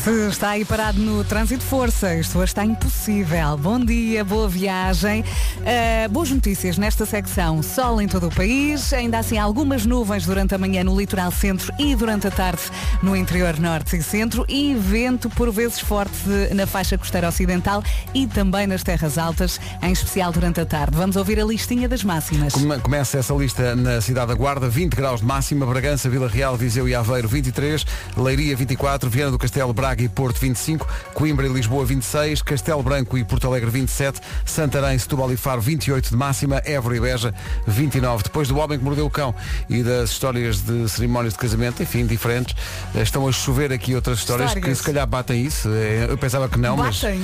Se 0.04 0.28
está 0.28 0.50
aí 0.50 0.64
parado 0.64 0.98
no 0.98 1.22
trânsito, 1.24 1.62
força, 1.62 2.14
isto 2.14 2.38
hoje 2.38 2.46
está 2.50 2.64
impossível. 2.64 3.56
Bom 3.58 3.78
dia, 3.78 4.24
boa 4.24 4.48
viagem. 4.48 5.20
Uh, 5.58 6.08
boas 6.10 6.30
notícias 6.30 6.78
nesta 6.78 7.04
secção. 7.04 7.62
Sol 7.62 8.00
em 8.00 8.08
todo 8.08 8.28
o 8.28 8.34
país, 8.34 8.92
ainda 8.92 9.18
assim 9.18 9.36
algumas 9.36 9.84
nuvens 9.84 10.24
durante 10.24 10.54
a 10.54 10.58
manhã 10.58 10.82
no 10.82 10.98
litoral 10.98 11.30
centro 11.30 11.72
e 11.78 11.94
durante 11.94 12.26
a 12.26 12.30
tarde 12.30 12.62
no 13.02 13.14
interior 13.14 13.58
norte 13.58 13.96
e 13.96 14.02
centro 14.02 14.46
e 14.48 14.74
vento 14.74 15.28
por 15.30 15.50
vezes 15.52 15.78
forte 15.80 16.16
na 16.54 16.66
faixa 16.66 16.96
costeira 16.96 17.28
ocidental 17.28 17.82
e 18.14 18.26
também 18.26 18.66
nas 18.66 18.82
terras 18.82 19.18
altas, 19.18 19.60
em 19.82 19.92
especial 19.92 20.32
durante 20.32 20.60
a 20.60 20.66
tarde. 20.66 20.96
Vamos 20.96 21.16
ouvir 21.16 21.38
a 21.40 21.44
listinha 21.44 21.88
das 21.88 22.02
máximas. 22.02 22.54
Come- 22.54 22.78
Começa 22.78 23.18
essa 23.18 23.34
lista 23.34 23.76
na 23.76 24.00
cidade 24.00 24.28
da 24.28 24.34
Guarda, 24.34 24.68
20 24.68 24.94
graus 24.94 25.20
de 25.20 25.26
máxima, 25.26 25.66
Bragança, 25.66 26.08
Vila 26.08 26.28
Real, 26.28 26.56
Viseu 26.56 26.88
e 26.88 26.94
Aveiro 26.94 27.28
23, 27.28 27.84
Leiria 28.16 28.56
24, 28.56 29.10
Viana 29.10 29.30
do 29.32 29.38
Castelo, 29.38 29.57
Braga 29.66 30.02
e 30.02 30.08
Porto 30.08 30.38
25, 30.38 30.86
Coimbra 31.14 31.46
e 31.46 31.52
Lisboa 31.52 31.84
26, 31.84 32.42
Castelo 32.42 32.82
Branco 32.82 33.18
e 33.18 33.24
Porto 33.24 33.46
Alegre 33.46 33.70
27, 33.70 34.20
Santarém, 34.46 34.98
Setúbal 34.98 35.32
e 35.32 35.36
Faro 35.36 35.60
28 35.60 36.10
de 36.10 36.16
máxima, 36.16 36.62
Évora 36.64 36.96
e 36.96 37.00
Beja 37.00 37.34
29. 37.66 38.22
Depois 38.24 38.48
do 38.48 38.56
Homem 38.58 38.78
que 38.78 38.84
Mordeu 38.84 39.06
o 39.06 39.10
Cão 39.10 39.34
e 39.68 39.82
das 39.82 40.10
histórias 40.10 40.60
de 40.62 40.88
cerimónias 40.88 41.32
de 41.34 41.38
casamento, 41.38 41.82
enfim, 41.82 42.06
diferentes, 42.06 42.54
eh, 42.94 43.02
estão 43.02 43.26
a 43.28 43.32
chover 43.32 43.72
aqui 43.72 43.94
outras 43.94 44.18
histórias 44.18 44.52
que 44.52 44.58
Histórias. 44.58 44.78
se 44.78 44.84
calhar 44.84 45.06
batem 45.06 45.44
isso. 45.44 45.68
Eh, 45.68 46.06
Eu 46.08 46.16
pensava 46.18 46.48
que 46.48 46.58
não, 46.58 46.76
mas 46.76 47.00
Batem. 47.02 47.22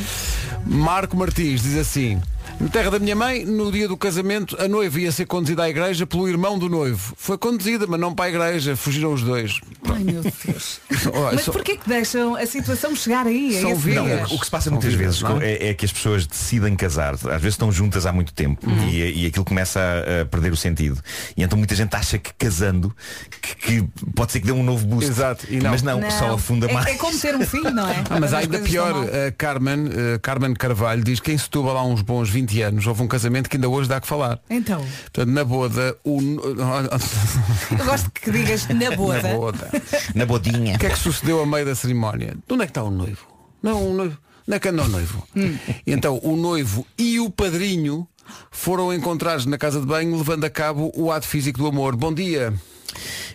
Marco 0.67 1.17
Martins 1.17 1.63
diz 1.63 1.77
assim 1.77 2.21
Na 2.61 2.69
terra 2.69 2.91
da 2.91 2.99
minha 2.99 3.17
mãe, 3.17 3.45
no 3.45 3.71
dia 3.73 3.89
do 3.89 3.97
casamento, 3.97 4.57
a 4.61 4.69
noiva 4.69 5.01
ia 5.01 5.11
ser 5.13 5.27
conduzida 5.27 5.63
à 5.65 5.69
igreja 5.71 6.07
pelo 6.07 6.29
irmão 6.29 6.59
do 6.59 6.69
noivo. 6.69 7.15
Foi 7.17 7.37
conduzida, 7.37 7.87
mas 7.87 7.99
não 7.99 8.15
para 8.15 8.27
a 8.27 8.29
igreja. 8.29 8.77
Fugiram 8.77 9.13
os 9.13 9.23
dois. 9.23 9.61
Ai 9.95 10.05
meu 10.05 10.23
Deus. 10.23 10.81
Mas 11.33 11.43
só- 11.43 11.53
porquê 11.53 11.77
que 11.77 11.89
deixam 11.89 12.35
a 12.37 12.47
situação 12.47 12.95
chegar 12.97 13.27
aí? 13.27 13.57
a 13.57 13.61
São 13.61 13.77
vidas. 13.77 14.05
Não, 14.31 14.37
o 14.37 14.39
que 14.39 14.45
se 14.45 14.51
passa 14.51 14.65
São 14.65 14.73
muitas 14.75 14.93
vidas, 14.95 15.19
vezes 15.19 15.23
não 15.23 15.41
é? 15.41 15.53
é, 15.53 15.69
é 15.69 15.75
que 15.75 15.85
as 15.85 15.93
pessoas 15.93 16.27
decidem 16.27 16.75
casar. 16.77 17.15
Às 17.15 17.21
vezes 17.23 17.49
estão 17.55 17.71
juntas 17.73 18.07
há 18.07 18.13
muito 18.13 18.33
tempo 18.33 18.69
Uhum. 18.69 18.89
e, 18.89 19.25
e 19.25 19.27
aquilo 19.27 19.45
começa 19.45 19.81
a, 19.81 20.23
a 20.23 20.27
perder 20.27 20.53
o 20.53 20.57
sentido. 20.57 21.01
E 21.37 21.43
então 21.43 21.57
muita 21.59 21.75
gente 21.75 21.95
acha 21.95 22.19
que 22.19 22.33
casando 22.35 22.95
que, 23.41 23.55
que 23.57 23.89
pode 24.15 24.33
ser 24.33 24.41
que 24.41 24.47
dê 24.47 24.53
um 24.53 24.63
novo 24.63 24.87
boost. 24.87 25.11
Exato, 25.11 25.47
e 25.51 25.59
não. 25.61 25.71
Mas 25.71 25.83
não, 25.83 26.01
só 26.11 26.35
afunda 26.35 26.67
mais. 26.73 26.87
É, 26.87 26.91
é 26.93 26.95
como 26.97 27.19
ter 27.19 27.35
um 27.37 27.47
filho, 27.47 27.71
não 27.71 27.89
é? 27.89 27.95
Ah, 28.11 28.21
mas 28.21 28.33
ainda 28.35 28.59
pior, 28.61 28.93
a 28.95 29.33
Carmen, 29.33 29.89
eh, 29.93 30.19
Carmen 30.21 30.55
Carvalho 30.55 31.03
diz 31.03 31.19
que 31.21 31.33
em 31.33 31.39
Setúbal 31.39 31.77
há 31.77 31.85
uns 31.85 32.01
bons 32.03 32.29
20 32.31 32.63
anos 32.63 32.87
houve 32.87 33.03
um 33.03 33.09
casamento 33.09 33.49
que 33.49 33.57
ainda 33.57 33.69
hoje 33.69 33.89
dá 33.89 34.01
que 34.01 34.07
falar. 34.07 34.39
Então, 34.49 34.85
Portanto, 35.05 35.29
na 35.33 35.45
boda, 35.45 35.97
o... 36.05 36.21
eu 37.79 37.85
gosto 37.85 38.11
que 38.11 38.31
digas 38.31 38.67
na 38.69 38.91
boda. 38.97 39.23
Na 39.23 39.35
boda. 39.35 39.71
Na 40.15 40.27
bodinha. 40.27 40.77
O 40.77 40.79
que 40.79 40.87
é 40.87 40.91
que 40.91 40.99
sucedeu 40.99 41.43
a 41.43 41.47
meio 41.47 41.65
da 41.67 41.75
cerimónia? 41.75 42.35
De 42.47 42.55
onde 42.55 42.63
é 42.63 42.67
que 42.67 42.71
está 42.71 42.83
o 42.83 42.91
noivo? 42.91 43.27
Não, 43.63 43.91
o 43.91 43.95
noivo. 43.95 44.19
Onde 44.47 44.57
é 44.57 44.61
que 44.61 44.69
anda 44.69 44.83
o 44.83 44.89
noivo? 44.89 45.27
Hum. 45.35 45.57
Então 45.87 46.21
o 46.23 46.37
noivo 46.37 46.87
e 46.99 47.19
o 47.19 47.31
padrinho 47.31 48.07
foram 48.51 48.93
encontrados 48.93 49.47
na 49.47 49.57
casa 49.59 49.81
de 49.81 49.87
banho 49.87 50.17
levando 50.17 50.45
a 50.45 50.51
cabo 50.51 50.93
o 50.95 51.11
ato 51.11 51.27
físico 51.27 51.59
do 51.59 51.67
amor. 51.67 51.97
Bom 51.97 52.13
dia. 52.13 52.53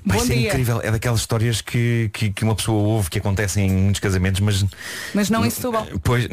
Vai 0.06 0.18
Bom 0.20 0.26
ser 0.26 0.36
dia. 0.38 0.48
incrível. 0.50 0.80
É 0.82 0.90
daquelas 0.92 1.20
histórias 1.20 1.62
que, 1.62 2.10
que, 2.14 2.30
que 2.32 2.44
uma 2.44 2.56
pessoa 2.56 2.78
ouve 2.82 3.10
que 3.10 3.18
acontecem 3.20 3.68
em 3.68 3.72
muitos 3.72 4.00
casamentos, 4.00 4.40
mas 4.40 4.66
Mas 5.14 5.30
não 5.30 5.46
em 5.46 5.50
Setúbal. 5.50 5.86
Pois, 6.04 6.24
n- 6.26 6.32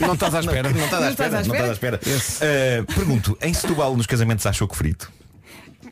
Não 0.00 0.14
estás 0.14 0.34
à 0.34 0.40
espera. 0.40 0.70
Não, 0.70 0.84
estás 0.84 1.02
à 1.02 1.04
Não 1.06 1.10
estás 1.10 1.10
espera. 1.10 1.28
à 1.28 1.42
Não 1.46 1.54
estás 1.54 1.70
à 1.70 1.72
espera. 1.72 2.00
Uh, 2.82 2.94
pergunto, 2.94 3.38
em 3.40 3.54
Setúbal 3.54 3.96
nos 3.96 4.06
casamentos 4.06 4.44
há 4.46 4.52
choco 4.52 4.74
frito? 4.74 5.12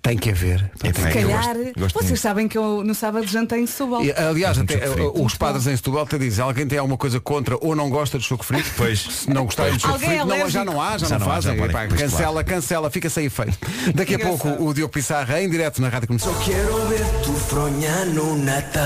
Tem 0.03 0.19
que 0.19 0.31
haver. 0.31 0.69
É, 0.83 0.93
Se 0.93 1.01
eu 1.01 1.13
calhar, 1.13 1.55
gosto- 1.55 1.79
gosto 1.79 1.95
vocês 1.95 2.11
muito. 2.11 2.21
sabem 2.21 2.49
que 2.49 2.59
eu 2.59 2.83
no 2.83 2.93
sábado 2.93 3.25
jantei 3.25 3.61
em 3.61 3.67
Setúbal. 3.69 4.03
E, 4.05 4.11
aliás, 4.11 4.59
até, 4.59 4.81
os 5.15 5.35
padres 5.37 5.69
em 5.69 5.77
Setúbal 5.77 6.05
te 6.09 6.19
dizem, 6.19 6.43
alguém 6.45 6.67
tem 6.67 6.77
alguma 6.77 6.97
coisa 6.99 7.21
contra 7.21 7.57
ou 7.61 7.77
não 7.77 7.89
gosta 7.89 8.19
de 8.19 8.25
choco 8.25 8.45
frito? 8.45 8.69
Pois. 8.77 8.99
Se 9.01 9.31
não 9.31 9.45
gostarem 9.45 9.75
de 9.77 9.81
choco 9.83 9.95
Alguém 9.95 10.09
frito, 10.09 10.33
é 10.33 10.39
não, 10.39 10.51
já 10.51 10.65
não 10.65 10.83
há, 10.83 10.99
já, 10.99 11.07
Já 11.07 11.19
não, 11.21 11.27
não 11.27 11.33
há, 11.33 11.35
fazem. 11.37 11.57
já 11.57 11.67
Epá, 11.67 11.85
pois, 11.89 12.01
cancela, 12.03 12.43
cancela, 12.43 12.91
fica 12.91 13.09
sem 13.09 13.27
efeito. 13.27 13.57
Daqui 13.95 14.17
a 14.17 14.19
pouco 14.19 14.49
o 14.49 14.75
Diogo 14.75 14.93
Pissarra 14.93 15.41
em 15.41 15.49
direto 15.49 15.81
na 15.81 15.89
Rádio 15.89 16.09
Comercial. 16.09 16.35
Quiero 16.43 16.85
ver 16.89 17.05
tu 17.23 17.33
froña 17.35 18.05
no 18.07 18.37
Natal. 18.37 18.83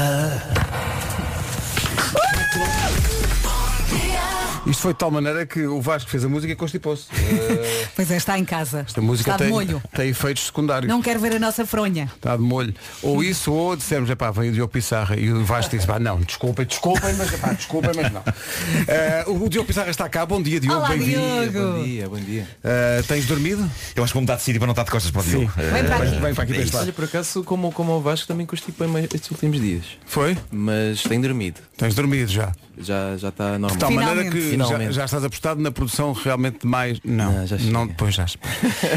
Isto 4.66 4.82
foi 4.82 4.92
de 4.92 4.98
tal 4.98 5.10
maneira 5.10 5.46
que 5.46 5.64
o 5.64 5.80
Vasco 5.80 6.10
fez 6.10 6.24
a 6.24 6.28
música 6.28 6.52
e 6.52 6.56
constipou-se. 6.56 7.04
Eh, 7.16 7.86
Pois 7.94 8.10
é, 8.10 8.16
está 8.16 8.38
em 8.38 8.44
casa. 8.44 8.80
Esta 8.86 9.00
música 9.00 9.30
está 9.30 9.36
de 9.44 9.44
tem, 9.44 9.52
molho. 9.52 9.82
tem 9.94 10.10
efeitos 10.10 10.46
secundários. 10.46 10.90
Não 10.90 11.00
quero 11.00 11.18
ver 11.20 11.34
a 11.36 11.38
nossa 11.38 11.64
fronha. 11.64 12.10
Está 12.14 12.36
de 12.36 12.42
molho. 12.42 12.74
Ou 13.02 13.22
isso, 13.22 13.52
ou 13.52 13.74
dissemos, 13.76 14.10
epá, 14.10 14.30
veio 14.30 14.50
o 14.50 14.54
Diogo 14.54 14.72
Pissarra 14.72 15.16
e 15.16 15.32
o 15.32 15.44
Vasco 15.44 15.74
disse, 15.74 15.86
pá, 15.86 15.98
não, 15.98 16.20
desculpem, 16.20 16.66
desculpem, 16.66 17.14
mas 17.14 17.32
epá, 17.32 17.52
desculpem, 17.52 17.90
mas 17.96 18.12
não. 18.12 18.22
Eh, 18.86 19.24
o 19.28 19.48
Diogo 19.48 19.66
Pissarra 19.66 19.90
está 19.90 20.08
cá. 20.08 20.26
Bom 20.26 20.42
dia, 20.42 20.60
Diogo, 20.60 20.78
Olá, 20.78 20.88
bem-vindo. 20.88 21.50
Diogo. 21.50 21.84
dia, 21.84 22.08
bom 22.08 22.16
dia. 22.16 22.46
Eh, 22.62 23.02
tens 23.08 23.24
dormido? 23.26 23.68
Eu 23.94 24.02
acho 24.04 24.12
que 24.12 24.14
vou 24.14 24.22
mudar 24.22 24.36
de 24.36 24.42
sítio 24.42 24.60
para 24.60 24.66
não 24.66 24.72
estar 24.72 24.84
de 24.84 24.90
costas 24.90 25.10
para 25.10 25.20
o 25.22 25.24
Diogo. 25.24 25.52
Sim. 25.54 25.60
Uh, 25.60 25.72
Vem 25.72 25.84
para 25.84 25.96
aqui. 25.96 26.20
Vem 26.20 26.34
para 26.34 26.44
aqui 26.44 26.70
para. 26.70 26.80
Olha, 26.80 26.92
por 26.92 27.04
acaso, 27.04 27.44
como, 27.44 27.72
como 27.72 27.92
o 27.92 28.00
Vasco, 28.00 28.26
também 28.28 28.44
constipei 28.46 28.86
estes 29.12 29.30
últimos 29.30 29.60
dias. 29.60 29.84
Foi? 30.06 30.36
Mas 30.50 31.02
tenho 31.02 31.22
dormido. 31.22 31.60
Tens 31.76 31.94
dormido 31.94 32.30
já. 32.30 32.52
Já, 32.78 33.16
já 33.16 33.28
está 33.30 33.58
normal. 33.58 33.70
De 33.70 33.78
tal 33.78 33.90
maneira 33.90 34.20
Finalmente. 34.30 34.50
que 34.50 34.55
Finalmente. 34.64 34.92
já 34.94 35.04
estás 35.04 35.24
apostado 35.24 35.60
na 35.60 35.70
produção 35.70 36.12
realmente 36.12 36.60
de 36.60 36.66
mais. 36.66 36.98
Não, 37.04 37.32
Não, 37.32 37.46
já 37.46 37.56
não 37.58 37.86
depois 37.86 38.14
já. 38.14 38.26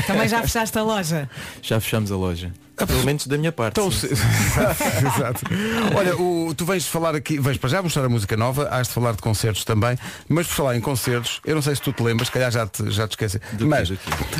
Também 0.07 0.27
já 0.27 0.41
fechaste 0.41 0.77
a 0.77 0.83
loja. 0.83 1.29
Já 1.61 1.79
fechamos 1.79 2.11
a 2.11 2.15
loja. 2.17 2.51
Pelo 2.87 3.03
menos 3.05 3.27
da 3.27 3.37
minha 3.37 3.51
parte. 3.51 3.79
Então, 3.79 3.91
se- 3.91 4.07
Exato. 4.11 5.41
Olha, 5.95 6.15
o, 6.17 6.53
tu 6.55 6.65
vens 6.65 6.85
falar 6.87 7.15
aqui, 7.15 7.39
vens 7.39 7.57
para 7.57 7.69
já 7.69 7.81
mostrar 7.81 8.05
a 8.05 8.09
música 8.09 8.35
nova, 8.37 8.67
has 8.69 8.87
de 8.87 8.93
falar 8.93 9.11
de 9.13 9.17
concertos 9.21 9.63
também, 9.63 9.97
mas 10.27 10.47
por 10.47 10.53
falar 10.55 10.75
em 10.77 10.81
concertos, 10.81 11.39
eu 11.45 11.55
não 11.55 11.61
sei 11.61 11.75
se 11.75 11.81
tu 11.81 11.91
te 11.93 12.01
lembras, 12.03 12.27
se 12.27 12.31
calhar 12.33 12.51
já 12.51 12.65
te, 12.67 12.89
já 12.91 13.07
te 13.07 13.11
esqueci. 13.11 13.39
Do 13.53 13.67
mas 13.67 13.91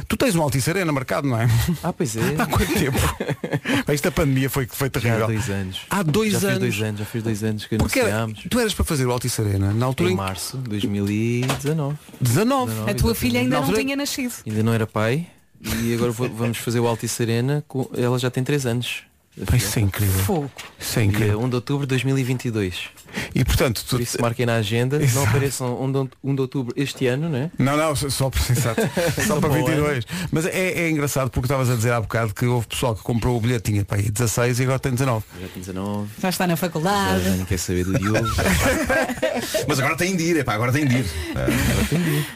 tu 0.08 0.18
tens 0.18 0.36
um 0.36 0.42
Altice 0.42 0.70
Arena 0.70 0.92
marcado, 0.92 1.28
não 1.28 1.40
é? 1.40 1.48
Ah, 1.84 1.94
pois 1.94 2.16
é. 2.16 2.36
Há 2.38 2.46
quanto 2.46 2.74
tempo? 2.74 2.98
Esta 3.88 4.12
pandemia 4.12 4.50
foi, 4.50 4.68
foi 4.68 4.90
Já 4.94 5.00
há 5.00 5.02
terrível. 5.02 5.28
dois 5.28 5.50
anos. 5.50 5.82
Há 5.90 6.04
dois 6.04 6.32
já 6.34 6.48
anos. 6.50 6.60
Dois 6.60 6.82
anos. 6.82 7.00
Já 7.00 7.06
fez 7.06 7.24
dois 7.24 7.44
anos 7.44 7.66
que 7.66 7.78
Porque 7.78 8.00
era- 8.00 8.24
anunciámos. 8.24 8.48
tu 8.50 8.60
eras 8.60 8.74
para 8.74 8.86
fazer 8.86 9.06
o 9.06 9.12
Altice 9.12 9.42
Arena 9.42 9.74
na 9.74 9.86
altura 9.86 10.10
Em 10.10 10.14
em 10.14 10.16
março 10.16 10.58
de 10.58 10.70
2019. 10.70 11.96
19. 12.22 12.90
A 12.90 12.94
tua 12.94 13.16
filha 13.16 13.40
ainda 13.40 13.56
não 13.56 13.64
altura- 13.64 13.80
tinha 13.82 13.96
nascido. 13.96 14.34
Ainda 14.46 14.64
não 14.64 14.74
era 14.74 14.86
pai. 14.88 15.28
E 15.62 15.94
agora 15.94 16.12
vamos 16.12 16.58
fazer 16.58 16.80
o 16.80 16.88
Altice 16.88 17.22
Arena. 17.22 17.64
Com... 17.68 17.90
Ela 17.96 18.18
já 18.18 18.30
tem 18.32 18.44
3 18.44 18.66
anos. 18.66 19.04
Pá, 19.46 19.56
Isso 19.56 19.80
é 19.80 19.82
incrível. 19.82 20.20
Fogo. 20.24 20.52
Isso 20.80 21.00
é 21.00 21.02
Dia 21.04 21.12
incrível. 21.12 21.40
1 21.42 21.50
de 21.50 21.56
outubro 21.56 21.86
de 21.86 21.90
2022. 21.92 22.90
E 23.34 23.44
portanto, 23.44 23.84
tu. 23.88 23.96
Por 23.96 24.02
isso 24.02 24.22
marquem 24.22 24.46
na 24.46 24.56
agenda. 24.56 25.00
Não 25.14 25.24
apareçam 25.24 25.82
1 25.84 25.92
de, 25.92 26.10
1 26.24 26.36
de 26.36 26.42
outubro 26.42 26.74
este 26.78 27.08
ano, 27.08 27.28
né? 27.30 27.50
Não, 27.58 27.76
não, 27.76 27.96
só, 27.96 28.10
só, 28.10 28.32
exato. 28.50 28.82
só 29.26 29.40
para 29.40 29.50
Bom 29.50 29.56
22. 29.66 30.06
Mas 30.32 30.46
é, 30.46 30.72
é 30.84 30.90
engraçado 30.90 31.30
porque 31.32 31.46
estavas 31.46 31.70
a 31.70 31.76
dizer 31.76 31.92
há 31.92 32.02
bocado 32.02 32.34
que 32.34 32.46
houve 32.46 32.68
pessoal 32.68 32.96
que 32.96 33.02
comprou 33.02 33.36
o 33.38 33.42
bilhete, 33.42 33.72
tinha 33.72 33.84
pá, 33.86 33.96
aí 33.96 34.12
16 34.12 34.60
e 34.60 34.64
agora 34.64 34.78
tem 34.80 34.92
19. 34.92 35.26
Já 35.42 35.48
tem 35.48 35.60
19. 35.64 36.08
Já 36.22 36.30
está 36.30 36.46
na 36.48 36.54
Já, 36.54 36.58
faculdade. 36.58 37.24
já 37.24 37.30
nem 37.32 37.46
quer 37.46 37.58
saber 37.58 37.86
do 37.86 37.98
Diogo. 37.98 38.20
Mas 39.68 39.80
agora 39.80 39.96
tem 39.96 40.16
de 40.16 40.24
ir, 40.24 40.38
epá, 40.38 40.54
agora 40.54 40.72
tem 40.72 40.86
de 40.86 40.98
ir. 40.98 41.06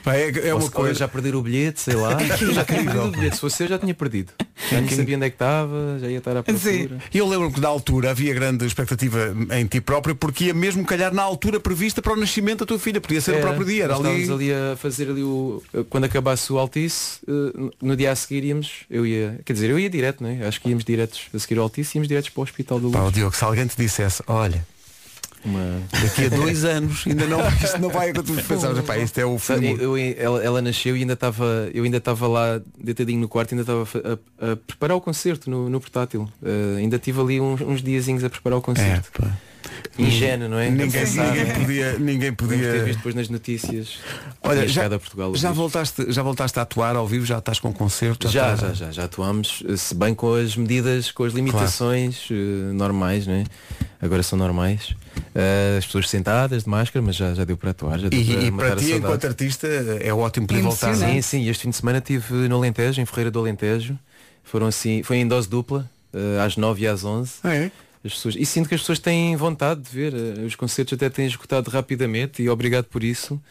Pá, 0.03 0.15
é, 0.15 0.29
é 0.47 0.53
Ou 0.53 0.59
uma 0.59 0.61
se- 0.61 0.67
ou 0.67 0.71
coisa. 0.71 0.93
já 0.95 1.07
perder 1.07 1.35
o 1.35 1.41
bilhete, 1.41 1.81
sei 1.81 1.95
lá. 1.95 2.17
Eu 2.41 2.53
já 2.53 2.65
tinha 2.65 2.83
perdido 2.83 3.03
o 3.03 3.11
bilhete. 3.11 3.35
Se 3.35 3.41
fosse 3.41 3.63
eu 3.63 3.67
já 3.67 3.77
tinha 3.79 3.93
perdido. 3.93 4.31
Já 4.71 4.79
nem 4.81 4.89
sabia 4.89 5.15
onde 5.17 5.25
é 5.25 5.29
que 5.29 5.35
estava, 5.35 5.97
já 5.99 6.07
ia 6.07 6.17
estar 6.17 6.35
à 6.37 6.43
Sim. 6.57 6.92
Procura. 6.93 7.11
E 7.13 7.17
eu 7.17 7.27
lembro-me 7.27 7.53
que 7.53 7.59
na 7.59 7.67
altura 7.67 8.11
havia 8.11 8.33
grande 8.33 8.65
expectativa 8.65 9.35
em 9.51 9.65
ti 9.65 9.81
próprio 9.81 10.15
porque 10.15 10.45
ia 10.45 10.53
mesmo 10.53 10.85
calhar 10.85 11.13
na 11.13 11.21
altura 11.21 11.59
prevista 11.59 12.01
para 12.01 12.13
o 12.13 12.15
nascimento 12.15 12.59
da 12.59 12.65
tua 12.65 12.79
filha. 12.79 12.99
Podia 13.01 13.21
ser 13.21 13.35
o 13.35 13.41
próprio 13.41 13.65
dia. 13.65 13.83
Era 13.83 13.95
ali. 13.95 14.31
ali 14.31 14.53
a 14.53 14.75
fazer 14.77 15.09
ali 15.09 15.23
o. 15.23 15.61
Quando 15.89 16.05
acabasse 16.05 16.51
o 16.51 16.57
Altice, 16.57 17.19
eh, 17.27 17.71
no 17.81 17.95
dia 17.95 18.11
a 18.11 18.15
seguir 18.15 18.43
íamos, 18.43 18.85
eu 18.89 19.05
ia. 19.05 19.39
Quer 19.45 19.53
dizer, 19.53 19.69
eu 19.69 19.79
ia 19.79 19.89
direto, 19.89 20.23
né? 20.23 20.45
Acho 20.47 20.61
que 20.61 20.69
íamos 20.69 20.83
diretos 20.83 21.27
a 21.33 21.39
seguir 21.39 21.57
ao 21.57 21.63
Altice 21.63 21.97
íamos 21.97 22.07
diretos 22.07 22.29
para 22.29 22.41
o 22.41 22.43
Hospital 22.43 22.79
do 22.79 22.91
Pá, 22.91 22.99
Luz. 22.99 23.09
o 23.09 23.11
Diogo, 23.13 23.35
se 23.35 23.43
alguém 23.43 23.67
te 23.67 23.75
dissesse, 23.77 24.21
olha, 24.27 24.65
Uma... 25.45 25.81
daqui 25.91 26.25
a 26.25 26.29
dois 26.29 26.63
anos 26.65 27.03
ainda 27.05 27.27
não, 27.27 27.39
isto 27.49 27.79
não 27.81 27.89
vai 27.89 28.09
acontecer. 28.11 28.81
Pá, 28.85 28.97
isto 28.97 29.17
é 29.19 29.25
o 29.25 29.37
Sabe, 29.39 29.67
mundo. 29.69 29.81
eu- 29.81 30.15
ela, 30.17 30.43
ela 30.43 30.61
nasceu 30.61 30.95
e 30.95 31.01
ainda 31.01 31.13
estava 31.13 31.69
eu 31.73 31.83
ainda 31.83 31.97
estava 31.97 32.27
lá 32.27 32.61
deitadinho 32.81 33.19
no 33.19 33.27
quarto 33.27 33.53
ainda 33.53 33.61
estava 33.63 33.83
a 34.39 34.51
a, 34.51 34.55
preparar 34.55 34.95
o 34.97 35.01
concerto 35.01 35.49
no, 35.49 35.69
no 35.69 35.79
portátil 35.81 36.27
Eh, 36.41 36.77
ainda 36.79 36.97
tive 36.97 37.19
ali 37.19 37.41
uns, 37.41 37.59
uns 37.61 37.81
diazinhos 37.81 38.23
a 38.23 38.29
preparar 38.29 38.57
o 38.57 38.61
É, 38.61 38.63
concerto 38.63 39.11
pá. 39.21 39.31
Ingênuo 39.97 40.49
não 40.49 40.59
é 40.59 40.69
Ninguém, 40.69 40.89
pensar, 40.91 41.25
ninguém 41.27 41.43
né? 41.45 41.53
podia, 41.53 41.93
ninguém 41.99 42.31
de 42.31 42.35
ter 42.35 42.35
podia. 42.35 42.83
visto 42.83 42.97
depois 42.97 43.15
nas 43.15 43.29
notícias 43.29 43.99
Olha, 44.41 44.67
já, 44.67 44.89
Portugal 44.89 45.35
já 45.35 45.51
voltaste, 45.51 46.11
já 46.11 46.23
voltaste 46.23 46.59
a 46.59 46.61
atuar 46.63 46.95
ao 46.95 47.07
vivo, 47.07 47.25
já 47.25 47.37
estás 47.37 47.59
com 47.59 47.71
concerto? 47.73 48.27
já, 48.29 48.55
já, 48.55 48.73
já, 48.73 48.91
já 48.91 49.03
atuamos, 49.05 49.63
eh, 49.67 49.77
se 49.77 49.93
bem 49.95 50.13
com 50.15 50.33
as 50.35 50.55
medidas, 50.55 51.11
com 51.11 51.23
as 51.23 51.33
limitações 51.33 52.27
eh, 52.31 52.33
normais, 52.73 53.27
né? 53.27 53.43
Agora 54.01 54.21
são 54.21 54.37
normais. 54.37 54.93
Eh, 55.33 55.75
as 55.77 55.85
pessoas 55.85 56.09
sentadas 56.09 56.63
de 56.63 56.69
máscara, 56.69 57.03
mas 57.05 57.15
já, 57.15 57.33
já 57.33 57.45
deu 57.45 57.55
para 57.55 57.71
atuar, 57.71 57.99
já 57.99 58.09
deu 58.09 58.19
E, 58.19 58.25
para 58.25 58.41
e 58.43 58.51
matar 58.51 58.67
para 58.71 58.75
ti, 58.77 58.91
enquanto 58.93 59.25
artista, 59.25 59.67
é 60.01 60.13
ótimo 60.13 60.47
poder 60.47 60.61
voltar. 60.61 60.95
Sim, 60.95 61.21
sim, 61.21 61.47
este 61.49 61.63
fim 61.63 61.69
de 61.69 61.75
semana 61.77 61.99
estive 61.99 62.33
no 62.49 62.57
Alentejo, 62.57 62.99
em 63.01 63.05
Ferreira 63.05 63.31
do 63.31 63.39
Alentejo. 63.39 63.97
Foram 64.43 64.67
assim, 64.67 65.03
foi 65.03 65.17
em 65.17 65.27
dose 65.27 65.47
dupla, 65.47 65.89
eh, 66.13 66.43
às 66.45 66.57
9 66.57 66.83
e 66.83 66.87
às 66.87 67.03
11. 67.05 67.31
Ah, 67.43 67.55
é? 67.55 67.71
As 68.03 68.13
pessoas, 68.13 68.35
e 68.35 68.45
sinto 68.45 68.67
que 68.67 68.75
as 68.75 68.81
pessoas 68.81 68.99
têm 68.99 69.35
vontade 69.35 69.81
de 69.81 69.89
ver. 69.89 70.13
eh, 70.13 70.45
Os 70.45 70.55
concertos 70.55 70.93
até 70.93 71.09
têm 71.09 71.25
esgotado 71.25 71.69
rapidamente 71.69 72.41
e 72.43 72.49
obrigado 72.49 72.85
por 72.85 73.03
isso. 73.03 73.41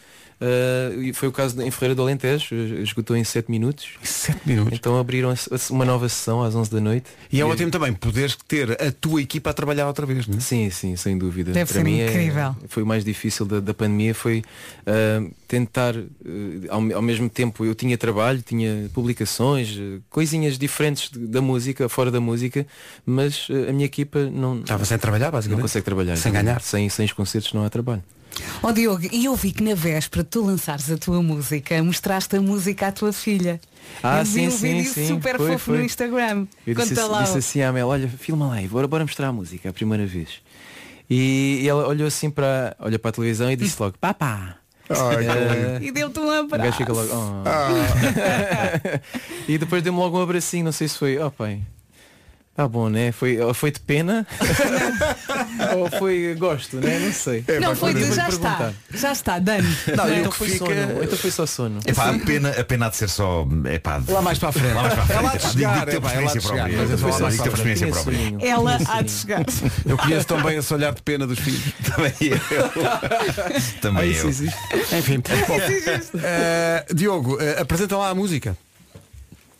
Eh, 0.45 0.95
e 1.03 1.13
foi 1.13 1.29
o 1.29 1.31
caso 1.31 1.55
de- 1.55 1.63
em 1.63 1.71
Ferreira 1.71 1.95
do 1.95 2.01
Alentejo, 2.01 2.53
esgotou 2.83 3.15
em 3.15 3.23
7 3.23 3.49
minutos. 3.49 3.87
7 4.03 4.41
minutos. 4.45 4.73
Então 4.77 4.97
abriram 4.99 5.29
a- 5.29 5.33
a- 5.33 5.59
uma 5.73 5.85
nova 5.85 6.09
sessão 6.09 6.43
às 6.43 6.53
11 6.53 6.69
da 6.69 6.81
noite. 6.81 7.05
E 7.31 7.39
é 7.39 7.45
ótimo 7.45 7.71
também 7.71 7.93
poderes 7.93 8.35
ter 8.45 8.71
a 8.81 8.91
tua 8.91 9.21
equipa 9.21 9.51
a 9.51 9.53
trabalhar 9.53 9.87
outra 9.87 10.05
vez, 10.05 10.27
não 10.27 10.37
é? 10.37 10.41
Sim, 10.41 10.69
sim, 10.69 10.97
sem 10.97 11.17
dúvida. 11.17 11.53
Deve 11.53 11.65
Para 11.71 11.79
ser 11.81 11.83
mim 11.85 11.99
é- 12.01 12.09
incrível. 12.09 12.55
foi 12.67 12.83
o 12.83 12.85
mais 12.85 13.05
difícil 13.05 13.45
da, 13.45 13.61
da 13.61 13.73
pandemia, 13.73 14.13
foi 14.13 14.43
ah, 14.85 15.23
tentar, 15.47 15.95
ah, 15.95 16.03
ao, 16.69 16.95
ao 16.95 17.01
mesmo 17.01 17.29
tempo 17.29 17.63
eu 17.63 17.73
tinha 17.73 17.97
trabalho, 17.97 18.41
tinha 18.41 18.89
publicações, 18.93 19.77
ah, 19.79 20.01
coisinhas 20.09 20.57
diferentes 20.57 21.09
de- 21.09 21.25
da 21.25 21.41
música, 21.41 21.87
fora 21.87 22.11
da 22.11 22.19
música, 22.19 22.67
mas 23.05 23.47
ah, 23.49 23.69
a 23.69 23.73
minha 23.73 23.85
equipa 23.85 24.19
não. 24.29 24.59
Estava 24.59 24.83
sem 24.83 24.97
trabalhar, 24.97 25.31
basicamente. 25.31 25.57
Não 25.59 25.63
consegue 25.63 25.85
trabalhar. 25.85 26.17
Sem 26.17 26.33
ganhar. 26.33 26.61
Sem, 26.61 26.89
sem 26.89 27.05
os 27.05 27.13
concertos 27.13 27.53
não 27.53 27.63
há 27.63 27.69
trabalho. 27.69 28.03
Ó 28.61 28.71
Diogo, 28.71 29.07
e 29.11 29.25
eu 29.25 29.35
vi 29.35 29.51
que 29.51 29.61
na 29.63 29.75
véspera 29.75 30.23
de 30.23 30.29
tu 30.29 30.41
lançares 30.45 30.89
a 30.91 30.97
tua 30.97 31.21
música, 31.21 31.81
mostraste 31.83 32.35
a 32.37 32.41
música 32.41 32.87
à 32.87 32.91
tua 32.91 33.11
filha. 33.13 33.59
Ah, 34.01 34.19
eu 34.19 34.25
vi 34.25 34.31
sim, 34.31 34.47
um 34.47 34.51
sim, 34.51 34.75
vídeo 34.77 34.93
sim. 34.93 35.07
super 35.07 35.37
Foi, 35.37 35.51
fofo 35.53 35.65
foi. 35.65 35.77
no 35.79 35.83
Instagram. 35.83 36.47
Eu 36.65 36.73
disse, 36.75 36.89
Conta 36.95 37.07
lá. 37.07 37.23
disse 37.23 37.37
assim 37.37 37.61
à 37.61 37.71
Mel, 37.71 37.87
olha, 37.87 38.07
filma 38.07 38.47
lá 38.47 38.61
e 38.61 38.67
bora, 38.67 38.87
bora 38.87 39.03
mostrar 39.03 39.27
a 39.27 39.33
música, 39.33 39.69
a 39.69 39.73
primeira 39.73 40.05
vez. 40.05 40.29
E, 41.09 41.59
e 41.61 41.67
ela 41.69 41.87
olhou 41.87 42.07
assim 42.07 42.29
para, 42.29 42.75
olha 42.79 42.97
para 42.97 43.09
a 43.09 43.11
televisão 43.11 43.51
e 43.51 43.55
disse 43.55 43.75
logo, 43.81 43.95
papá. 43.99 44.57
Ai, 44.89 45.25
Eh, 45.27 45.79
E 45.83 45.91
deu-te 45.91 46.19
um 46.19 46.23
o 46.23 46.27
gajo 46.29 46.43
abraço. 46.55 46.77
fica 46.77 46.93
logo. 46.93 47.09
"Oh." 47.13 47.43
e 49.47 49.57
depois 49.57 49.81
deu-me 49.83 49.99
logo 49.99 50.17
um 50.17 50.21
abracinho, 50.21 50.65
não 50.65 50.71
sei 50.71 50.87
se 50.87 50.97
foi, 50.97 51.17
ó 51.17 51.29
pai. 51.29 51.61
Tá 52.55 52.67
bom, 52.67 52.87
né? 52.87 53.11
Foi, 53.11 53.39
foi 53.55 53.71
de 53.71 53.79
pena 53.79 54.27
ou 55.75 55.89
foi 55.89 56.35
gosto, 56.37 56.77
né? 56.77 56.99
Não 56.99 57.11
sei. 57.11 57.43
não 57.59 57.75
foi 57.75 57.95
de 57.95 58.13
já 58.13 58.25
perguntar. 58.25 58.69
está. 58.91 58.97
Já 58.97 59.11
está, 59.11 59.39
Dani. 59.39 59.67
Não, 59.97 60.05
é? 60.05 60.19
então 60.19 60.31
foi 60.31 60.49
sono. 60.49 60.71
Então 61.01 61.17
foi 61.17 61.31
só 61.31 61.45
sono. 61.47 61.79
Epá, 61.83 62.11
a 62.11 62.19
pena, 62.19 62.49
a 62.51 62.63
pena 62.63 62.85
há 62.85 62.89
de 62.89 62.97
ser 62.97 63.09
só. 63.09 63.47
Epá, 63.73 63.99
Lá 64.07 64.21
mais 64.21 64.37
para 64.37 64.49
a 64.49 64.51
frente. 64.51 64.73
Lá 64.73 64.83
mais 64.83 64.93
para 64.93 65.03
a 65.03 65.17
É 65.17 65.21
lá 65.21 65.29
frente. 65.31 65.41
de 65.47 65.51
chegar, 65.53 65.85
digo, 65.87 66.07
é 66.07 66.19
lá 66.19 66.31
de 66.31 66.37
experiência 66.37 66.41
chegar, 66.41 66.55
própria. 66.69 66.77
mas 66.77 66.91
é 66.91 66.97
só 66.97 67.07
lá 67.07 67.19
mais 67.19 67.37
para 67.37 67.47
experiência 67.53 67.93
frente. 67.93 68.29
própria. 68.29 68.47
Ela 68.49 68.79
há 68.87 69.01
de 69.01 69.11
chegar. 69.11 69.45
Eu 69.85 69.97
conheço 69.97 70.27
também 70.27 70.57
esse 70.57 70.73
olhar 70.75 70.93
de 70.93 71.01
pena 71.01 71.25
dos 71.25 71.39
filhos. 71.39 71.63
Também 71.93 72.13
eu. 72.21 72.39
Também 73.81 74.11
eu. 74.13 74.29
Enfim. 74.29 75.21
Eh, 76.23 76.85
Diogo, 76.93 77.37
eh, 77.41 77.59
apresenta 77.61 77.97
lá 77.97 78.09
a 78.09 78.15
música. 78.15 78.55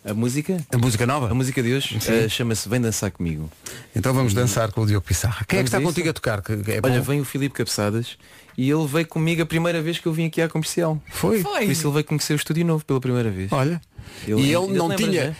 A 0.04 0.12
música? 0.12 0.58
A 0.70 0.76
música 0.76 1.06
nova? 1.06 1.30
A 1.30 1.34
música 1.34 1.62
de 1.62 1.72
hoje 1.72 1.98
eh, 2.06 2.28
chama-se 2.28 2.68
Vem 2.68 2.78
Dançar 2.78 3.10
Comigo. 3.10 3.50
Então 3.96 4.12
vamos 4.12 4.34
dançar 4.34 4.70
com 4.70 4.82
o 4.82 4.86
Diogo 4.86 5.06
Pissarra. 5.06 5.46
Quem 5.48 5.60
é 5.60 5.64
que 5.64 5.70
Vamos 5.70 5.80
está 5.80 5.80
contigo 5.80 6.10
a 6.10 6.12
tocar? 6.12 6.42
É 6.68 6.80
Olha, 6.82 6.98
bom? 6.98 7.02
vem 7.02 7.20
o 7.22 7.24
Filipe 7.24 7.54
Cabeçadas 7.54 8.18
e 8.56 8.70
ele 8.70 8.86
veio 8.86 9.06
comigo 9.06 9.40
a 9.40 9.46
primeira 9.46 9.80
vez 9.80 9.98
que 9.98 10.06
eu 10.06 10.12
vim 10.12 10.26
aqui 10.26 10.42
à 10.42 10.48
comercial. 10.48 11.00
Foi? 11.10 11.40
Foi. 11.40 11.64
Por 11.64 11.72
isso 11.72 11.86
ele 11.86 11.94
veio 11.94 12.04
conhecer 12.04 12.34
o 12.34 12.36
estúdio 12.36 12.66
novo 12.66 12.84
pela 12.84 13.00
primeira 13.00 13.30
vez. 13.30 13.50
Olha. 13.50 13.80
e 14.28 14.32
ele 14.32 14.54
ainda 14.56 14.74
não 14.74 14.94
te 14.94 15.04
lembras, 15.04 15.08
tinha. 15.10 15.24
né? 15.30 15.36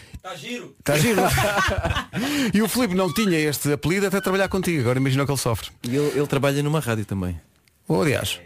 Está 0.79 0.97
giro. 0.97 1.21
e 2.51 2.61
o 2.63 2.67
Filipe 2.67 2.95
não 2.95 3.13
tinha 3.13 3.37
este 3.37 3.71
apelido 3.71 4.07
até 4.07 4.19
trabalhar 4.19 4.47
contigo. 4.47 4.81
Agora 4.81 4.97
imagina 4.97 5.21
o 5.21 5.25
que 5.27 5.31
ele 5.31 5.39
sofre. 5.39 5.69
E 5.83 5.95
ele, 5.95 6.11
ele 6.17 6.27
trabalha 6.27 6.63
numa 6.63 6.79
rádio 6.79 7.05
também. 7.05 7.39
Ou 7.87 8.01
aliás, 8.01 8.39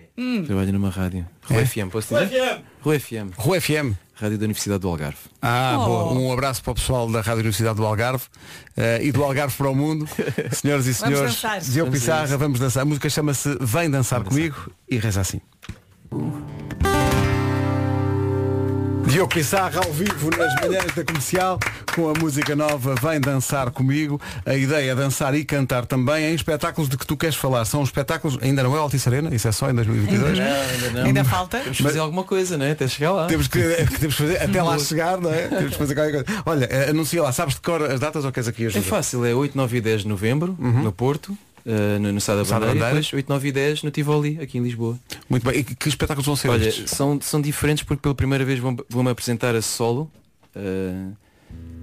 Trabalha 0.46 0.72
numa 0.74 0.90
rádio. 0.90 1.26
Rua 1.44 1.66
FM, 1.66 1.90
posso 1.90 2.14
dizer? 2.14 2.62
Rua 2.82 3.00
FM. 3.00 3.32
Rua 3.38 3.62
FM. 3.62 3.96
Rádio 4.20 4.38
da 4.38 4.44
Universidade 4.46 4.82
do 4.82 4.88
Algarve. 4.90 5.18
Ah, 5.42 5.78
Oh. 5.80 5.86
boa. 5.86 6.14
Um 6.14 6.34
abraço 6.34 6.62
para 6.64 6.72
o 6.72 6.76
pessoal 6.76 7.10
da 7.10 7.20
Rádio 7.22 7.40
Universidade 7.40 7.76
do 7.78 7.86
Algarve 7.86 8.26
eh, 8.76 9.00
e 9.04 9.12
do 9.12 9.24
Algarve 9.24 9.56
para 9.56 9.70
o 9.70 9.76
mundo. 9.76 10.08
Senhoras 10.52 10.88
e 10.88 10.92
Vamos 10.92 10.98
senhores, 10.98 11.32
dançar. 11.36 11.60
Diogo 11.62 11.92
Vamos 11.92 12.00
Pissarra, 12.00 12.38
vamos 12.38 12.60
dançar. 12.60 12.82
A 12.82 12.86
música 12.86 13.10
chama-se 13.10 13.58
Vem 13.62 13.90
Dançar 13.90 14.24
Comigo 14.24 14.72
e 14.90 14.98
reza 14.98 15.22
assim. 15.22 15.40
Diogo 19.10 19.34
Pissarra 19.34 19.82
ao 19.84 19.92
vivo 19.92 20.30
nas 20.38 20.54
manhãs 20.62 20.94
da 20.94 21.04
comercial 21.04 21.58
com 21.96 22.10
a 22.10 22.14
música 22.14 22.56
nova 22.56 22.94
Vem 23.02 23.20
Dançar 23.20 23.72
Comigo. 23.72 24.22
A 24.46 24.54
ideia 24.56 24.92
é 24.92 24.96
dançar 24.96 25.34
e 25.34 25.44
cantar 25.44 25.86
também 25.88 26.26
em 26.26 26.36
espetáculos 26.36 26.88
de 26.90 26.96
que 26.96 27.06
tu 27.08 27.18
queres 27.18 27.36
falar. 27.36 27.66
São 27.66 27.82
espetáculos, 27.84 28.38
ainda 28.42 28.62
não 28.62 28.76
é 28.76 28.80
Altice 28.80 29.10
Arena, 29.10 29.34
isso 29.34 29.48
é 29.48 29.52
só 29.52 29.70
em 29.70 29.74
2022. 29.74 30.38
Não, 30.38 30.46
ainda 30.46 30.90
não. 30.92 31.06
Ainda 31.08 31.24
falta? 31.24 31.58
Temos 31.60 31.78
que 31.78 31.84
fazer 31.84 32.00
alguma 32.00 32.24
coisa, 32.24 32.56
né? 32.58 32.72
Até 32.72 32.88
chegar 32.88 33.12
lá. 33.12 33.26
Temos 33.28 33.48
que, 33.48 33.60
temos 34.00 34.16
que 34.16 34.22
fazer 34.22 34.44
até 34.44 34.62
lá 34.62 34.78
chegar, 34.78 35.20
não 35.20 35.34
é? 35.34 35.48
Temos 35.48 35.72
que 35.72 35.78
fazer 35.78 35.96
qualquer 35.96 36.24
coisa. 36.24 36.44
Olha, 36.46 36.66
eh, 36.66 36.90
anuncia 36.92 37.22
lá, 37.24 37.32
sabes 37.32 37.56
de 37.56 37.62
cor 37.62 37.82
as 37.82 38.00
datas 38.00 38.24
ou 38.26 38.32
queres 38.32 38.48
aqui 38.48 38.66
É 38.66 38.68
ajuda? 38.68 38.86
fácil, 38.86 39.26
é 39.26 39.34
8, 39.34 39.58
9 39.58 39.78
e 39.78 39.82
10 39.82 40.02
de 40.02 40.08
novembro, 40.08 40.56
no 40.60 40.92
Porto, 40.92 41.36
eh, 41.70 42.00
no, 42.00 42.12
no 42.12 42.20
Sá 42.20 42.36
da 42.36 42.44
Sá 42.44 42.56
da 42.58 42.66
Bandeira, 42.66 42.72
e 42.72 42.80
Bandeira. 42.80 43.02
depois 43.02 43.14
8, 43.14 43.30
9 43.30 43.48
e 43.48 43.52
10 43.52 43.84
no 43.84 43.92
Tivoli, 43.92 44.40
aqui 44.42 44.58
em 44.58 44.62
Lisboa. 44.64 45.00
Muito 45.30 45.46
bem. 45.48 45.60
E 45.60 45.64
que, 45.64 45.76
que 45.76 45.88
espetáculos 45.90 46.26
vão 46.26 46.36
ser 46.36 46.50
Olha, 46.50 46.68
estes? 46.68 46.90
são, 46.92 47.20
são 47.22 47.40
diferentes 47.40 47.84
porque 47.84 48.02
pela 48.02 48.16
primeira 48.16 48.44
vez 48.44 48.58
vão- 48.60 48.76
vou-me 48.90 49.10
apresentar 49.12 49.56
a 49.56 49.62
solo. 49.62 50.10
eh, 50.56 51.08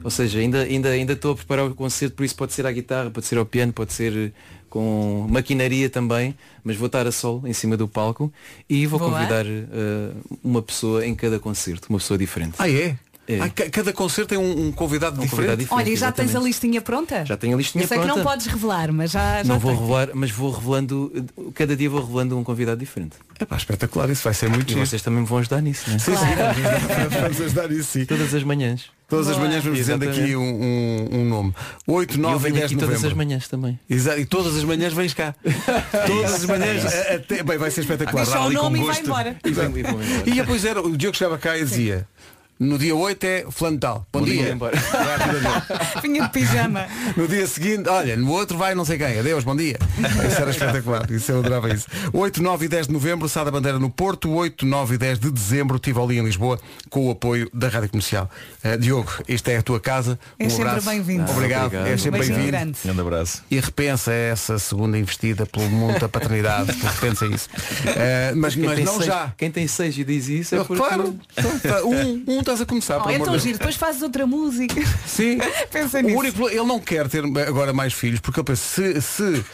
ou 0.05 0.11
seja, 0.11 0.39
ainda 0.39 0.63
ainda 0.63 0.91
ainda 0.91 1.13
estou 1.15 1.33
a 1.33 1.35
preparar 1.37 1.67
o 1.67 1.75
concerto, 1.75 2.15
por 2.15 2.25
isso 2.25 2.37
pode 2.37 2.53
ser 2.53 2.65
à 2.67 2.71
guitarra, 2.71 3.11
pode 3.11 3.27
ser 3.27 3.39
ao 3.39 3.45
piano, 3.47 3.73
pode 3.73 3.93
ser 3.93 4.13
eh, 4.17 4.33
com 4.71 5.27
maquinaria 5.29 5.89
também, 5.91 6.35
mas 6.63 6.77
vou 6.77 6.87
estar 6.87 7.07
a 7.07 7.11
solo 7.13 7.43
em 7.47 7.53
cima 7.53 7.77
do 7.77 7.89
palco 7.89 8.33
e 8.69 8.87
vou 8.87 8.99
Boa. 9.01 9.11
convidar 9.11 9.45
eh, 9.47 10.13
uma 10.45 10.63
pessoa 10.63 11.05
em 11.05 11.15
cada 11.15 11.41
concerto, 11.41 11.87
uma 11.91 11.99
pessoa 11.99 12.17
diferente. 12.19 12.55
Ah, 12.59 12.71
é? 12.71 12.97
É. 13.29 13.41
Ah, 13.41 13.49
ca- 13.49 13.69
cada 13.71 13.93
concerto 13.93 14.29
tem 14.31 14.39
um, 14.39 14.67
um 14.69 14.73
convidado 14.73 15.17
Um 15.17 15.25
diferente. 15.25 15.31
convidado 15.31 15.59
diferente, 15.63 15.83
Olha, 15.89 15.93
e 15.93 15.97
já 15.97 16.13
tens 16.13 16.21
a 16.21 16.25
exatamente. 16.31 16.47
listinha 16.49 16.81
pronta? 16.81 17.25
Já 17.25 17.37
tenho 17.37 17.55
a 17.55 17.57
listinha 17.59 17.83
Eu 17.85 17.89
sei 17.89 17.99
que 17.99 18.05
pronta. 18.05 18.21
não 18.23 18.25
podes 18.31 18.47
revelar, 18.47 18.93
mas 18.93 19.11
já, 19.11 19.43
já 19.43 19.53
Não 19.53 19.59
vou 19.59 19.73
tem. 19.73 19.81
revelar, 19.81 20.09
mas 20.15 20.31
vou 20.31 20.51
revelando, 20.53 21.13
cada 21.55 21.77
dia 21.77 21.91
vou 21.91 22.01
revelando 22.01 22.39
um 22.39 22.45
convidado 22.45 22.79
diferente. 22.79 23.17
É 23.39 23.45
pá, 23.45 23.57
espetacular, 23.57 24.09
isso 24.11 24.23
vai 24.23 24.33
ser 24.33 24.49
muito 24.49 24.71
E 24.71 24.75
giro. 24.75 24.87
vocês 24.87 25.03
também 25.03 25.21
me 25.21 25.27
vão 25.27 25.39
ajudar 25.39 25.61
nisso, 25.61 25.91
né? 25.91 25.99
Sim, 25.99 26.13
sim, 26.17 27.19
vamos 27.21 27.41
ajudar 27.41 27.71
isso 27.73 27.85
sim. 27.93 28.05
Todas 28.05 28.33
as 28.35 28.43
manhãs. 28.43 28.85
Todas 29.09 29.29
as 29.29 29.37
Boa. 29.37 29.47
manhãs 29.47 29.63
vamos 29.63 29.79
dizendo 29.79 30.03
Exatamente. 30.05 30.25
aqui 30.33 30.37
um, 30.37 30.43
um- 30.43 31.09
um 31.21 31.25
nome. 31.29 31.55
8, 31.87 32.15
E 32.15 32.17
eu 32.17 32.23
9 32.23 32.37
e 32.37 32.43
venho 32.43 32.55
10 32.55 32.65
aqui 32.65 32.75
de 32.75 32.81
todas 32.81 32.95
novembro. 32.97 33.09
as 33.11 33.17
manhãs 33.17 33.49
também. 33.49 33.81
Exato, 33.89 34.19
e 34.21 34.27
todas 34.27 34.57
as 34.57 34.65
manhãs 34.65 34.93
vens 34.93 35.15
cá. 35.15 35.33
todas 36.07 36.35
as 36.35 36.45
manhãs, 36.45 36.85
até, 36.85 37.43
bem, 37.43 37.57
vai 37.59 37.71
ser 37.71 37.83
espetacular. 37.83 38.25
Deixa 38.25 38.41
o 38.41 38.51
nome 38.51 38.79
e 38.81 38.83
vai 38.83 38.89
gosto. 38.89 39.05
embora. 39.05 39.37
E 39.45 40.29
e. 40.29 40.31
E 40.31 40.35
depois 40.35 40.65
era, 40.65 40.81
o 40.81 40.97
Diogo 40.97 41.17
chegava 41.17 41.39
cá 41.39 41.57
e 41.57 41.65
dizia, 41.65 42.09
no 42.59 42.79
dia 42.79 42.95
8 42.95 43.25
é 43.25 43.45
fulano 43.51 43.79
tal. 43.79 44.07
Bom, 44.13 44.21
Bom 44.21 44.25
dia. 44.25 44.57
Vinha 46.03 46.23
de 46.23 46.29
pijama. 46.31 46.87
No 47.17 47.29
dia 47.29 47.47
seguinte, 47.47 47.89
olha, 47.89 48.17
no 48.17 48.31
outro 48.33 48.57
vai 48.57 48.75
não 48.75 48.85
sei 48.85 48.99
quem. 48.99 49.19
Adeus, 49.19 49.45
bom 49.45 49.55
dia. 49.57 49.79
Isso 50.29 50.41
era 50.41 50.51
espetacular. 50.51 51.11
Isso 51.11 51.33
eu 51.33 51.39
adorava 51.41 51.73
isso. 51.73 51.87
8, 52.13 52.43
9 52.43 52.65
e 52.65 52.69
10 52.69 52.87
de 52.87 52.93
novembro, 52.93 53.29
Sá 53.29 53.45
da 53.45 53.51
Bandeira 53.51 53.79
no 53.79 53.91
Porto. 53.91 54.31
8, 54.31 54.65
9 54.65 54.95
e 54.95 54.99
10 54.99 55.19
de 55.19 55.31
dezembro, 55.31 55.79
Tivoli 55.79 56.19
em 56.19 56.25
Lisboa, 56.25 56.59
com 56.89 57.07
o 57.07 57.11
apoio 57.11 57.49
da 57.53 57.69
Rádio 57.69 57.91
Comercial. 57.91 58.31
Eh, 58.63 58.77
Diogo, 58.77 59.13
isto 59.29 59.49
é 59.49 59.57
a 59.59 59.63
tua 59.63 59.79
casa. 59.81 60.19
É 60.39 60.47
um 60.47 60.51
sempre 60.51 60.69
abraço. 60.69 60.89
bem-vindo. 60.89 61.31
Obrigado. 61.31 61.67
obrigado. 61.67 61.87
É 61.89 61.97
sempre 61.97 62.21
Um 62.21 62.25
bem-vindo. 62.25 62.47
grande. 62.47 62.79
Grande 62.85 63.01
abraço. 63.01 63.43
E 63.51 63.61
repensa 63.61 64.13
essa 64.13 64.59
segunda 64.59 64.99
investida 64.99 65.47
pelo 65.47 65.69
mundo 65.69 65.99
da 65.99 66.09
paternidade. 66.09 66.73
repensa 66.73 67.27
isso. 67.27 67.49
Eh, 67.87 68.33
mas 68.35 68.55
Quem 68.55 68.65
mas 68.65 68.79
não 68.81 68.95
seis, 68.95 69.07
já. 69.07 69.33
Quem 69.37 69.51
tem 69.51 69.67
seis 69.69 69.97
e 69.99 70.05
diz 70.05 70.29
isso 70.29 70.55
é 70.55 70.59
Eu, 70.59 70.65
porque... 70.65 70.83
claro. 70.83 71.19
Então, 71.37 71.57
Um, 71.87 72.25
um 72.39 72.43
estás 72.47 72.61
a 72.61 72.67
começar. 72.67 73.03
Oh, 73.05 73.11
é 73.11 73.19
tão 73.19 73.39
giro, 73.39 73.59
depois 73.59 73.77
fazes 73.77 74.03
outra 74.03 74.27
música. 74.27 74.75
Sim. 75.07 75.39
Pensa 75.71 75.99
O 75.99 76.03
nisso. 76.03 76.19
único, 76.19 76.37
pro- 76.37 76.49
ele 76.49 76.63
não 76.65 76.81
quer 76.81 77.09
ter 77.09 77.25
agora 77.47 77.73
mais 77.73 77.93
filhos 77.93 78.21
porque 78.21 78.41
ele 78.41 78.45
pensa, 78.45 78.63
se, 78.63 79.03
se, 79.03 79.45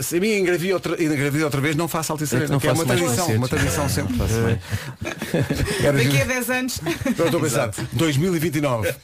se 0.00 0.16
a 0.16 0.20
minha 0.20 0.38
engravida 0.38 0.74
outra, 0.74 1.02
engravida 1.02 1.44
outra 1.44 1.60
vez, 1.60 1.74
não 1.76 1.88
faço 1.88 2.12
altice 2.12 2.34
É 2.34 2.38
que 2.38 2.44
arena, 2.44 2.52
não 2.54 2.60
que 2.60 2.68
é 2.68 2.72
uma 2.72 2.84
tradição, 2.84 3.26
uma 3.34 3.48
tradição 3.48 3.88
sempre. 3.88 4.14
Era 5.82 5.92
Daqui 5.96 6.08
a 6.08 6.10
giro. 6.12 6.26
10 6.28 6.50
anos. 6.50 6.80
Eu 7.18 7.24
estou 7.26 7.40
a 7.40 7.42
pensar, 7.42 7.70
2029. 7.92 8.94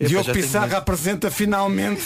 Diogo 0.00 0.32
Pissarra 0.32 0.66
mais. 0.66 0.78
apresenta 0.78 1.30
finalmente 1.30 2.02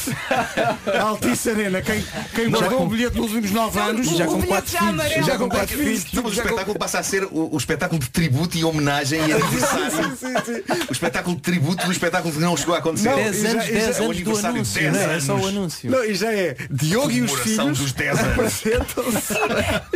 a 0.87 1.03
Altice 1.03 1.51
Arena. 1.51 1.81
Quem, 1.83 2.05
quem 2.35 2.51
guardou 2.51 2.83
o 2.85 2.89
bilhete 2.89 3.17
nos 3.17 3.27
últimos 3.33 3.51
9 3.53 3.79
anos 3.79 4.07
já 4.09 4.27
com 4.27 4.33
O 4.35 4.37
bilhete 4.37 4.49
quatro 4.49 4.73
já 4.73 4.79
filhos. 4.81 4.95
amarelo. 4.95 5.27
já 5.27 5.39
com 5.39 5.49
4 5.49 5.79
filhos. 5.79 6.13
Não, 6.13 6.21
o 6.21 6.25
com- 6.25 6.31
espetáculo 6.33 6.79
passa 6.79 6.99
a 6.99 7.03
ser 7.03 7.25
o, 7.25 7.55
o 7.55 7.57
espetáculo 7.57 8.01
de 8.01 8.09
tributo 8.11 8.57
e 8.57 8.65
homenagem 8.65 9.21
e 9.29 9.33
aniversário. 9.33 10.54
O 10.89 10.93
espetáculo 10.93 11.37
de 11.37 11.43
tributo 11.43 11.85
do 11.87 11.93
espetáculo 11.93 12.33
que 12.35 12.41
não 12.41 12.57
chegou 12.57 12.75
a 12.75 12.79
acontecer. 12.79 13.09
Não, 13.11 13.17
10 13.17 13.37
e 13.37 13.43
já- 13.43 13.49
anos, 13.51 13.65
e 13.65 13.67
já- 13.67 13.73
10 13.75 13.85
é 13.85 13.89
o 14.01 14.05
anos 14.05 14.17
do 14.17 14.23
aniversário, 14.31 14.57
anúncio, 14.57 14.81
10 14.81 14.93
não 14.93 15.01
é? 15.01 15.17
É 15.17 15.21
só 15.21 15.33
o 15.33 15.37
anos. 15.37 15.49
anúncio. 15.49 15.91
Não, 15.91 16.05
e 16.05 16.15
já 16.15 16.33
é 16.33 16.57
Diogo 16.71 17.11
e 17.11 17.23
os 17.23 17.33
filhos 17.41 17.79
dos 17.79 17.93
10 17.93 18.19
anos. 18.19 18.33
apresentam-se. 18.33 19.35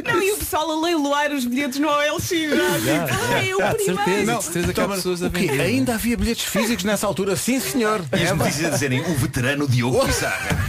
Não, 0.05 0.23
e 0.23 0.33
o 0.33 0.37
pessoal 0.39 0.71
a 0.71 0.81
leiloar 0.87 1.33
os 1.33 1.45
bilhetes 1.45 1.79
no 1.79 1.89
OLX 1.89 2.29
já. 2.29 2.37
Tipo, 2.37 2.85
já. 2.85 3.07
Ai, 3.35 3.55
o 3.55 3.57
primeiro. 3.57 3.85
certeza, 3.85 4.35
de 4.39 4.45
certeza 4.45 4.73
que 4.75 4.81
há 4.81 4.85
Toma, 4.85 4.97
pessoas 4.97 5.23
a 5.23 5.27
o 5.27 5.31
quê? 5.31 5.49
Ainda 5.51 5.95
havia 5.95 6.17
bilhetes 6.17 6.45
físicos 6.45 6.85
nessa 6.85 7.07
altura? 7.07 7.37
Sim, 7.37 7.61
senhor. 7.61 8.05
E 8.19 8.23
as 8.25 8.37
notícias 8.37 8.67
a 8.67 8.71
dizerem 8.71 9.01
o 9.01 9.15
veterano 9.17 9.67
Diogo 9.69 10.05
Pissarra. 10.07 10.49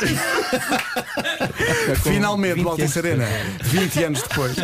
Finalmente, 2.02 2.54
20 2.54 2.62
no 2.64 2.70
Altice 2.70 2.98
anos 2.98 3.10
Arena, 3.22 3.28
20 3.62 4.04
anos 4.04 4.22
depois. 4.22 4.56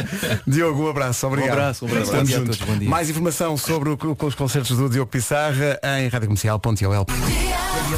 Diogo, 0.47 0.85
um 0.85 0.89
abraço, 0.91 1.27
obrigado. 1.27 1.51
Um 1.51 1.53
abraço, 1.53 1.85
um 1.85 1.89
abraço. 1.89 2.05
Estamos 2.11 2.31
juntos. 2.31 2.59
todos. 2.59 2.83
Mais 2.87 3.11
informação 3.11 3.57
sobre 3.57 3.91
o- 3.91 3.97
com 3.97 4.27
os 4.27 4.35
concertos 4.35 4.77
do 4.77 4.89
Diogo 4.89 5.11
Pissarra 5.11 5.79
em 5.99 6.09
radiocomercial.ol. 6.09 7.07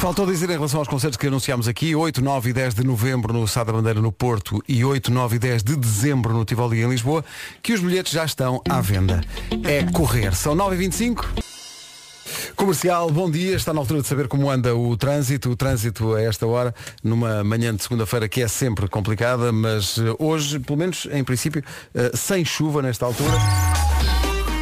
Faltou 0.00 0.26
dizer 0.26 0.48
em 0.50 0.52
relação 0.52 0.78
aos 0.80 0.88
concertos 0.88 1.16
que 1.16 1.26
anunciámos 1.26 1.66
aqui, 1.66 1.94
8, 1.94 2.22
9 2.22 2.50
e 2.50 2.52
10 2.52 2.74
de 2.74 2.84
novembro 2.84 3.32
no 3.32 3.46
Sá 3.48 3.64
da 3.64 3.72
Bandeira 3.72 4.00
no 4.00 4.12
Porto 4.12 4.62
e 4.68 4.84
8, 4.84 5.10
9 5.10 5.36
e 5.36 5.38
10 5.38 5.62
de 5.62 5.76
dezembro 5.76 6.32
no 6.32 6.44
Tivoli 6.44 6.82
em 6.82 6.88
Lisboa, 6.88 7.24
que 7.62 7.72
os 7.72 7.80
bilhetes 7.80 8.12
já 8.12 8.24
estão 8.24 8.60
à 8.68 8.80
venda. 8.80 9.20
É 9.64 9.82
correr. 9.92 10.34
São 10.34 10.54
9 10.54 10.74
e 10.74 10.78
25 10.78 11.26
Comercial, 12.58 13.08
bom 13.12 13.30
dia. 13.30 13.54
Está 13.54 13.72
na 13.72 13.78
altura 13.78 14.02
de 14.02 14.08
saber 14.08 14.26
como 14.26 14.50
anda 14.50 14.74
o 14.74 14.96
trânsito. 14.96 15.48
O 15.48 15.56
trânsito 15.56 16.16
a 16.16 16.20
esta 16.20 16.44
hora, 16.44 16.74
numa 17.04 17.44
manhã 17.44 17.72
de 17.72 17.80
segunda-feira 17.80 18.28
que 18.28 18.42
é 18.42 18.48
sempre 18.48 18.88
complicada, 18.88 19.52
mas 19.52 19.96
eh, 19.96 20.02
hoje, 20.18 20.58
pelo 20.58 20.76
menos 20.76 21.06
em 21.12 21.22
princípio, 21.22 21.62
eh, 21.94 22.10
sem 22.14 22.44
chuva 22.44 22.82
nesta 22.82 23.06
altura. 23.06 23.87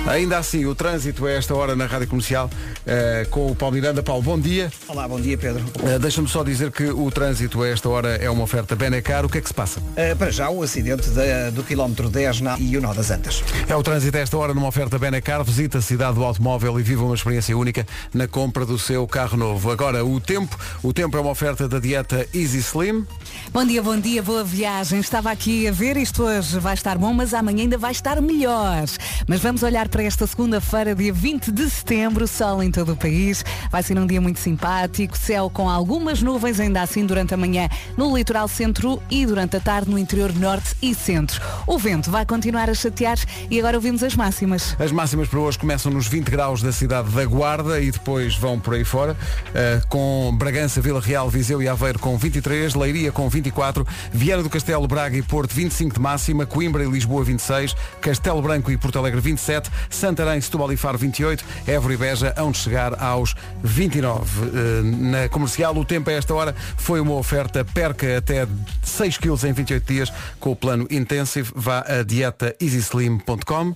Ainda 0.09 0.39
assim, 0.39 0.65
o 0.67 0.75
trânsito 0.75 1.27
a 1.27 1.33
esta 1.33 1.53
hora 1.53 1.75
na 1.75 1.85
Rádio 1.85 2.07
Comercial 2.07 2.49
eh, 2.87 3.27
com 3.29 3.51
o 3.51 3.57
Paulo 3.57 3.75
Miranda. 3.75 4.05
Paulo, 4.05 4.23
bom 4.23 4.39
dia. 4.39 4.73
Olá, 4.87 5.07
bom 5.09 5.21
dia 5.21 5.37
Pedro. 5.37 5.65
Eh, 5.85 5.99
Deixa-me 5.99 6.29
só 6.29 6.45
dizer 6.45 6.71
que 6.71 6.85
o 6.85 7.11
trânsito 7.11 7.61
a 7.61 7.69
esta 7.69 7.89
hora 7.89 8.11
é 8.15 8.31
uma 8.31 8.45
oferta 8.45 8.77
Benecar. 8.77 9.25
O 9.27 9.29
que 9.29 9.39
é 9.39 9.41
que 9.41 9.49
se 9.49 9.55
passa? 9.55 9.81
Uh, 9.81 10.15
para 10.17 10.31
já 10.31 10.49
o 10.49 10.63
acidente 10.63 11.11
da- 11.11 11.51
do 11.51 11.65
quilómetro 11.65 12.09
10 12.09 12.41
na 12.41 12.57
e 12.57 12.77
o 12.77 12.81
nó 12.81 12.95
das 12.95 13.11
Antas. 13.11 13.43
É 13.69 13.75
o 13.75 13.83
trânsito 13.83 14.17
a 14.17 14.21
esta 14.21 14.37
hora 14.39 14.55
numa 14.55 14.69
oferta 14.69 14.97
Benecar. 14.97 15.43
Visita 15.43 15.79
a 15.79 15.83
cidade 15.83 16.15
do 16.15 16.25
automóvel 16.25 16.79
e 16.79 16.85
viva 16.85 17.05
uma 17.05 17.15
experiência 17.17 17.57
única 17.59 17.85
na 18.15 18.29
compra 18.29 18.65
do 18.65 18.79
seu 18.79 19.05
carro 19.09 19.37
novo. 19.37 19.73
Agora, 19.73 20.05
o 20.05 20.21
tempo. 20.21 20.57
O 20.85 20.93
tempo 20.93 21.17
é 21.17 21.21
uma 21.21 21.31
oferta 21.31 21.69
da 21.69 21.81
dieta 21.81 22.25
Easy 22.33 22.59
Slim. 22.59 23.05
Bom 23.53 23.65
dia, 23.67 23.83
bom 23.83 23.99
dia, 23.99 24.23
boa 24.23 24.45
viagem. 24.45 25.01
Estava 25.01 25.33
aqui 25.33 25.67
a 25.67 25.73
ver, 25.73 25.97
isto 25.97 26.23
hoje 26.23 26.61
vai 26.61 26.75
estar 26.75 26.97
bom, 26.97 27.13
mas 27.13 27.35
amanhã 27.35 27.63
ainda 27.65 27.77
vai 27.77 27.91
estar 27.91 28.21
melhor. 28.23 28.85
Mas 29.27 29.41
vamos 29.41 29.65
olhar 29.65 29.89
para 29.89 29.96
esta 30.03 30.27
segunda-feira, 30.27 30.95
dia 30.95 31.13
20 31.13 31.51
de 31.51 31.71
setembro, 31.71 32.27
sol 32.27 32.63
em 32.63 32.71
todo 32.71 32.93
o 32.93 32.97
país. 32.97 33.45
Vai 33.71 33.83
ser 33.83 33.99
um 33.99 34.07
dia 34.07 34.21
muito 34.21 34.41
simpático, 34.41 35.17
céu 35.17 35.49
com 35.49 35.69
algumas 35.69 36.23
nuvens 36.23 36.61
ainda 36.61 36.83
assim 36.83 37.07
durante 37.07 37.35
a 37.35 37.37
manhã 37.37 37.69
no 37.97 38.17
litoral 38.17 38.49
centro 38.49 39.03
e 39.11 39.25
durante 39.25 39.57
a 39.57 39.61
tarde 39.61 39.91
no 39.91 39.99
interior 39.99 40.35
norte 40.35 40.77
e 40.83 40.95
centro. 40.95 41.41
O 41.67 41.79
vento 41.79 42.11
vai 42.11 42.27
continuar 42.27 42.69
a 42.69 42.75
chatear 42.75 43.19
e 43.51 43.59
agora 43.59 43.77
ouvimos 43.77 44.03
as 44.03 44.15
máximas. 44.15 44.77
As 44.79 44.93
máximas 44.93 45.29
para 45.29 45.41
hoje 45.41 45.59
começam 45.59 45.91
nos 45.93 46.07
20 46.07 46.31
graus 46.31 46.63
da 46.63 46.73
cidade 46.73 47.11
da 47.11 47.25
Guarda 47.25 47.81
e 47.81 47.91
depois 47.91 48.37
vão 48.37 48.59
por 48.59 48.75
aí 48.75 48.85
fora, 48.85 49.17
eh, 49.55 49.81
com 49.89 50.35
Bragança, 50.37 50.81
Vila 50.81 51.01
Real, 51.01 51.29
Viseu 51.31 51.63
e 51.63 51.69
Aveiro 51.69 51.99
com 51.99 52.17
23, 52.17 52.75
Leiria 52.75 53.13
com 53.13 53.29
24, 53.29 53.87
Viana 54.13 54.43
do 54.43 54.51
Castelo, 54.51 54.87
Braga 54.87 55.17
e 55.17 55.23
Porto 55.23 55.55
25 55.55 55.95
de 55.95 56.01
máxima, 56.01 56.47
Coimbra 56.47 56.85
e 56.85 56.89
Lisboa 56.89 57.25
26, 57.25 57.75
Castelo 58.01 58.43
Branco 58.43 58.71
e 58.71 58.77
Porto 58.77 58.99
Alegre 58.99 59.21
27, 59.21 59.71
Santarém, 59.91 60.41
Setúbal 60.41 60.72
e 60.72 60.76
Faro 60.76 60.99
28, 60.99 61.45
Évora 61.66 61.95
e 61.95 61.97
Beja 61.97 62.34
hão 62.37 62.51
de 62.51 62.59
chegar 62.59 63.01
aos 63.03 63.34
29. 63.62 64.47
Eh, 64.47 64.82
Na 64.82 65.28
comercial, 65.28 65.76
o 65.76 65.84
tempo 65.84 66.11
a 66.11 66.12
esta 66.12 66.34
hora 66.34 66.55
foi 66.76 67.01
uma 67.01 67.14
oferta 67.14 67.64
perca 67.64 68.18
até 68.18 68.47
6 68.82 69.18
kg 69.18 69.49
em 69.49 69.53
28 69.53 69.87
dias 69.87 70.12
com 70.41 70.51
o 70.53 70.57
plano 70.57 70.87
Intensive. 70.91 71.51
Vá 71.55 71.80
a 71.80 72.03
dieta 72.03 72.55
easyslim.com. 72.61 73.74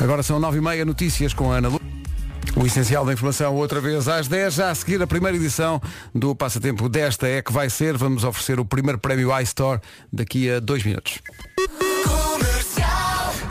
Agora 0.00 0.22
são 0.22 0.40
9h30 0.40 0.84
notícias 0.84 1.32
com 1.32 1.52
a 1.52 1.56
Ana 1.56 1.68
Lu. 1.68 1.80
O 2.56 2.64
essencial 2.66 3.04
da 3.04 3.12
informação 3.12 3.54
outra 3.54 3.80
vez 3.80 4.06
às 4.06 4.28
10, 4.28 4.54
já 4.54 4.70
a 4.70 4.74
seguir 4.74 5.02
a 5.02 5.06
primeira 5.06 5.36
edição 5.36 5.82
do 6.14 6.36
Passatempo 6.36 6.88
desta 6.88 7.26
é 7.26 7.42
que 7.42 7.52
vai 7.52 7.68
ser, 7.68 7.96
vamos 7.96 8.22
oferecer 8.22 8.60
o 8.60 8.64
primeiro 8.64 8.98
prémio 8.98 9.36
iStore 9.40 9.80
daqui 10.12 10.48
a 10.48 10.60
dois 10.60 10.84
minutos. 10.84 11.18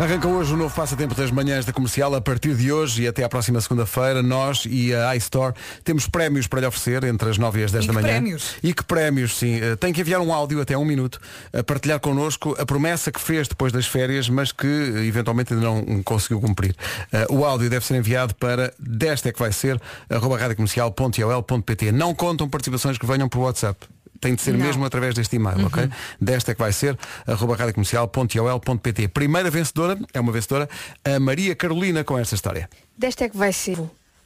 Arranca 0.03 0.27
hoje 0.27 0.53
o 0.53 0.57
novo 0.57 0.75
passatempo 0.75 1.15
das 1.15 1.31
manhãs 1.31 1.63
da 1.63 1.71
comercial. 1.71 2.13
A 2.13 2.19
partir 2.19 2.53
de 2.55 2.69
hoje 2.73 3.03
e 3.03 3.07
até 3.07 3.23
à 3.23 3.29
próxima 3.29 3.61
segunda-feira, 3.61 4.21
nós 4.21 4.65
e 4.69 4.93
a 4.93 5.15
iStore 5.15 5.53
temos 5.81 6.07
prémios 6.07 6.45
para 6.45 6.59
lhe 6.59 6.65
oferecer 6.65 7.05
entre 7.05 7.29
as 7.29 7.37
9 7.37 7.61
e 7.61 7.63
as 7.63 7.71
10 7.71 7.85
E 7.85 7.87
da 7.87 7.93
manhã. 7.93 8.07
prémios? 8.07 8.55
E 8.61 8.73
que 8.73 8.83
prémios, 8.83 9.37
sim. 9.37 9.61
Eh, 9.61 9.77
Tem 9.77 9.93
que 9.93 10.01
enviar 10.01 10.19
um 10.19 10.33
áudio 10.33 10.59
até 10.59 10.77
um 10.77 10.83
minuto 10.83 11.21
a 11.57 11.63
partilhar 11.63 12.01
connosco 12.01 12.53
a 12.59 12.65
promessa 12.65 13.13
que 13.13 13.21
fez 13.21 13.47
depois 13.47 13.71
das 13.71 13.87
férias, 13.87 14.27
mas 14.27 14.51
que 14.51 14.67
eh, 14.67 15.05
eventualmente 15.05 15.53
ainda 15.53 15.65
não 15.65 16.03
conseguiu 16.03 16.41
cumprir. 16.41 16.75
Eh, 17.13 17.25
O 17.29 17.45
áudio 17.45 17.69
deve 17.69 17.85
ser 17.85 17.95
enviado 17.95 18.35
para 18.35 18.73
desta 18.77 19.29
é 19.29 19.31
que 19.31 19.39
vai 19.39 19.53
ser 19.53 19.79
arroba 20.09 20.37
radiocomercial.ol.pt. 20.37 21.93
Não 21.93 22.13
contam 22.13 22.49
participações 22.49 22.97
que 22.97 23.05
venham 23.05 23.29
por 23.29 23.39
WhatsApp. 23.39 23.79
Tem 24.23 24.35
de 24.35 24.41
ser 24.41 24.53
Não. 24.53 24.65
mesmo 24.65 24.85
através 24.85 25.13
deste 25.13 25.35
e-mail, 25.35 25.65
ok? 25.67 25.89
Desta 26.19 26.51
é 26.51 26.55
que 26.55 26.61
vai 26.61 26.71
ser 26.71 26.97
arroba 27.27 27.57
radiocomercial.ol.pt. 27.57 29.09
Primeira 29.09 29.49
vencedora, 29.51 29.99
é 30.13 30.19
uma 30.19 30.31
vencedora, 30.31 30.69
a 31.03 31.19
Maria 31.19 31.53
Carolina 31.55 32.03
com 32.05 32.17
esta 32.17 32.35
história. 32.35 32.69
Desta 32.97 33.25
é 33.25 33.29
que 33.29 33.35
vai 33.37 33.51
ser. 33.51 33.77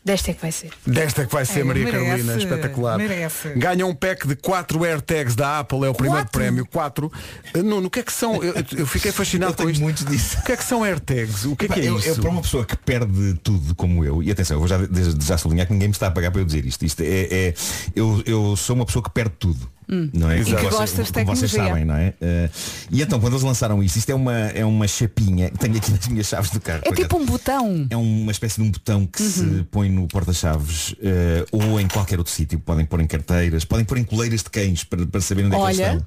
Desta 0.05 0.31
é 0.31 0.33
que 0.35 0.41
vai 0.41 0.51
ser. 0.53 0.71
Desta 0.85 1.23
é 1.23 1.25
que 1.25 1.33
vai 1.33 1.43
ser 1.45 1.61
É, 1.61 1.63
Maria 1.65 1.83
merece, 1.85 2.05
Carolina, 2.05 2.37
espetacular. 2.37 2.97
merece. 2.97 3.49
Ganha 3.57 3.85
um 3.85 3.93
pack 3.93 4.25
de 4.25 4.35
4 4.37 4.85
AirTags 4.85 5.35
da 5.35 5.59
Apple, 5.59 5.83
é 5.83 5.89
o 5.89 5.93
primeiro 5.93 6.23
Quatro? 6.23 6.31
prémio. 6.39 6.65
4. 6.65 7.11
Nuno, 7.55 7.87
o 7.87 7.89
que 7.89 7.99
é 7.99 8.03
que 8.03 8.13
são? 8.13 8.41
Eu, 8.41 8.53
eu 8.77 8.87
fiquei 8.87 9.11
fascinado 9.11 9.55
com 9.55 9.69
isto. 9.69 9.81
muitos 9.81 10.05
disso. 10.05 10.37
O 10.39 10.43
que 10.43 10.53
é 10.53 10.55
que 10.57 10.63
são 10.63 10.81
AirTags? 10.83 11.43
O 11.45 11.57
que 11.57 11.65
é 11.65 11.67
que 11.67 11.79
é 11.81 11.89
eu, 11.89 11.97
isso? 11.97 12.07
eu, 12.07 12.15
para 12.17 12.29
uma 12.29 12.41
pessoa 12.41 12.63
que 12.63 12.77
perde 12.77 13.33
tudo 13.43 13.75
como 13.75 14.05
eu, 14.05 14.23
e 14.23 14.31
atenção, 14.31 14.55
eu 14.55 14.59
vou 14.59 14.67
já, 14.69 14.77
já 15.19 15.37
sublinhar 15.37 15.67
que 15.67 15.73
ninguém 15.73 15.89
me 15.89 15.93
está 15.93 16.07
a 16.07 16.11
pagar 16.11 16.31
para 16.31 16.39
eu 16.39 16.45
dizer 16.45 16.63
isto. 16.65 16.85
Isto 16.85 17.01
é, 17.01 17.27
é- 17.49 17.53
eu, 17.93 18.23
eu 18.25 18.55
sou 18.55 18.77
uma 18.77 18.85
pessoa 18.85 19.03
que 19.03 19.09
perde 19.09 19.33
tudo. 19.37 19.69
Não 20.13 20.29
é? 20.29 20.39
E 20.41 20.43
que 20.45 20.53
Como 20.55 20.69
gosta 20.69 21.03
de 21.03 21.11
como 21.13 21.25
vocês 21.27 21.51
tecnologia. 21.51 21.63
sabem, 21.69 21.85
não 21.85 21.95
é? 21.95 22.13
Eh, 22.19 22.49
e 22.91 23.01
então, 23.01 23.19
quando 23.19 23.33
eles 23.33 23.43
lançaram 23.43 23.81
isto, 23.81 23.95
isto 23.97 24.09
é 24.09 24.15
uma, 24.15 24.33
é 24.33 24.65
uma 24.65 24.87
chapinha, 24.87 25.49
tenho 25.51 25.77
aqui 25.77 25.91
nas 25.95 26.07
minhas 26.07 26.27
chaves 26.27 26.51
do 26.51 26.59
carro. 26.59 26.81
É 26.83 26.91
tipo 26.91 27.17
um 27.17 27.25
botão. 27.25 27.87
É 27.89 27.95
uma 27.97 28.31
espécie 28.31 28.61
de 28.61 28.67
um 28.67 28.71
botão 28.71 29.05
que 29.05 29.21
Uhum. 29.21 29.29
se 29.29 29.63
põe 29.71 29.89
no 29.89 30.07
porta-chaves 30.07 30.95
eh, 31.01 31.45
ou 31.51 31.79
em 31.79 31.87
qualquer 31.87 32.17
outro 32.19 32.33
sítio. 32.33 32.59
Podem 32.59 32.85
pôr 32.85 32.99
em 33.01 33.07
carteiras, 33.07 33.63
podem 33.65 33.85
pôr 33.85 33.97
em 33.97 34.03
coleiras 34.03 34.43
de 34.43 34.49
cães 34.49 34.83
para, 34.83 35.05
para 35.05 35.21
saberem 35.21 35.47
onde 35.51 35.55
é 35.55 35.59
que 35.59 35.81
eles 35.81 35.93
estão. 35.93 36.05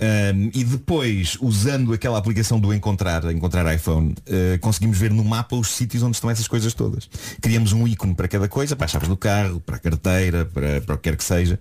Um, 0.00 0.50
e 0.54 0.64
depois, 0.64 1.36
usando 1.40 1.92
aquela 1.92 2.16
aplicação 2.18 2.58
do 2.58 2.72
Encontrar, 2.72 3.30
Encontrar 3.30 3.72
iPhone, 3.74 4.12
uh, 4.12 4.58
conseguimos 4.60 4.96
ver 4.98 5.10
no 5.12 5.22
mapa 5.22 5.54
os 5.54 5.68
sítios 5.68 6.02
onde 6.02 6.16
estão 6.16 6.30
essas 6.30 6.48
coisas 6.48 6.72
todas. 6.72 7.08
Criamos 7.42 7.72
um 7.74 7.86
ícone 7.86 8.14
para 8.14 8.26
cada 8.26 8.48
coisa, 8.48 8.74
para 8.74 8.86
as 8.86 8.90
chaves 8.90 9.08
do 9.08 9.16
carro, 9.18 9.60
para 9.60 9.76
a 9.76 9.78
carteira, 9.78 10.46
para, 10.46 10.80
para 10.80 10.94
o 10.94 10.98
que 10.98 11.10
quer 11.10 11.16
que 11.16 11.22
seja. 11.22 11.58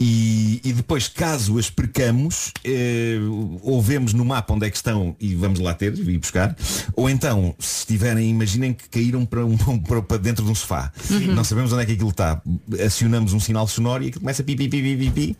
E, 0.00 0.60
e 0.64 0.72
depois, 0.72 0.95
caso 1.06 1.58
as 1.58 1.68
percamos, 1.68 2.52
uh, 2.66 3.60
ou 3.62 3.82
vemos 3.82 4.12
no 4.12 4.24
mapa 4.24 4.54
onde 4.54 4.66
é 4.66 4.70
que 4.70 4.76
estão 4.76 5.14
e 5.20 5.34
vamos 5.34 5.60
lá 5.60 5.74
ter 5.74 5.96
e 5.96 6.18
buscar, 6.18 6.56
ou 6.94 7.10
então, 7.10 7.54
se 7.58 7.80
estiverem, 7.80 8.30
imaginem 8.30 8.72
que 8.72 8.88
caíram 8.88 9.24
para, 9.26 9.44
um, 9.44 9.56
para, 9.78 10.02
para 10.02 10.16
dentro 10.16 10.44
de 10.44 10.50
um 10.50 10.54
sofá. 10.54 10.92
Uhum. 11.10 11.34
Não 11.34 11.44
sabemos 11.44 11.72
onde 11.72 11.82
é 11.82 11.86
que 11.86 11.92
aquilo 11.92 12.10
está. 12.10 12.40
Acionamos 12.84 13.32
um 13.32 13.40
sinal 13.40 13.66
sonoro 13.68 14.02
e 14.02 14.08
aquilo 14.08 14.20
começa 14.20 14.42
a 14.42 14.44
pi, 14.44 14.56
pi, 14.56 14.68
pi, 14.68 14.82
pi, 14.82 14.96
pi, 14.96 15.10
pi, 15.10 15.36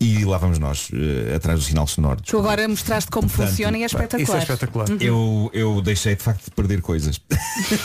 e 0.00 0.24
lá 0.24 0.38
vamos 0.38 0.58
nós, 0.58 0.90
uh, 0.90 1.34
atrás 1.36 1.58
do 1.58 1.64
sinal 1.64 1.86
sonoro. 1.86 2.20
Tu 2.22 2.38
agora 2.38 2.66
mostraste 2.68 3.10
como 3.10 3.28
Portanto, 3.28 3.48
funciona 3.48 3.78
e 3.78 3.82
é 3.82 3.86
espetacular. 3.86 4.22
Isso 4.22 4.36
é 4.36 4.38
espetacular. 4.38 4.90
Uhum. 4.90 4.96
Eu, 5.00 5.50
eu 5.52 5.82
deixei 5.82 6.14
de 6.14 6.22
facto 6.22 6.44
de 6.44 6.50
perder 6.52 6.80
coisas. 6.80 7.20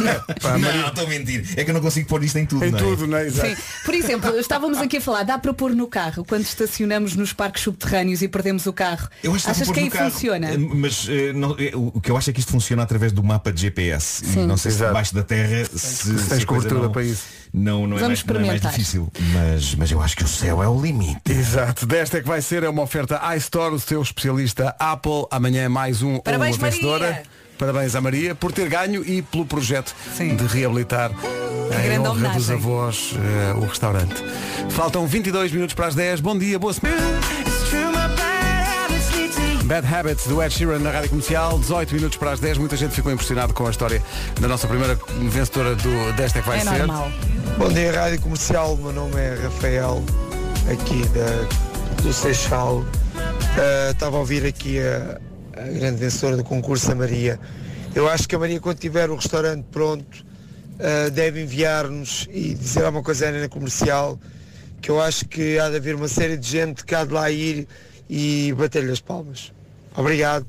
não, 0.59 0.88
estou 0.88 1.05
a 1.05 1.07
mentir. 1.07 1.45
É 1.55 1.64
que 1.64 1.70
eu 1.70 1.74
não 1.74 1.82
consigo 1.82 2.07
pôr 2.07 2.24
isto 2.24 2.38
em 2.38 2.45
tudo. 2.45 2.64
Em 2.66 2.72
não 2.72 2.78
é? 2.78 2.82
tudo, 2.82 3.07
não 3.07 3.18
é? 3.18 3.28
Exato. 3.28 3.49
Sim. 3.49 3.55
Por 3.86 3.93
exemplo, 3.93 4.39
estávamos 4.39 4.78
aqui 4.80 4.97
a 4.97 5.01
falar, 5.01 5.24
dá 5.24 5.38
para 5.38 5.53
pôr 5.53 5.72
no 5.74 5.88
carro 5.88 6.24
quando 6.24 6.43
estacionamos 6.43 7.16
nos 7.16 7.34
parques 7.34 7.64
subterrâneos 7.64 8.22
e 8.22 8.28
perdemos 8.28 8.66
o 8.66 8.74
carro. 8.74 9.07
Eu 9.24 9.34
acho 9.34 9.49
Achas 9.49 9.70
que 9.70 9.80
aí 9.80 9.89
funciona? 9.89 10.51
Eh, 10.51 10.57
Mas 10.57 11.07
eh, 11.09 11.34
não- 11.34 11.55
eh, 11.59 11.72
o 11.74 11.99
que 11.99 12.11
eu 12.11 12.18
acho 12.18 12.30
é 12.30 12.34
que 12.34 12.39
isto 12.39 12.51
funciona 12.51 12.84
através 12.84 13.11
do 13.11 13.24
mapa 13.24 13.51
de 13.51 13.61
GPS. 13.61 14.26
Sim. 14.26 14.45
não 14.45 14.57
sei 14.57 14.72
se 14.72 14.78
Exato. 14.78 14.91
debaixo 14.91 15.16
da 15.16 15.24
terra 15.24 15.66
se, 15.66 16.18
se 16.20 16.30
tens 16.30 16.45
cobertura 16.45 16.82
não, 16.82 16.91
para 16.91 17.03
isso. 17.03 17.24
Não, 17.53 17.86
não, 17.86 17.97
é 17.97 17.99
Vamos 17.99 18.24
mais, 18.24 18.26
não 18.26 18.36
é 18.36 18.47
mais 18.47 18.55
experimentar. 18.55 18.72
difícil. 18.72 19.11
Mas, 19.32 19.76
mas 19.76 19.91
eu 19.91 20.01
acho 20.01 20.16
que 20.18 20.24
o 20.24 20.28
céu 20.28 20.64
é 20.64 20.68
o 20.68 20.82
limite. 20.82 21.22
Exato, 21.32 21.86
desta 22.03 22.17
é 22.17 22.21
que 22.21 22.27
vai 22.27 22.41
ser 22.41 22.63
é 22.63 22.69
uma 22.69 22.81
oferta 22.83 23.17
iStore, 23.33 23.73
o 23.75 23.79
seu 23.79 24.01
especialista 24.01 24.75
Apple. 24.77 25.25
Amanhã 25.31 25.63
é 25.63 25.67
mais 25.69 26.01
um 26.01 26.19
Parabéns, 26.19 26.57
ou 26.57 26.61
uma 26.61 26.69
vencedora. 26.69 27.07
Maria! 27.07 27.23
Parabéns 27.57 27.95
à 27.95 28.01
Maria 28.01 28.35
por 28.35 28.51
ter 28.51 28.67
ganho 28.67 29.05
e 29.05 29.21
pelo 29.21 29.45
projeto 29.45 29.95
Sim. 30.17 30.35
de 30.35 30.45
reabilitar 30.45 31.11
em 31.11 31.83
grande 31.83 31.99
honra 32.09 32.29
dos 32.33 32.49
homenagem. 32.49 32.55
avós 32.55 33.13
eh, 33.15 33.53
o 33.55 33.61
restaurante. 33.65 34.15
Faltam 34.71 35.07
22 35.07 35.53
minutos 35.53 35.73
para 35.73 35.87
as 35.87 35.95
10. 35.95 36.19
Bom 36.19 36.37
dia, 36.37 36.59
boa 36.59 36.73
semana. 36.73 36.97
Bad 39.63 39.87
Habits 39.87 40.27
do 40.27 40.43
Ed 40.43 40.53
Sheeran 40.53 40.79
na 40.79 40.91
Rádio 40.91 41.09
Comercial, 41.11 41.57
18 41.57 41.95
minutos 41.95 42.17
para 42.17 42.31
as 42.31 42.39
10. 42.41 42.57
Muita 42.57 42.75
gente 42.75 42.91
ficou 42.93 43.13
impressionado 43.13 43.53
com 43.53 43.65
a 43.65 43.69
história 43.71 44.03
da 44.41 44.47
nossa 44.49 44.67
primeira 44.67 44.99
vencedora 45.31 45.73
do 45.75 46.11
desta 46.17 46.39
é 46.39 46.41
que 46.41 46.47
vai 46.49 46.57
É 46.59 46.63
ser. 46.63 46.79
normal. 46.79 47.09
Bom 47.57 47.69
dia, 47.69 47.93
Rádio 47.93 48.19
Comercial. 48.19 48.75
Meu 48.75 48.91
nome 48.91 49.15
é 49.15 49.39
Rafael, 49.41 50.03
aqui 50.69 51.05
da, 51.09 51.72
do 52.03 52.11
Seixal. 52.13 52.83
Ah, 53.57 53.91
Estava 53.91 54.17
a 54.17 54.19
ouvir 54.19 54.45
aqui 54.45 54.79
a, 54.79 55.19
a 55.57 55.63
grande 55.63 55.97
vencedora 55.97 56.37
do 56.37 56.43
concurso, 56.43 56.91
a 56.91 56.95
Maria. 56.95 57.39
Eu 57.95 58.09
acho 58.09 58.27
que 58.27 58.35
a 58.35 58.39
Maria, 58.39 58.59
quando 58.59 58.77
tiver 58.77 59.09
o 59.09 59.15
restaurante 59.15 59.65
pronto, 59.71 60.25
ah, 60.79 61.09
deve 61.09 61.41
enviar-nos 61.41 62.27
e 62.31 62.53
dizer 62.53 62.83
alguma 62.83 63.03
coisa 63.03 63.31
na 63.31 63.47
comercial, 63.47 64.19
que 64.81 64.91
eu 64.91 65.01
acho 65.01 65.25
que 65.25 65.57
há 65.57 65.69
de 65.69 65.77
haver 65.77 65.95
uma 65.95 66.09
série 66.09 66.35
de 66.35 66.47
gente 66.47 66.83
que 66.85 66.93
há 66.93 67.05
de 67.05 67.13
lá 67.13 67.31
ir 67.31 67.67
e 68.09 68.53
bater-lhe 68.57 68.91
as 68.91 68.99
palmas. 68.99 69.53
Obrigado 69.95 70.45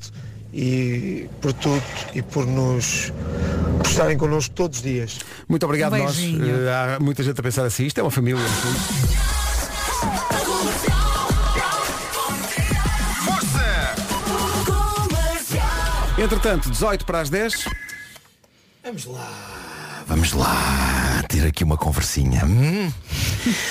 e 0.52 1.28
por 1.40 1.52
tudo 1.52 1.82
e 2.14 2.22
por 2.22 2.46
nos 2.46 3.12
por 3.78 3.86
estarem 3.86 4.16
connosco 4.16 4.54
todos 4.54 4.78
os 4.78 4.82
dias. 4.82 5.18
Muito 5.48 5.64
obrigado 5.64 5.94
Um 5.94 5.98
nós. 5.98 6.18
Eh, 6.18 6.96
há 6.96 6.98
muita 7.00 7.22
gente 7.22 7.38
a 7.38 7.42
pensar 7.42 7.64
assim. 7.64 7.84
Isto 7.86 8.00
é 8.00 8.02
uma 8.02 8.10
família. 8.10 8.42
Entretanto, 16.24 16.70
18 16.70 17.04
para 17.04 17.20
as 17.20 17.28
10. 17.28 17.68
Vamos 18.82 19.04
lá. 19.04 20.02
Vamos 20.06 20.32
lá 20.32 21.22
ter 21.28 21.46
aqui 21.46 21.62
uma 21.62 21.76
conversinha. 21.76 22.46
Hum? 22.46 22.90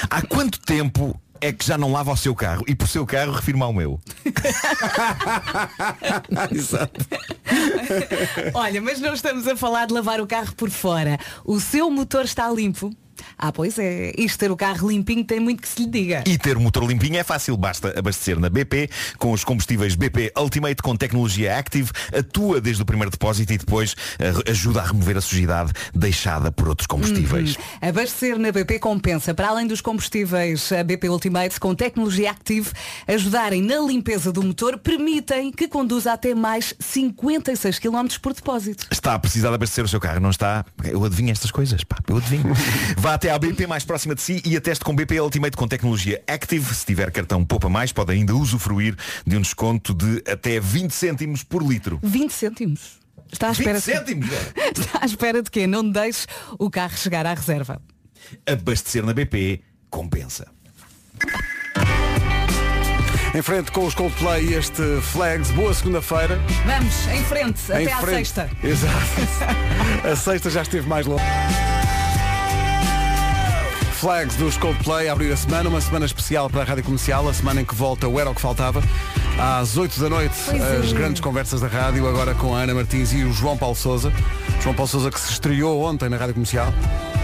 Há 0.08 0.22
quanto 0.22 0.60
tempo 0.60 1.20
é 1.42 1.52
que 1.52 1.66
já 1.66 1.80
não 1.80 1.92
lava 1.92 2.12
o 2.12 2.16
seu 2.16 2.36
carro? 2.36 2.64
E 2.68 2.76
por 2.76 2.88
seu 2.88 3.08
carro 3.08 3.32
refiro-me 3.32 3.64
ao 3.64 3.74
meu. 3.74 4.00
Exato. 6.54 7.04
Olha, 8.54 8.80
mas 8.84 9.00
não 9.00 9.16
estamos 9.16 9.48
a 9.48 9.58
falar 9.58 9.88
de 9.88 9.94
lavar 9.96 10.22
o 10.22 10.28
carro 10.28 10.54
por 10.54 10.70
fora. 10.70 11.18
O 11.44 11.60
seu 11.60 11.90
motor 11.90 12.24
está 12.24 12.48
limpo. 12.52 12.96
Ah, 13.38 13.52
pois 13.52 13.78
é. 13.80 14.14
Isto 14.18 14.40
ter 14.40 14.52
o 14.52 14.56
carro 14.56 14.90
limpinho 14.90 15.24
tem 15.24 15.40
muito 15.40 15.62
que 15.62 15.68
se 15.68 15.84
lhe 15.84 15.90
diga. 15.90 16.24
E 16.26 16.38
ter 16.38 16.58
o 16.58 16.62
motor 16.62 16.84
limpinho 16.84 17.18
é 17.18 17.24
fácil, 17.24 17.56
basta 17.58 17.98
abastecer 17.98 18.40
na 18.40 18.50
BP 18.50 18.90
com 19.18 19.32
os 19.32 19.44
combustíveis 19.44 19.96
BP 19.96 20.34
Ultimate 20.38 20.82
com 20.82 20.96
tecnologia 20.96 21.58
Active, 21.58 21.92
atua 22.14 22.60
desde 22.60 22.82
o 22.82 22.86
primeiro 22.86 23.12
depósito 23.12 23.54
e 23.54 23.58
depois 23.58 23.96
eh, 24.20 24.34
ajuda 24.50 24.82
a 24.82 24.86
remover 24.86 25.18
a 25.18 25.22
sujidade 25.22 25.72
deixada 25.94 26.52
por 26.52 26.68
outros 26.68 26.88
combustíveis. 26.88 27.56
Uhum. 27.56 27.90
Abastecer 27.90 28.38
na 28.38 28.52
BP 28.52 28.80
compensa. 28.80 29.34
Para 29.34 29.50
além 29.50 29.68
dos 29.68 29.82
combustíveis 29.82 30.72
a 30.72 30.84
BP 30.84 31.10
Ultimate 31.10 31.60
com 31.60 31.76
tecnologia 31.76 32.32
Active 32.32 32.72
ajudarem 33.08 33.62
na 33.62 33.78
limpeza 33.80 34.32
do 34.32 34.44
motor, 34.44 34.78
permitem 34.78 35.52
que 35.52 35.68
conduza 35.68 36.14
até 36.14 36.34
mais 36.36 36.74
56 36.80 37.80
km 37.80 38.08
por 38.22 38.34
depósito. 38.34 38.88
Está 38.92 39.14
a 39.14 39.20
precisar 39.20 39.50
de 39.50 39.56
abastecer 39.56 39.84
o 39.84 39.88
seu 39.88 40.00
carro, 40.00 40.20
não 40.20 40.30
está? 40.30 40.66
Eu 40.84 41.04
adivinho 41.04 41.32
estas 41.32 41.52
coisas, 41.52 41.84
pá, 41.84 41.98
eu 42.08 42.18
adivinho. 42.18 42.54
Vá 42.98 43.13
até 43.14 43.30
à 43.32 43.38
BP 43.38 43.68
mais 43.68 43.84
próxima 43.86 44.16
de 44.16 44.22
si 44.22 44.42
e 44.46 44.56
ateste 44.58 44.84
com 44.84 44.96
BP 44.96 45.20
Ultimate 45.20 45.56
com 45.56 45.68
tecnologia 45.68 46.22
Active. 46.28 46.74
Se 46.74 46.86
tiver 46.86 47.12
cartão 47.12 47.46
Poupa 47.46 47.70
Mais, 47.70 47.92
pode 47.92 48.12
ainda 48.12 48.36
usufruir 48.36 48.96
de 49.26 49.38
um 49.38 49.42
desconto 49.42 49.94
de 49.94 50.24
até 50.30 50.60
20 50.60 50.92
cêntimos 50.92 51.44
por 51.44 51.62
litro. 51.62 52.00
20 52.04 52.32
cêntimos. 52.32 53.00
Está 53.32 53.50
à 53.50 53.52
20 53.52 53.60
espera 53.60 53.80
cêntimos, 53.82 54.30
é? 54.32 54.70
Está 54.80 55.00
à 55.02 55.06
espera 55.06 55.42
de 55.42 55.50
quê? 55.50 55.66
Não 55.66 55.88
deixe 55.90 56.28
o 56.60 56.70
carro 56.70 56.96
chegar 56.98 57.26
à 57.26 57.34
reserva. 57.34 57.82
Abastecer 58.48 59.04
na 59.06 59.14
BP 59.14 59.62
compensa. 59.90 60.48
Em 63.36 63.42
frente 63.42 63.72
com 63.72 63.86
os 63.88 63.96
Coldplay 63.96 64.46
e 64.50 64.54
este 64.54 64.82
Flags. 65.02 65.50
Boa 65.52 65.74
segunda-feira. 65.74 66.40
Vamos, 66.66 67.08
em 67.08 67.24
frente, 67.24 67.60
Em 67.72 67.84
até 67.84 67.92
à 67.94 67.98
frente. 67.98 68.16
sexta. 68.18 68.50
Exato. 68.64 68.94
A 70.12 70.16
sexta 70.16 70.50
já 70.52 70.62
esteve 70.62 70.88
mais 70.88 71.08
longe. 71.08 71.24
Flags 74.04 74.36
dos 74.36 74.58
Coldplay 74.58 75.08
a 75.08 75.14
abrir 75.14 75.32
a 75.32 75.38
semana, 75.38 75.70
uma 75.70 75.80
semana 75.80 76.06
especial 76.06 76.50
para 76.50 76.60
a 76.60 76.66
Rádio 76.66 76.84
Comercial, 76.84 77.26
a 77.30 77.34
semana 77.34 77.62
em 77.62 77.66
que 77.66 77.74
volta 77.74 78.06
o 78.06 78.20
Era 78.20 78.30
o 78.30 78.36
que 78.36 78.42
Faltava. 78.42 78.84
Às 79.40 79.78
8 79.78 79.98
da 79.98 80.10
noite, 80.10 80.36
Pois 80.46 80.62
é. 80.62 80.76
as 80.76 80.92
grandes 80.92 81.22
conversas 81.22 81.62
da 81.62 81.68
rádio, 81.68 82.06
agora 82.06 82.36
com 82.36 82.54
a 82.54 82.60
Ana 82.64 82.74
Martins 82.74 83.14
e 83.14 83.24
o 83.24 83.32
João 83.32 83.56
Paulo 83.58 83.78
Souza. 83.78 84.12
João 84.62 84.76
Paulo 84.76 84.90
Souza 84.90 85.10
que 85.10 85.18
se 85.18 85.32
estreou 85.32 85.82
ontem 85.86 86.10
na 86.10 86.18
Rádio 86.18 86.34
Comercial. 86.34 86.74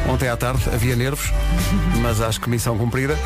Ontem 0.08 0.30
à 0.30 0.38
tarde 0.38 0.64
havia 0.74 0.96
nervos, 0.96 1.34
mas 2.02 2.22
acho 2.22 2.40
que 2.40 2.50
missão 2.50 2.78
cumprida. 2.78 3.20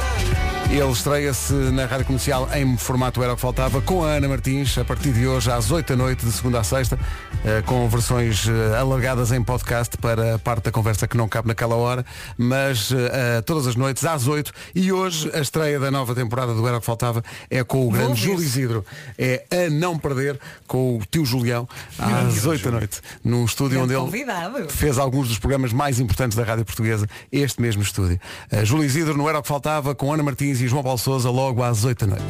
Ele 0.74 0.92
estreia-se 0.92 1.54
na 1.54 1.86
Rádio 1.86 2.08
Comercial 2.08 2.50
em 2.52 2.76
formato 2.78 3.22
Era 3.22 3.34
o 3.34 3.36
que 3.36 3.42
Faltava 3.44 3.80
com 3.80 4.04
a 4.04 4.14
Ana 4.14 4.28
Martins 4.28 4.76
a 4.76 4.84
partir 4.84 5.12
de 5.12 5.28
hoje 5.28 5.52
às 5.52 5.70
8 5.70 5.90
da 5.90 5.96
noite, 5.96 6.26
de 6.26 6.32
segunda 6.32 6.62
a 6.62 6.64
sexta, 6.64 6.98
eh, 7.46 7.62
com 7.62 7.88
versões 7.88 8.48
eh, 8.48 8.76
alargadas 8.80 9.32
em 9.32 9.44
podcast 9.44 9.96
para 9.98 10.34
a 10.34 10.40
parte 10.40 10.64
da 10.64 10.72
conversa 10.72 11.08
que 11.08 11.16
não 11.16 11.28
cabe 11.28 11.48
naquela 11.48 11.76
hora, 11.76 12.04
mas 12.36 12.92
eh, 12.92 13.42
todas 13.42 13.68
as 13.68 13.76
noites 13.76 14.04
às 14.04 14.28
8 14.28 14.52
e 14.74 14.92
hoje 14.92 15.30
a 15.36 15.42
estreia 15.42 15.80
da 15.80 15.92
nova 15.92 16.16
temporada 16.16 16.56
do 16.56 16.68
Era 16.68 16.78
o 16.78 16.80
que 16.80 16.88
Faltava 16.88 17.24
é 17.52 17.64
com 17.64 17.88
o 17.88 17.92
grande. 17.92 18.20
Júlio 18.20 18.42
Isidro. 18.44 18.84
É 19.16 19.46
a 19.52 19.70
não 19.70 20.00
perder 20.00 20.40
com 20.66 20.98
o 20.98 21.02
tio 21.06 21.24
Julião 21.24 21.70
às 22.00 22.48
8 22.48 22.64
da 22.64 22.72
noite, 22.72 23.00
num 23.24 23.46
estúdio 23.46 23.84
onde 23.84 23.94
ele 23.94 24.70
fez 24.70 24.98
alguns 24.98 25.28
dos 25.28 25.38
programas 25.38 25.72
mais 25.72 26.00
importantes 26.00 26.36
da 26.36 26.44
Rádio 26.44 26.66
Portuguesa, 26.66 27.08
este 27.32 27.62
mesmo 27.62 27.84
estúdio. 27.84 28.20
Júlio 28.64 28.86
Isidro 28.86 29.16
não 29.16 29.30
era 29.30 29.38
o 29.38 29.42
que 29.44 29.48
faltava, 29.48 29.94
com 29.94 30.12
Ana 30.12 30.24
Martins 30.24 30.63
e 30.64 30.68
João 30.68 30.82
Paulo 30.84 30.98
Souza 30.98 31.30
logo 31.30 31.62
às 31.62 31.84
8 31.84 32.06
da 32.08 32.16
noite. 32.16 32.26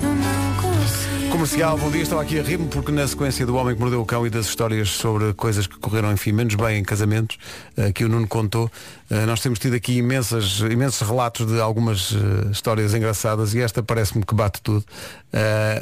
Comercial, 1.32 1.78
bom 1.78 1.90
dia, 1.90 2.02
estava 2.04 2.22
aqui 2.22 2.40
a 2.40 2.44
rir-me 2.44 2.68
porque 2.68 2.92
na 2.92 3.08
sequência 3.08 3.44
do 3.46 3.56
Homem 3.56 3.74
que 3.74 3.82
Mordeu 3.82 4.00
o 4.02 4.06
Cão 4.06 4.26
e 4.26 4.30
das 4.30 4.46
histórias 4.46 4.90
sobre 4.90 5.34
coisas 5.34 5.66
que 5.66 5.78
correram, 5.80 6.12
enfim, 6.12 6.32
menos 6.32 6.54
bem 6.54 6.78
em 6.80 6.84
casamentos, 6.84 7.38
uh, 7.78 7.92
que 7.92 8.06
o 8.06 8.10
Nuno 8.10 8.28
contou, 8.28 8.66
uh, 8.66 9.26
nós 9.26 9.40
temos 9.42 9.58
tido 9.58 9.74
aqui 9.76 9.98
imensas, 9.98 10.60
imensos 10.60 11.02
relatos 11.08 11.48
de 11.48 11.60
algumas 11.60 12.12
uh, 12.12 12.50
histórias 12.52 12.94
engraçadas 12.94 13.54
e 13.56 13.62
esta 13.62 13.82
parece-me 13.82 14.24
que 14.24 14.36
bate 14.36 14.62
tudo. 14.62 14.86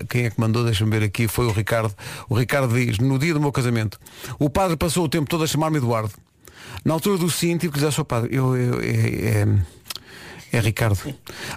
Quem 0.09 0.25
é 0.25 0.29
que 0.29 0.39
mandou, 0.39 0.63
deixa-me 0.63 0.89
ver 0.91 1.03
aqui, 1.05 1.27
foi 1.27 1.45
o 1.45 1.51
Ricardo. 1.51 1.93
O 2.29 2.35
Ricardo 2.35 2.73
diz, 2.73 2.97
no 2.99 3.19
dia 3.19 3.33
do 3.33 3.41
meu 3.41 3.51
casamento, 3.51 3.99
o 4.39 4.49
padre 4.49 4.77
passou 4.77 5.03
o 5.03 5.09
tempo 5.09 5.29
todo 5.29 5.43
a 5.43 5.47
chamar-me 5.47 5.77
Eduardo. 5.77 6.11
Na 6.85 6.93
altura 6.93 7.17
do 7.17 7.29
sim, 7.29 7.57
tive 7.57 7.67
que 7.73 7.77
dizer 7.79 7.87
ao 7.87 7.91
seu 7.91 8.05
padre, 8.05 8.33
eu, 8.33 8.55
eu- 8.55 8.79
é, 8.79 8.85
é- 9.41 9.80
é 10.51 10.59
Ricardo. 10.59 11.13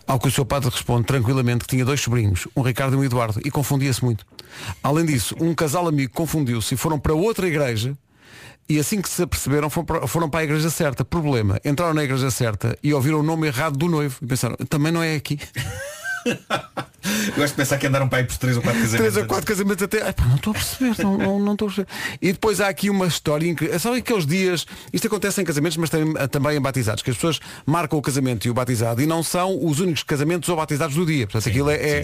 Ao 0.06 0.18
que 0.18 0.28
o 0.28 0.30
seu 0.30 0.44
padre 0.44 0.70
responde 0.70 1.06
tranquilamente 1.06 1.64
que 1.64 1.70
tinha 1.70 1.84
dois 1.84 2.00
sobrinhos, 2.00 2.46
um 2.56 2.62
Ricardo 2.62 2.94
e 2.94 2.98
um 2.98 3.04
Eduardo, 3.04 3.40
e 3.44 3.50
confundia-se 3.50 4.04
muito. 4.04 4.26
Além 4.82 5.04
disso, 5.04 5.34
um 5.40 5.54
casal 5.54 5.88
amigo 5.88 6.12
confundiu-se 6.12 6.74
e 6.74 6.76
foram 6.76 6.98
para 6.98 7.14
outra 7.14 7.46
igreja 7.46 7.96
e 8.68 8.78
assim 8.78 9.00
que 9.02 9.08
se 9.08 9.22
aperceberam 9.22 9.68
foram 9.68 10.30
para, 10.30 10.40
a 10.40 10.44
igreja 10.44 10.70
certa. 10.70 11.04
Problema, 11.04 11.60
entraram 11.64 11.94
na 11.94 12.04
igreja 12.04 12.30
certa 12.30 12.76
e 12.82 12.94
ouviram 12.94 13.20
o 13.20 13.22
nome 13.22 13.46
errado 13.46 13.76
do 13.76 13.88
noivo 13.88 14.18
e 14.22 14.26
pensaram, 14.26 14.56
também 14.68 14.92
não 14.92 15.02
é 15.02 15.14
aqui. 15.14 15.38
Gosto 17.36 17.52
de 17.52 17.56
pensar 17.56 17.78
que 17.78 17.86
andaram 17.86 18.08
para 18.08 18.18
aí 18.18 18.24
por 18.24 18.36
3 18.36 18.56
ou 18.56 18.62
4 18.62 18.80
casamentos. 18.80 19.12
Três 19.12 19.16
ou 19.16 19.26
quatro 19.26 19.46
casamentos 19.46 19.82
até. 19.82 20.14
Não 20.26 20.36
estou 20.36 20.50
a 20.52 20.54
perceber, 20.54 21.02
não, 21.02 21.18
não, 21.18 21.38
não 21.38 21.52
estou 21.52 21.68
a 21.68 21.70
perceber. 21.72 21.88
E 22.22 22.32
depois 22.32 22.60
há 22.60 22.68
aqui 22.68 22.88
uma 22.88 23.06
história 23.06 23.46
incrível. 23.46 23.78
Sabe 23.78 23.98
aqueles 23.98 24.26
dias, 24.26 24.66
isto 24.92 25.06
acontece 25.06 25.40
em 25.40 25.44
casamentos, 25.44 25.76
mas 25.76 25.90
também, 25.90 26.28
também 26.28 26.56
em 26.56 26.60
batizados, 26.60 27.02
que 27.02 27.10
as 27.10 27.16
pessoas 27.16 27.40
marcam 27.66 27.98
o 27.98 28.02
casamento 28.02 28.46
e 28.46 28.50
o 28.50 28.54
batizado 28.54 29.02
e 29.02 29.06
não 29.06 29.22
são 29.22 29.64
os 29.64 29.80
únicos 29.80 30.02
casamentos 30.02 30.48
ou 30.48 30.56
batizados 30.56 30.96
do 30.96 31.04
dia. 31.04 31.26
Portanto, 31.26 31.48
aquilo 31.48 31.68
é, 31.70 31.76
é, 31.76 32.02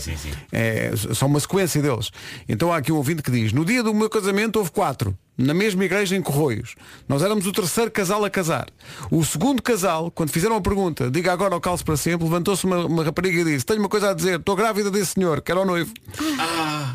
é- 0.53 0.93
são 1.14 1.29
uma 1.29 1.41
sequência 1.41 1.81
deles. 1.81 2.11
Então 2.49 2.73
há 2.73 2.77
aqui 2.77 2.93
um 2.93 2.97
ouvinte 2.97 3.23
que 3.23 3.31
diz, 3.31 3.53
no 3.53 3.64
dia 3.64 3.83
do 3.83 3.95
meu 3.95 4.11
casamento 4.11 4.57
houve 4.57 4.71
quatro. 4.71 5.16
Na 5.41 5.55
mesma 5.55 5.84
igreja 5.84 6.14
em 6.14 6.20
Corroios. 6.20 6.74
Nós 7.09 7.22
éramos 7.22 7.47
o 7.47 7.53
terceiro 7.53 7.91
casal 7.91 8.22
a 8.24 8.30
casar. 8.30 8.68
O 9.11 9.24
segundo 9.24 9.62
casal, 9.62 10.11
quando 10.11 10.30
fizeram 10.30 10.57
a 10.57 10.61
pergunta, 10.61 11.11
diga 11.11 11.32
agora 11.32 11.55
ao 11.55 11.61
calço 11.61 11.82
para 11.82 11.97
sempre, 11.97 12.24
levantou-se 12.24 12.64
uma, 12.66 12.84
uma 12.84 13.03
rapariga 13.03 13.41
e 13.41 13.45
disse, 13.45 13.64
tenho 13.64 13.80
uma 13.80 13.88
coisa 13.88 14.11
a 14.11 14.14
dizer, 14.14 14.38
estou 14.38 14.55
grávida 14.55 14.91
desse 14.91 15.12
senhor, 15.14 15.41
que 15.41 15.51
era 15.51 15.61
o 15.61 15.64
noivo. 15.64 15.93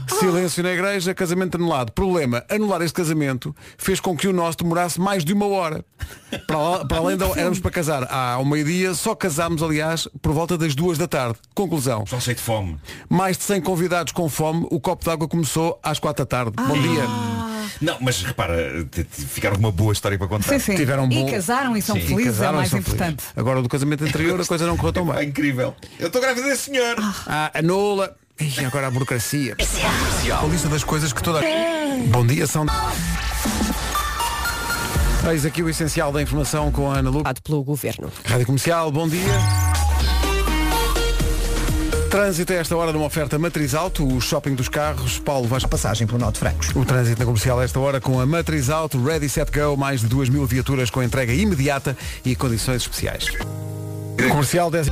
Silêncio 0.08 0.64
na 0.64 0.72
igreja, 0.72 1.14
casamento 1.14 1.56
anulado. 1.56 1.92
Problema, 1.92 2.44
anular 2.50 2.82
este 2.82 2.94
casamento 2.94 3.56
fez 3.78 4.00
com 4.00 4.16
que 4.16 4.28
o 4.28 4.34
nosso 4.34 4.58
demorasse 4.60 5.00
mais 5.00 5.24
de 5.26 5.34
uma 5.34 5.48
hora. 5.48 5.84
Para, 6.48 6.86
para 6.86 6.98
além 6.98 7.18
de 7.18 7.24
éramos 7.40 7.60
para 7.60 7.72
casar 7.72 8.04
ao 8.12 8.46
meio-dia, 8.46 8.94
só 8.94 9.16
casámos, 9.16 9.62
aliás, 9.64 10.08
por 10.22 10.32
volta 10.34 10.58
das 10.58 10.76
duas 10.76 10.98
da 10.98 11.08
tarde. 11.08 11.38
Conclusão. 11.54 12.06
Só 12.06 12.20
cheio 12.20 12.36
de 12.36 12.42
fome. 12.42 12.78
Mais 13.10 13.38
de 13.38 13.44
100 13.44 13.62
convidados 13.62 14.14
com 14.14 14.30
fome, 14.30 14.68
o 14.70 14.80
copo 14.80 15.04
d'água 15.06 15.28
começou 15.28 15.80
às 15.84 16.00
quatro 16.00 16.24
da 16.24 16.30
tarde. 16.30 16.52
Bom 16.56 16.82
dia. 16.82 17.04
Não, 17.82 17.98
mas 18.00 18.22
repara, 18.24 18.88
ficaram 19.10 19.58
uma 19.58 19.72
boa 19.72 19.92
história 19.92 20.18
para 20.18 20.28
contar. 20.28 20.48
Sim, 20.48 20.60
sim. 20.60 20.76
Tiveram 20.76 21.06
E 21.12 21.16
bom- 21.16 21.30
casaram 21.30 21.76
e 21.76 21.82
são 21.82 21.96
Sim, 21.96 22.02
felizes, 22.04 22.26
casaram 22.26 22.52
é 22.54 22.54
e 22.54 22.58
mais 22.60 22.70
são 22.70 22.80
importante. 22.80 23.22
felizes. 23.22 23.34
Agora 23.36 23.62
do 23.62 23.68
casamento 23.68 24.04
anterior 24.06 24.40
a 24.40 24.46
coisa 24.46 24.66
não 24.66 24.78
correu 24.78 24.94
tão 24.94 25.14
É 25.14 25.18
bem. 25.18 25.30
incrível. 25.30 25.76
Eu 26.00 26.08
estou 26.08 26.22
grávida 26.22 26.48
desse 26.48 26.64
senhor. 26.72 26.96
Ah, 27.28 27.52
anula. 27.54 28.16
Ih, 28.40 28.66
agora 28.66 28.88
a 28.88 28.92
burocracia. 28.92 29.56
A 30.42 30.46
lista 30.46 30.68
das 30.68 30.84
coisas 30.84 31.14
que 31.14 31.24
toda. 31.24 31.42
Bom 32.08 32.26
dia, 32.26 32.46
são. 32.46 32.66
Eis 35.30 35.46
aqui 35.46 35.64
o 35.64 35.70
essencial 35.70 36.12
da 36.12 36.22
informação 36.22 36.72
com 36.72 36.92
a 36.92 36.98
Ana 36.98 37.10
Lu. 37.10 37.24
pelo 37.44 37.64
governo. 37.64 38.12
Rádio 38.26 38.46
Comercial, 38.46 38.92
bom 38.92 39.08
dia. 39.08 39.34
Trânsito 42.12 42.54
a 42.54 42.56
esta 42.58 42.76
hora 42.76 42.94
numa 42.94 43.06
oferta 43.06 43.38
matriz 43.38 43.74
alto, 43.74 44.08
o 44.08 44.22
shopping 44.22 44.56
dos 44.56 44.70
carros, 44.70 45.20
Paulo 45.20 45.48
vais 45.48 45.66
Passagem 45.66 46.08
pelo 46.08 46.20
Norte 46.20 46.40
Francos. 46.40 46.70
o 46.74 46.86
trânsito 46.86 47.20
na 47.20 47.26
comercial 47.26 47.60
a 47.60 47.64
esta 47.64 47.78
hora 47.80 48.00
com 48.00 48.22
a 48.22 48.26
matriz 48.26 48.70
alto, 48.70 49.04
Ready 49.04 49.28
Set 49.28 49.52
Go, 49.52 49.76
mais 49.76 50.00
de 50.00 50.08
2 50.08 50.30
mil 50.30 50.46
viaturas 50.46 50.90
com 50.90 51.04
entrega 51.04 51.34
imediata 51.34 51.98
e 52.24 52.36
condições 52.36 52.84
especiais. 52.84 53.26
Comercial 54.30 54.72
10. 54.72 54.88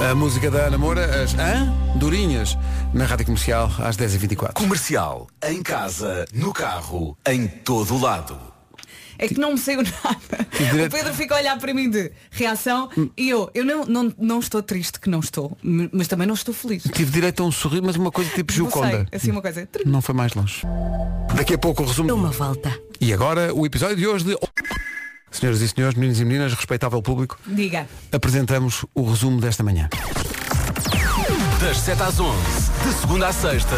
A 0.00 0.14
música 0.14 0.50
da 0.50 0.66
Ana 0.66 0.76
Moura, 0.78 1.22
as 1.22 1.34
Hã? 1.34 1.72
Durinhas, 1.96 2.56
na 2.92 3.06
Rádio 3.06 3.26
Comercial 3.26 3.70
às 3.78 3.96
10h24. 3.96 4.52
Comercial, 4.52 5.26
em 5.48 5.62
casa, 5.62 6.26
no 6.34 6.52
carro, 6.52 7.16
em 7.26 7.46
todo 7.46 7.94
o 7.94 8.00
lado. 8.00 8.38
É 9.18 9.26
que 9.26 9.38
não 9.40 9.52
me 9.52 9.58
saiu 9.58 9.80
nada. 10.04 10.46
O 10.86 10.90
Pedro 10.90 11.14
fica 11.14 11.34
a 11.34 11.38
olhar 11.38 11.58
para 11.58 11.72
mim 11.72 11.88
de 11.88 12.12
reação 12.30 12.90
e 13.16 13.30
eu, 13.30 13.50
eu 13.54 13.64
não, 13.64 13.86
não, 13.86 14.14
não 14.18 14.38
estou 14.38 14.62
triste 14.62 15.00
que 15.00 15.08
não 15.08 15.20
estou, 15.20 15.56
mas 15.62 16.06
também 16.06 16.26
não 16.26 16.34
estou 16.34 16.52
feliz. 16.52 16.82
Tive 16.82 17.10
direito 17.10 17.42
a 17.42 17.46
um 17.46 17.50
sorriso, 17.50 17.82
mas 17.82 17.96
uma 17.96 18.12
coisa 18.12 18.30
tipo 18.30 18.52
sei, 18.52 19.06
assim 19.10 19.30
uma 19.30 19.40
coisa. 19.40 19.66
Não 19.86 20.02
foi 20.02 20.14
mais 20.14 20.34
longe. 20.34 20.62
Daqui 21.34 21.54
a 21.54 21.58
pouco 21.58 21.82
o 21.82 21.86
resumo. 21.86 22.12
Uma 22.14 22.30
volta. 22.30 22.78
E 23.00 23.12
agora 23.12 23.54
o 23.54 23.64
episódio 23.64 23.96
de 23.96 24.06
hoje 24.06 24.24
de. 24.26 24.36
Senhoras 25.36 25.60
e 25.60 25.68
senhores, 25.68 25.98
meninos 25.98 26.18
e 26.18 26.24
meninas, 26.24 26.54
respeitável 26.54 27.02
público, 27.02 27.38
Diga. 27.46 27.86
apresentamos 28.10 28.86
o 28.94 29.02
resumo 29.10 29.38
desta 29.38 29.62
manhã. 29.62 29.90
Das 31.60 31.76
7 31.76 32.02
às 32.02 32.18
11, 32.18 32.36
de 32.86 32.94
segunda 32.94 33.28
à 33.28 33.32
sexta, 33.34 33.76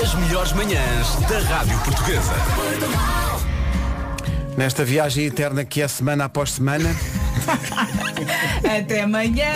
as 0.00 0.14
melhores 0.14 0.52
manhãs 0.52 1.16
da 1.28 1.40
Rádio 1.40 1.76
Portuguesa. 1.80 2.34
Nesta 4.56 4.84
viagem 4.84 5.24
eterna 5.24 5.64
que 5.64 5.82
é 5.82 5.88
semana 5.88 6.26
após 6.26 6.52
semana. 6.52 6.94
Até 8.62 9.02
amanhã. 9.02 9.52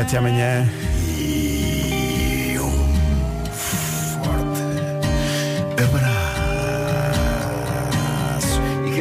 Até 0.00 0.16
amanhã. 0.16 0.66
E 1.08 1.56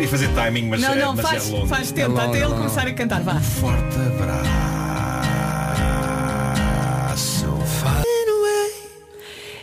queria 0.06 0.10
fazer 0.10 0.28
timing, 0.34 0.70
mas 0.70 0.82
não, 0.82 0.94
é 0.94 0.96
não, 0.96 1.16
demasiado 1.16 1.42
faz, 1.42 1.50
longo. 1.50 1.68
faz 1.68 1.92
tempo 1.92 2.18
até 2.18 2.38
ele 2.38 2.54
começar 2.54 2.88
a 2.88 2.94
cantar. 2.94 3.22
Vá. 3.22 3.40
Forte 3.40 3.96
abraço. 3.96 4.46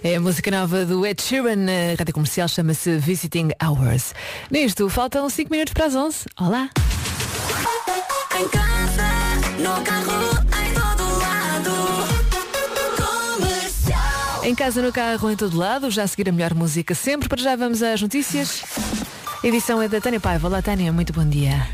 É 0.04 0.16
a 0.16 0.20
música 0.20 0.50
nova 0.50 0.84
do 0.84 1.06
Ed 1.06 1.22
Sheeran 1.22 1.54
na 1.54 1.94
rádio 1.96 2.12
comercial, 2.12 2.48
chama-se 2.48 2.98
Visiting 2.98 3.50
Hours. 3.64 4.12
Nisto, 4.50 4.88
faltam 4.88 5.30
5 5.30 5.48
minutos 5.48 5.72
para 5.72 5.86
as 5.86 5.94
11. 5.94 6.26
Olá! 6.40 6.68
Em 8.34 8.48
casa, 8.48 9.04
no 9.58 9.80
carro, 9.84 10.40
em 10.60 10.74
todo 10.74 11.18
lado. 11.20 11.70
Comercial. 12.96 14.44
Em 14.44 14.54
casa, 14.56 14.82
no 14.82 14.92
carro, 14.92 15.30
em 15.30 15.36
todo 15.36 15.56
lado, 15.56 15.88
já 15.88 16.02
a 16.02 16.06
seguir 16.08 16.28
a 16.28 16.32
melhor 16.32 16.52
música 16.52 16.96
sempre. 16.96 17.28
Para 17.28 17.40
já 17.40 17.54
vamos 17.54 17.80
às 17.80 18.02
notícias. 18.02 18.64
A 19.42 19.46
edição 19.46 19.82
é 19.82 19.88
da 19.88 20.00
Tânia 20.00 20.20
Paiva. 20.20 20.46
Olá, 20.46 20.62
Tânia, 20.62 20.92
muito 20.92 21.12
bom 21.12 21.24
dia. 21.24 21.66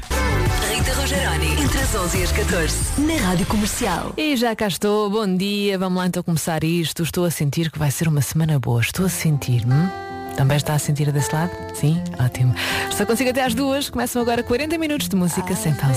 Rita 0.75 0.93
Rogeroni, 0.95 1.62
entre 1.62 1.79
as 1.79 1.95
11 1.95 2.19
e 2.19 2.23
as 2.23 2.33
14, 2.33 3.01
na 3.03 3.14
Rádio 3.29 3.47
Comercial. 3.47 4.14
E 4.16 4.37
já 4.37 4.57
cá 4.57 4.69
estou, 4.69 5.11
bom 5.11 5.27
dia. 5.37 5.79
Vamos 5.79 5.99
lá 5.99 6.07
então 6.07 6.23
começar 6.23 6.64
isto. 6.64 7.03
Estou 7.03 7.25
a 7.25 7.31
sentir 7.31 7.71
que 7.71 7.79
vai 7.79 7.91
ser 7.91 8.09
uma 8.09 8.23
semana 8.23 8.59
boa. 8.59 8.81
Estou 8.81 9.05
a 9.05 9.09
sentir, 9.09 9.66
hum? 9.66 9.89
Também 10.37 10.57
está 10.57 10.75
a 10.75 10.79
sentir 10.79 11.11
desse 11.12 11.35
lado? 11.35 11.51
Sim? 11.75 12.01
Ótimo. 12.19 12.55
Estou 12.89 13.05
consigo 13.05 13.31
até 13.31 13.45
às 13.45 13.55
duas. 13.55 13.91
Começam 13.91 14.23
agora 14.23 14.43
40 14.43 14.79
minutos 14.79 15.09
de 15.09 15.16
música 15.16 15.55
sem 15.55 15.75
pausa. 15.75 15.97